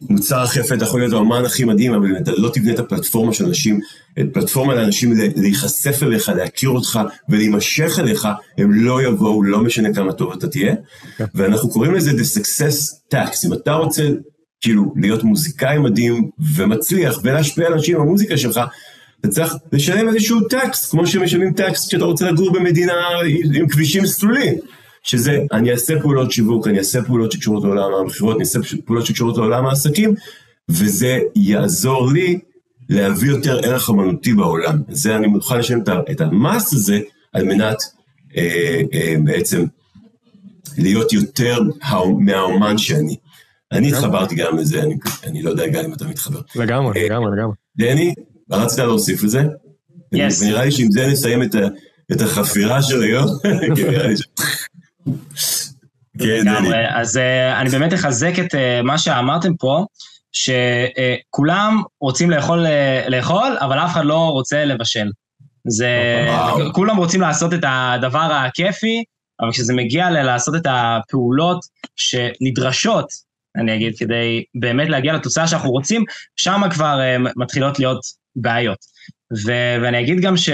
המוצר 0.08 0.40
הכי 0.40 0.60
יפה, 0.60 0.74
אתה 0.74 0.84
יכול 0.84 1.00
להיות 1.00 1.12
האומן 1.12 1.44
הכי 1.44 1.64
מדהים, 1.64 1.94
אבל 1.94 2.16
אתה 2.16 2.32
לא 2.36 2.50
תבנה 2.54 2.72
את 2.72 2.78
הפלטפורמה 2.78 3.32
של 3.32 3.44
אנשים, 3.44 3.80
את 4.20 4.26
פלטפורמה 4.32 4.74
לאנשים 4.74 5.14
להיחשף 5.36 6.02
אליך, 6.02 6.28
להכיר 6.28 6.68
אותך 6.70 7.00
ולהימשך 7.28 7.98
אליך, 7.98 8.28
הם 8.58 8.72
לא 8.72 9.02
יבואו, 9.02 9.42
לא 9.42 9.58
משנה 9.60 9.94
כמה 9.94 10.12
טוב 10.12 10.32
אתה 10.32 10.48
תהיה. 10.48 10.72
Okay. 10.72 10.76
כן. 11.18 11.24
ואנחנו 11.34 11.70
קוראים 11.70 11.94
לזה 11.94 12.10
The 12.10 12.38
Success 12.38 13.14
Tax. 13.14 13.46
אם 13.46 13.52
אתה 13.52 13.72
רוצה 13.72 14.08
כאילו 14.60 14.94
להיות 14.96 15.24
מוזיקאי 15.24 15.78
מדהים 15.78 16.30
ומצליח 16.56 17.20
ולהשפיע 17.22 17.66
על 17.66 17.72
אנשים 17.72 17.98
במוזיקה 17.98 18.36
שלך, 18.36 18.60
אתה 19.20 19.28
צריך 19.28 19.54
לשלם 19.72 20.08
איזשהו 20.08 20.40
טקסט, 20.40 20.90
כמו 20.90 21.06
שמשלמים 21.06 21.52
טקסט 21.52 21.88
כשאתה 21.88 22.04
רוצה 22.04 22.30
לגור 22.30 22.52
במדינה 22.52 22.92
עם 23.54 23.68
כבישים 23.68 24.06
סלולים. 24.06 24.54
שזה, 25.02 25.38
אני 25.52 25.70
אעשה 25.70 26.00
פעולות 26.00 26.32
שיווק, 26.32 26.66
אני 26.66 26.78
אעשה 26.78 27.02
פעולות 27.02 27.32
שקשורות 27.32 27.64
לעולם 27.64 27.94
המכירות, 28.00 28.36
אני 28.36 28.44
אעשה 28.44 28.58
פעולות 28.84 29.06
שקשורות 29.06 29.36
לעולם 29.36 29.66
העסקים, 29.66 30.14
וזה 30.68 31.18
יעזור 31.36 32.12
לי 32.12 32.38
להביא 32.88 33.30
יותר 33.30 33.58
ערך 33.58 33.90
אמנותי 33.90 34.34
בעולם. 34.34 34.78
זה, 34.88 35.16
אני 35.16 35.26
מוכן 35.26 35.58
לשלם 35.58 35.80
את 36.10 36.20
המס 36.20 36.72
הזה 36.72 37.00
על 37.32 37.44
מנת 37.44 37.78
אה, 38.36 38.80
אה, 38.94 39.14
בעצם 39.24 39.64
להיות 40.78 41.12
יותר 41.12 41.58
מהאומן 42.18 42.78
שאני. 42.78 43.16
אני 43.72 43.88
התחברתי 43.88 44.34
גם 44.34 44.58
לזה, 44.58 44.82
אני, 44.82 44.96
אני 45.24 45.42
לא 45.42 45.50
יודע 45.50 45.66
גם 45.66 45.84
אם 45.84 45.92
אתה 45.92 46.04
מתחבר. 46.04 46.40
לגמרי, 46.56 47.00
אה, 47.00 47.04
לגמרי, 47.04 47.30
לגמרי. 47.36 47.54
דני, 47.76 48.14
רצית 48.50 48.78
להוסיף 48.78 49.22
לזה? 49.22 49.42
Yes. 50.14 50.18
ונראה 50.42 50.64
לי 50.64 50.70
שעם 50.70 50.90
זה 50.90 51.06
נסיים 51.06 51.42
את, 51.42 51.54
ה, 51.54 51.66
את 52.12 52.20
החפירה 52.20 52.82
של 52.82 53.02
היום, 53.02 53.26
כי 53.74 53.82
נראה 53.82 54.06
לי 54.06 54.16
ש... 54.16 54.22
כן, 56.18 56.42
אז 56.94 57.16
אה, 57.16 57.60
אני 57.60 57.70
באמת 57.70 57.94
אחזק 57.94 58.32
את 58.38 58.54
אה, 58.54 58.82
מה 58.82 58.98
שאמרתם 58.98 59.56
פה, 59.56 59.84
שכולם 60.32 61.82
רוצים 62.00 62.30
לאכול, 62.30 62.66
אה, 62.66 63.04
לאכול, 63.08 63.56
אבל 63.60 63.78
אף 63.78 63.92
אחד 63.92 64.04
לא 64.04 64.28
רוצה 64.28 64.64
לבשל. 64.64 65.10
זה, 65.68 65.88
כולם 66.72 66.96
רוצים 66.96 67.20
לעשות 67.20 67.54
את 67.54 67.64
הדבר 67.66 68.18
הכיפי, 68.18 69.04
אבל 69.40 69.52
כשזה 69.52 69.74
מגיע 69.74 70.10
לעשות 70.10 70.54
את 70.54 70.66
הפעולות 70.70 71.64
שנדרשות, 71.96 73.06
אני 73.56 73.74
אגיד, 73.74 73.98
כדי 73.98 74.44
באמת 74.54 74.88
להגיע 74.88 75.12
לתוצאה 75.12 75.46
שאנחנו 75.46 75.70
רוצים, 75.70 76.04
שם 76.36 76.62
כבר 76.70 76.98
מתחילות 77.36 77.78
להיות 77.78 78.00
בעיות. 78.36 78.78
ו- 79.46 79.76
ואני 79.82 80.00
אגיד 80.00 80.20
גם 80.20 80.36
ש... 80.36 80.50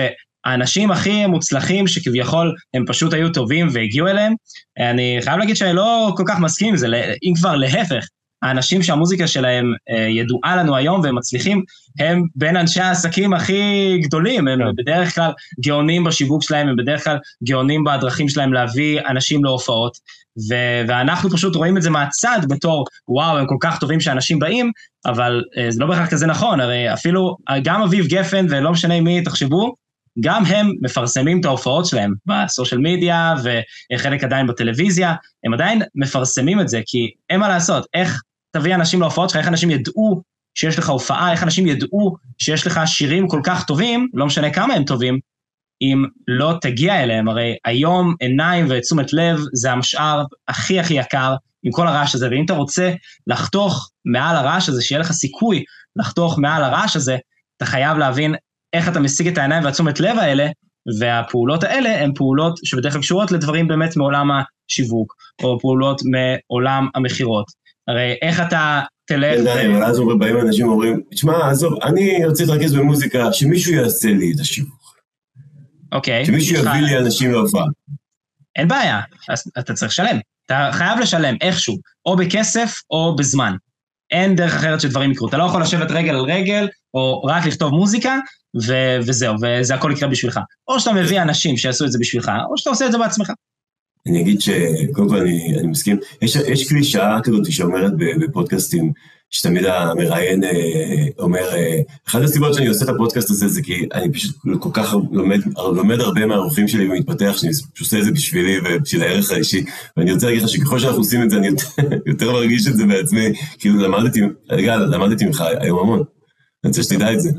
האנשים 0.47 0.91
הכי 0.91 1.27
מוצלחים 1.27 1.87
שכביכול 1.87 2.55
הם 2.75 2.85
פשוט 2.87 3.13
היו 3.13 3.29
טובים 3.29 3.69
והגיעו 3.73 4.09
אליהם, 4.09 4.35
אני 4.79 5.19
חייב 5.21 5.39
להגיד 5.39 5.57
שאני 5.57 5.73
לא 5.73 6.13
כל 6.17 6.25
כך 6.27 6.39
מסכים 6.39 6.69
עם 6.69 6.77
זה, 6.77 6.87
אם 7.23 7.33
כבר 7.37 7.57
להפך. 7.57 8.07
האנשים 8.43 8.83
שהמוזיקה 8.83 9.27
שלהם 9.27 9.73
אה, 9.91 10.07
ידועה 10.09 10.57
לנו 10.57 10.77
היום 10.77 11.01
והם 11.01 11.15
מצליחים, 11.15 11.63
הם 11.99 12.23
בין 12.35 12.57
אנשי 12.57 12.81
העסקים 12.81 13.33
הכי 13.33 13.99
גדולים, 14.03 14.49
הם 14.49 14.59
כן. 14.59 14.65
בדרך 14.77 15.15
כלל 15.15 15.31
גאונים 15.61 16.05
בשיווק 16.05 16.43
שלהם, 16.43 16.69
הם 16.69 16.77
בדרך 16.77 17.05
כלל 17.05 17.19
גאונים 17.45 17.85
בדרכים 17.85 18.29
שלהם 18.29 18.53
להביא 18.53 19.01
אנשים 19.09 19.45
להופעות, 19.45 19.97
ו- 20.51 20.83
ואנחנו 20.89 21.31
פשוט 21.31 21.57
רואים 21.57 21.77
את 21.77 21.83
זה 21.83 21.91
מהצד 21.91 22.41
בתור, 22.49 22.85
וואו, 23.09 23.39
הם 23.39 23.47
כל 23.47 23.57
כך 23.61 23.79
טובים 23.79 24.01
שאנשים 24.01 24.39
באים, 24.39 24.73
אבל 25.07 25.43
אה, 25.59 25.71
זה 25.71 25.81
לא 25.81 25.87
בהכרח 25.87 26.11
כזה 26.11 26.27
נכון, 26.27 26.61
הרי 26.61 26.93
אפילו 26.93 27.37
גם 27.65 27.83
אביב 27.83 28.07
גפן 28.07 28.47
ולא 28.51 28.73
משנה 28.73 29.01
מי, 29.01 29.23
תחשבו, 29.23 29.75
גם 30.21 30.45
הם 30.45 30.73
מפרסמים 30.83 31.41
את 31.41 31.45
ההופעות 31.45 31.87
שלהם 31.87 32.15
בסושיאל 32.27 32.81
מדיה 32.81 33.35
וחלק 33.95 34.25
עדיין 34.25 34.47
בטלוויזיה, 34.47 35.15
הם 35.45 35.55
עדיין 35.55 35.83
מפרסמים 35.95 36.61
את 36.61 36.69
זה, 36.69 36.81
כי 36.87 37.11
אין 37.31 37.41
מה 37.41 37.49
לעשות, 37.49 37.87
איך 37.95 38.23
תביא 38.53 38.75
אנשים 38.75 39.01
להופעות 39.01 39.31
שלך, 39.31 39.39
איך 39.39 39.49
אנשים 39.49 39.71
ידעו 39.71 40.23
שיש 40.55 40.79
לך 40.79 40.89
הופעה, 40.89 41.33
איך 41.33 41.43
אנשים 41.43 41.67
ידעו 41.67 42.17
שיש 42.39 42.67
לך 42.67 42.81
שירים 42.87 43.29
כל 43.29 43.41
כך 43.45 43.65
טובים, 43.65 44.09
לא 44.15 44.27
משנה 44.27 44.51
כמה 44.51 44.75
הם 44.75 44.85
טובים, 44.85 45.19
אם 45.83 46.05
לא 46.29 46.55
תגיע 46.61 47.03
אליהם. 47.03 47.29
הרי 47.29 47.57
היום 47.65 48.15
עיניים 48.21 48.67
ותשומת 48.71 49.13
לב 49.13 49.41
זה 49.53 49.73
המשאב 49.73 50.27
הכי 50.49 50.81
הכי 50.81 50.95
יקר 50.95 51.35
עם 51.63 51.73
כל 51.73 51.89
הרעש 51.89 52.15
הזה, 52.15 52.29
ואם 52.31 52.45
אתה 52.45 52.53
רוצה 52.53 52.93
לחתוך 53.27 53.91
מעל 54.05 54.37
הרעש 54.37 54.69
הזה, 54.69 54.83
שיהיה 54.83 55.01
לך 55.01 55.13
סיכוי 55.13 55.65
לחתוך 55.97 56.39
מעל 56.39 56.65
הרעש 56.65 56.97
הזה, 56.97 57.17
אתה 57.57 57.67
חייב 57.67 57.99
להבין 57.99 58.35
איך 58.77 58.89
אתה 58.89 59.01
משיג 59.01 59.29
את 59.29 59.39
העיניים 59.39 59.65
והתשומת 59.65 60.01
לב 60.01 60.19
האלה, 60.19 60.47
והפעולות 61.01 61.65
האלה 61.65 62.03
הן 62.03 62.13
פעולות 62.15 62.61
שבדרך 62.65 62.93
כלל 62.93 63.03
קשורות 63.03 63.33
לדברים 63.33 63.69
באמת 63.69 63.97
מעולם 63.97 64.31
השיווק, 64.31 65.15
או 65.43 65.61
פעולות 65.61 66.03
מעולם 66.05 66.89
המכירות. 66.95 67.47
הרי 67.89 68.17
איך 68.23 68.41
אתה 68.41 68.83
תלך... 69.07 69.47
אבל 69.47 69.85
אז 69.85 70.01
באים 70.19 70.41
אנשים 70.41 70.69
ואומרים, 70.69 71.03
תשמע, 71.11 71.51
עזוב, 71.51 71.83
אני 71.83 72.25
רוצה 72.27 72.45
להתרכז 72.45 72.75
במוזיקה, 72.75 73.33
שמישהו 73.33 73.73
יעשה 73.73 74.09
לי 74.09 74.33
את 74.35 74.41
השיווק. 74.41 74.97
אוקיי. 75.93 76.27
שמישהו 76.27 76.57
יביא 76.57 76.71
לי 76.71 76.99
אנשים 76.99 77.33
להופעה. 77.33 77.65
אין 78.57 78.69
בעיה, 78.69 79.01
אז 79.29 79.53
אתה 79.59 79.75
צריך 79.75 79.93
לשלם. 79.93 80.19
אתה 80.47 80.71
חייב 80.73 80.99
לשלם 80.99 81.37
איכשהו, 81.41 81.79
או 82.07 82.17
בכסף 82.17 82.81
או 82.91 83.17
בזמן. 83.17 83.57
אין 84.11 84.37
דרך 84.37 84.55
אחרת 84.55 84.81
שדברים 84.81 85.13
יקרו. 85.13 85.29
אתה 85.29 85.37
לא 85.37 85.45
יכול 85.45 85.63
לשבת 85.63 85.91
רגל 85.91 86.15
על 86.15 86.21
רגל, 86.21 86.69
או 86.95 87.23
רק 87.23 87.47
לכתוב 87.47 87.73
מוזיקה, 87.73 88.19
ו- 88.63 88.99
וזהו, 89.07 89.35
וזה 89.43 89.75
הכל 89.75 89.93
יקרה 89.93 90.09
בשבילך. 90.09 90.41
או 90.69 90.81
שאתה 90.81 90.93
מביא 90.93 91.23
אנשים 91.23 91.57
שיעשו 91.57 91.85
את 91.85 91.93
זה 91.93 91.99
בשבילך, 91.99 92.31
או 92.51 92.59
שאתה 92.59 92.71
עושה 92.71 92.87
את 92.87 92.93
זה 92.93 92.99
בעצמך. 92.99 93.31
אני 94.09 94.21
אגיד 94.21 94.41
שקודם 94.41 95.09
כל 95.09 95.17
אני, 95.17 95.57
אני 95.59 95.67
מסכים, 95.67 95.99
יש, 96.23 96.37
יש 96.37 96.69
קלישאה 96.69 97.19
כזאת 97.23 97.53
שאומרת 97.53 97.93
בפודקאסטים, 97.97 98.93
שתמיד 99.31 99.65
המראיין 99.65 100.45
אה, 100.45 100.51
אומר, 101.19 101.55
אה, 101.55 101.81
אחת 102.09 102.23
הסיבות 102.23 102.55
שאני 102.55 102.67
עושה 102.67 102.85
את 102.85 102.91
הפודקאסט 102.91 103.31
הזה 103.31 103.49
זה 103.49 103.63
כי 103.63 103.89
אני 103.95 104.13
פשוט 104.13 104.37
כל 104.61 104.69
כך 104.73 104.95
לומד, 105.13 105.41
לומד 105.57 106.01
הרבה 106.01 106.27
מהאורחים 106.27 106.69
שלי 106.69 106.89
ומתפתח, 106.89 107.35
שאני 107.37 107.53
פשוט 107.53 107.79
עושה 107.81 107.99
את 107.99 108.05
זה 108.05 108.11
בשבילי 108.11 108.59
ובשביל 108.59 109.03
הערך 109.03 109.31
האישי, 109.31 109.65
ואני 109.97 110.13
רוצה 110.13 110.27
להגיד 110.27 110.43
לך 110.43 110.49
שככל 110.49 110.79
שאנחנו 110.79 110.99
עושים 110.99 111.23
את 111.23 111.31
זה 111.31 111.37
אני 111.37 111.47
יותר, 111.47 111.67
יותר 112.07 112.33
מרגיש 112.33 112.67
את 112.67 112.77
זה 112.77 112.87
בעצמי, 112.87 113.33
כאילו 113.59 113.77
למדתי, 113.83 114.21
רגע, 114.51 114.77
למדתי 114.77 115.27
ממך 115.27 115.45
היום 115.61 115.79
המון. 115.79 115.99
אני 115.99 116.71
רוצה 116.71 116.83
שתדע 116.83 117.13
את 117.13 117.21
זה. 117.21 117.31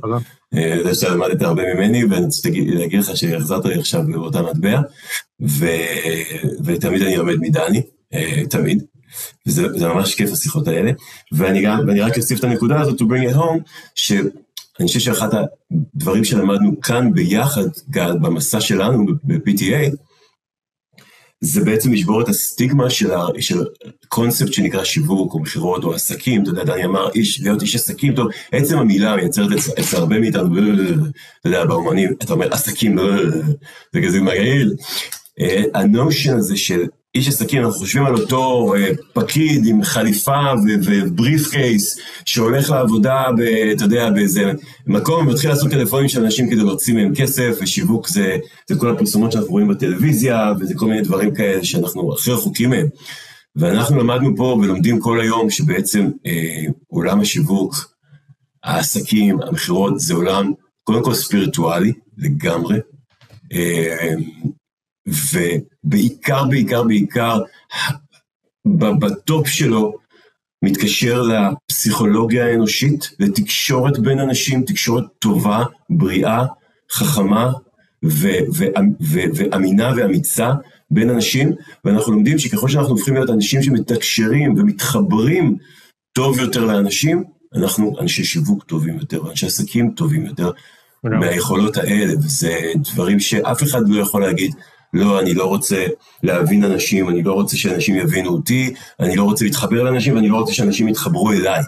אני 0.53 0.65
יודע 0.65 0.93
שאתה 0.93 1.15
למדת 1.15 1.41
הרבה 1.41 1.73
ממני, 1.73 2.05
ואני 2.05 2.25
רוצה 2.25 2.49
להגיד 2.53 2.99
לך 2.99 3.17
שהחזרת 3.17 3.65
לי 3.65 3.79
עכשיו 3.79 4.03
באותה 4.07 4.41
מטבע, 4.41 4.81
ותמיד 6.65 7.01
אני 7.01 7.15
לומד 7.15 7.35
מדני, 7.39 7.81
אה, 8.13 8.43
תמיד. 8.49 8.83
וזה 9.47 9.87
ממש 9.87 10.15
כיף 10.15 10.31
השיחות 10.33 10.67
האלה. 10.67 10.91
ואני 11.31 11.61
גם, 11.61 11.79
ואני 11.87 12.01
רק 12.01 12.17
אוסיף 12.17 12.39
את 12.39 12.43
הנקודה 12.43 12.81
הזאת, 12.81 13.01
to 13.01 13.03
bring 13.03 13.31
it 13.31 13.35
home, 13.35 13.61
שאני 13.95 14.87
חושב 14.87 14.99
שאחד 14.99 15.29
הדברים 15.95 16.23
שלמדנו 16.23 16.81
כאן 16.81 17.13
ביחד, 17.13 17.65
גל, 17.89 18.17
במסע 18.21 18.61
שלנו 18.61 19.05
ב-PTA, 19.23 19.95
זה 21.41 21.63
בעצם 21.63 21.93
לשבור 21.93 22.21
את 22.21 22.27
הסטיגמה 22.27 22.89
של, 22.89 23.11
ה, 23.11 23.25
של 23.39 23.65
קונספט 24.07 24.53
שנקרא 24.53 24.83
שיווק 24.83 25.33
או 25.33 25.39
מכירות 25.39 25.83
או 25.83 25.93
עסקים, 25.93 26.43
אתה 26.43 26.49
יודע, 26.49 26.63
דני 26.63 26.85
אמר, 26.85 27.09
איש, 27.15 27.41
להיות 27.41 27.61
איש 27.61 27.75
עסקים, 27.75 28.15
טוב, 28.15 28.27
עצם 28.51 28.77
המילה 28.77 29.15
מייצרת 29.15 29.47
אצל 29.79 29.97
הרבה 29.97 30.19
מאיתנו, 30.19 30.57
אתה 31.39 31.49
יודע, 31.49 31.65
באומנים, 31.65 32.13
אתה 32.23 32.33
אומר 32.33 32.53
עסקים, 32.53 32.97
זה 33.93 34.01
כזה 34.01 34.21
מגעיל. 34.21 34.73
הנושן 35.73 36.37
הזה 36.37 36.57
של 36.57 36.83
איש 37.15 37.27
עסקים, 37.27 37.63
אנחנו 37.63 37.79
חושבים 37.79 38.05
על 38.05 38.15
אותו 38.15 38.73
אה, 38.75 38.91
פקיד 39.13 39.65
עם 39.65 39.83
חליפה 39.83 40.39
ובריף 40.65 41.51
קייס, 41.51 41.99
שהולך 42.25 42.69
לעבודה, 42.69 43.23
ב, 43.37 43.41
אתה 43.71 43.83
יודע, 43.83 44.09
באיזה 44.09 44.51
מקום, 44.87 45.27
ומתחיל 45.27 45.49
לעשות 45.49 45.71
טלפונים 45.71 46.09
של 46.09 46.23
אנשים 46.23 46.49
כדי 46.49 46.55
להוציא 46.55 46.93
מהם 46.93 47.15
כסף, 47.15 47.57
ושיווק 47.61 48.07
זה, 48.07 48.37
זה 48.69 48.75
כל 48.75 48.89
הפרסומות 48.89 49.31
שאנחנו 49.31 49.51
רואים 49.51 49.67
בטלוויזיה, 49.67 50.53
וזה 50.59 50.73
כל 50.75 50.85
מיני 50.85 51.01
דברים 51.01 51.33
כאלה 51.33 51.63
שאנחנו 51.63 52.13
הכי 52.13 52.31
רחוקים 52.31 52.69
מהם. 52.69 52.87
ואנחנו 53.55 53.97
למדנו 53.97 54.35
פה 54.35 54.57
ולומדים 54.61 54.99
כל 54.99 55.21
היום 55.21 55.49
שבעצם 55.49 56.09
אה, 56.25 56.63
עולם 56.87 57.19
השיווק, 57.19 57.75
העסקים, 58.63 59.41
המכירות, 59.41 59.99
זה 59.99 60.13
עולם 60.13 60.51
קודם 60.83 61.03
כל 61.03 61.13
ספיריטואלי 61.13 61.93
לגמרי, 62.17 62.79
אה, 63.53 64.13
ובעיקר, 65.07 66.45
בעיקר, 66.45 66.83
בעיקר, 66.83 67.39
בטופ 68.99 69.47
שלו 69.47 69.93
מתקשר 70.63 71.21
לפסיכולוגיה 71.21 72.45
האנושית, 72.45 73.09
לתקשורת 73.19 73.99
בין 73.99 74.19
אנשים, 74.19 74.63
תקשורת 74.63 75.03
טובה, 75.19 75.63
בריאה, 75.89 76.45
חכמה 76.91 77.51
ואמינה 79.39 79.91
ואמיצה 79.97 80.51
בין 80.91 81.09
אנשים, 81.09 81.51
ואנחנו 81.85 82.13
לומדים 82.13 82.39
שככל 82.39 82.69
שאנחנו 82.69 82.89
הופכים 82.89 83.13
להיות 83.13 83.29
אנשים 83.29 83.63
שמתקשרים 83.63 84.53
ומתחברים 84.57 85.57
טוב 86.13 86.39
יותר 86.39 86.65
לאנשים, 86.65 87.23
אנחנו 87.55 87.95
אנשי 88.01 88.23
שיווק 88.23 88.63
טובים 88.63 88.97
יותר, 88.99 89.25
ואנשי 89.25 89.45
עסקים 89.45 89.91
טובים 89.91 90.25
יותר 90.25 90.51
מהיכולות 91.03 91.77
האלה, 91.77 92.13
וזה 92.17 92.71
דברים 92.75 93.19
שאף 93.19 93.63
אחד 93.63 93.89
לא 93.89 94.01
יכול 94.01 94.21
להגיד, 94.21 94.55
לא, 94.93 95.19
אני 95.19 95.33
לא 95.33 95.45
רוצה 95.45 95.85
להבין 96.23 96.63
אנשים, 96.63 97.09
אני 97.09 97.23
לא 97.23 97.33
רוצה 97.33 97.57
שאנשים 97.57 97.95
יבינו 97.95 98.29
אותי, 98.29 98.73
אני 98.99 99.15
לא 99.15 99.23
רוצה 99.23 99.45
להתחבר 99.45 99.83
לאנשים, 99.83 100.15
ואני 100.15 100.29
לא 100.29 100.37
רוצה 100.37 100.53
שאנשים 100.53 100.87
יתחברו 100.87 101.31
אליי. 101.31 101.61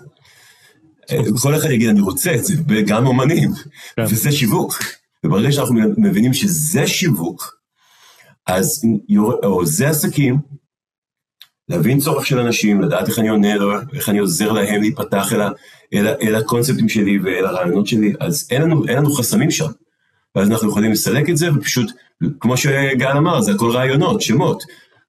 כל 1.42 1.56
אחד 1.56 1.72
יגיד, 1.72 1.90
אני 1.90 2.02
רוצה 2.02 2.36
את 2.36 2.46
זה, 2.46 2.54
גם 2.88 3.08
אומנים, 3.08 3.52
כן. 3.96 4.04
וזה 4.10 4.32
שיווק. 4.32 4.80
וברגע 5.26 5.52
שאנחנו 5.52 5.76
מבינים 5.98 6.34
שזה 6.34 6.88
שיווק, 6.88 7.60
אז, 8.48 8.86
או 9.44 9.66
זה 9.66 9.90
עסקים, 9.90 10.38
להבין 11.70 12.00
צורך 12.00 12.26
של 12.26 12.40
אנשים, 12.40 12.82
לדעת 12.82 13.08
איך 13.08 13.20
אני 13.20 13.30
עונה 13.30 13.54
איך 13.94 14.10
אני 14.10 14.20
עוזר 14.20 14.52
להם 14.52 14.82
להיפתח 14.82 15.34
אל, 15.34 15.42
אל, 15.94 16.08
אל 16.08 16.36
הקונספטים 16.36 16.90
שלי 16.90 17.20
ואל 17.20 17.46
הרעיונות 17.46 17.88
שלי, 17.88 18.14
אז 18.20 18.48
אין 18.52 18.62
לנו, 18.62 18.88
אין 18.88 18.98
לנו 18.98 19.14
חסמים 19.14 19.52
שם. 19.52 19.68
ואז 20.36 20.52
אנחנו 20.52 20.70
יכולים 20.70 20.92
לסלק 20.92 21.30
את 21.30 21.38
זה, 21.38 21.54
ופשוט, 21.54 21.92
כמו 22.40 22.58
שגל 22.58 23.18
אמר, 23.18 23.42
זה 23.42 23.52
הכל 23.52 23.72
רעיונות, 23.72 24.22
שמות. 24.22 24.64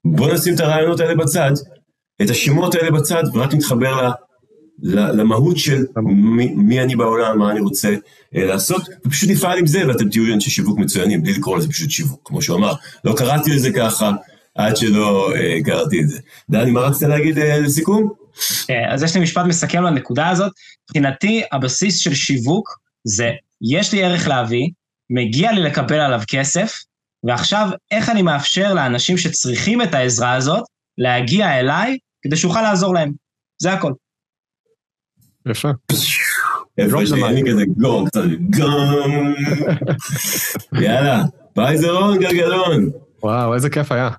בוא 0.05 0.33
נשים 0.33 0.55
את 0.55 0.61
הרעיונות 0.61 1.01
האלה 1.01 1.15
בצד, 1.15 1.53
את 2.23 2.31
השמות 2.31 2.75
האלה 2.75 2.91
בצד, 2.91 3.23
ורק 3.35 3.55
נתחבר 3.55 4.09
ל, 4.09 4.11
ל, 4.83 5.21
למהות 5.21 5.59
של 5.59 5.85
מי, 6.03 6.55
מי 6.55 6.81
אני 6.81 6.97
בעולם, 6.97 7.39
מה 7.39 7.51
אני 7.51 7.61
רוצה 7.61 7.95
אה, 8.37 8.45
לעשות, 8.45 8.83
ופשוט 9.07 9.31
נפעל 9.31 9.59
עם 9.59 9.67
זה, 9.67 9.89
ואתם 9.89 10.09
תהיו 10.09 10.35
אנשי 10.35 10.51
שיווק 10.51 10.79
מצוינים, 10.79 11.23
בלי 11.23 11.33
לקרוא 11.33 11.59
לזה 11.59 11.69
פשוט 11.69 11.91
שיווק, 11.91 12.21
כמו 12.25 12.43
שהוא 12.43 12.59
אמר. 12.59 12.73
לא 13.05 13.15
קראתי 13.17 13.51
לזה 13.51 13.73
ככה, 13.73 14.13
עד 14.55 14.77
שלא 14.77 15.35
אה, 15.35 15.59
קראתי 15.65 16.01
את 16.01 16.09
זה. 16.09 16.19
דני, 16.51 16.71
מה 16.71 16.81
רצית 16.81 17.09
להגיד 17.09 17.39
אה, 17.39 17.59
לסיכום? 17.59 18.13
אה, 18.71 18.95
אז 18.95 19.03
יש 19.03 19.17
לי 19.17 19.23
משפט 19.23 19.47
מסכם 19.47 19.83
לנקודה 19.83 20.29
הזאת. 20.29 20.53
מבחינתי, 20.85 21.43
הבסיס 21.53 21.99
של 21.99 22.15
שיווק 22.15 22.79
זה, 23.05 23.31
יש 23.63 23.93
לי 23.93 24.05
ערך 24.05 24.29
להביא, 24.29 24.69
מגיע 25.11 25.53
לי 25.53 25.63
לקבל 25.63 26.01
עליו 26.01 26.21
כסף, 26.29 26.73
ועכשיו, 27.25 27.69
איך 27.91 28.09
אני 28.09 28.23
מאפשר 28.23 28.75
לאנשים 28.75 29.19
שצריכים 29.19 29.83
את 29.83 29.95
העזרה 29.95 30.35
הזאת, 30.35 30.63
להגיע 30.99 31.61
אליי, 31.61 31.99
כדי 32.23 32.37
שאוכל 32.37 32.63
לעזור 32.63 32.95
להם. 32.95 33.13
זה 33.63 33.73
הכל. 33.73 33.93
יפה. 35.49 35.69
איפה 36.79 37.03
יש 37.03 37.13
לי 37.13 37.43
כזה 37.51 37.65
גונג, 37.77 38.09
קצת 38.09 38.23
גונג. 38.57 39.37
יאללה, 40.85 41.23
ביי 41.57 41.79
זרון 41.79 42.19
גלגלון. 42.19 42.91
וואו, 43.23 43.55
איזה 43.55 43.71
כיף 43.71 43.93
היה. 43.93 44.11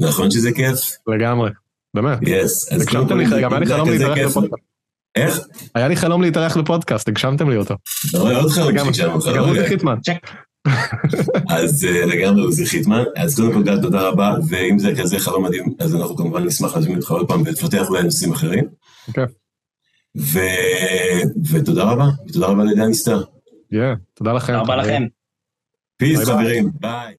נכון 0.00 0.30
שזה 0.30 0.52
כיף? 0.52 0.78
לגמרי, 1.06 1.50
באמת. 1.94 2.18
יס. 2.22 2.72
הגשמתם 2.72 3.18
לי, 3.18 3.24
גם 3.42 3.52
היה 3.52 3.60
לי 3.60 3.66
חלום 3.66 3.90
להתארח 3.90 4.18
בפודקאסט. 4.18 4.62
איך? 5.14 5.40
היה 5.74 5.88
לי 5.88 5.96
חלום 5.96 6.22
להתארח 6.22 6.56
בפודקאסט, 6.56 7.08
הגשמתם 7.08 7.50
לי 7.50 7.56
אותו. 7.56 7.74
אתה 8.10 8.18
רואה 8.18 8.36
עוד 8.36 8.50
חלום 8.50 8.74
שהגשמנו 8.74 9.18
לך. 9.18 9.36
גם 9.36 9.44
עוזי 9.44 9.66
חיטמן. 9.66 9.96
אז 11.48 11.84
לגמרי 11.84 12.42
עוזי 12.42 12.66
חיטמן. 12.66 13.04
אז 13.16 13.36
קודם 13.36 13.52
כל 13.52 13.62
גל, 13.62 13.82
תודה 13.82 14.08
רבה, 14.08 14.34
ואם 14.48 14.78
זה 14.78 14.92
כזה 14.98 15.18
חלום 15.18 15.44
מדהים, 15.44 15.74
אז 15.78 15.94
אנחנו 15.94 16.16
כמובן 16.16 16.44
נשמח 16.44 16.76
להזמין 16.76 16.96
אותך 16.96 17.10
עוד 17.10 17.28
פעם 17.28 17.42
ולפתח 17.42 17.88
אולי 17.88 18.02
נושאים 18.02 18.32
אחרים. 18.32 18.64
ותודה 21.52 21.82
רבה, 21.82 22.06
ותודה 22.28 22.46
רבה 22.46 22.64
לדני 22.64 22.94
סטאר. 22.94 23.22
תודה 24.14 24.32
לכם. 24.32 24.52
תודה 24.52 24.60
רבה 24.60 24.76
לכם. 24.76 25.02
פיס 25.96 26.24
חברים, 26.24 26.70
ביי. 26.80 27.14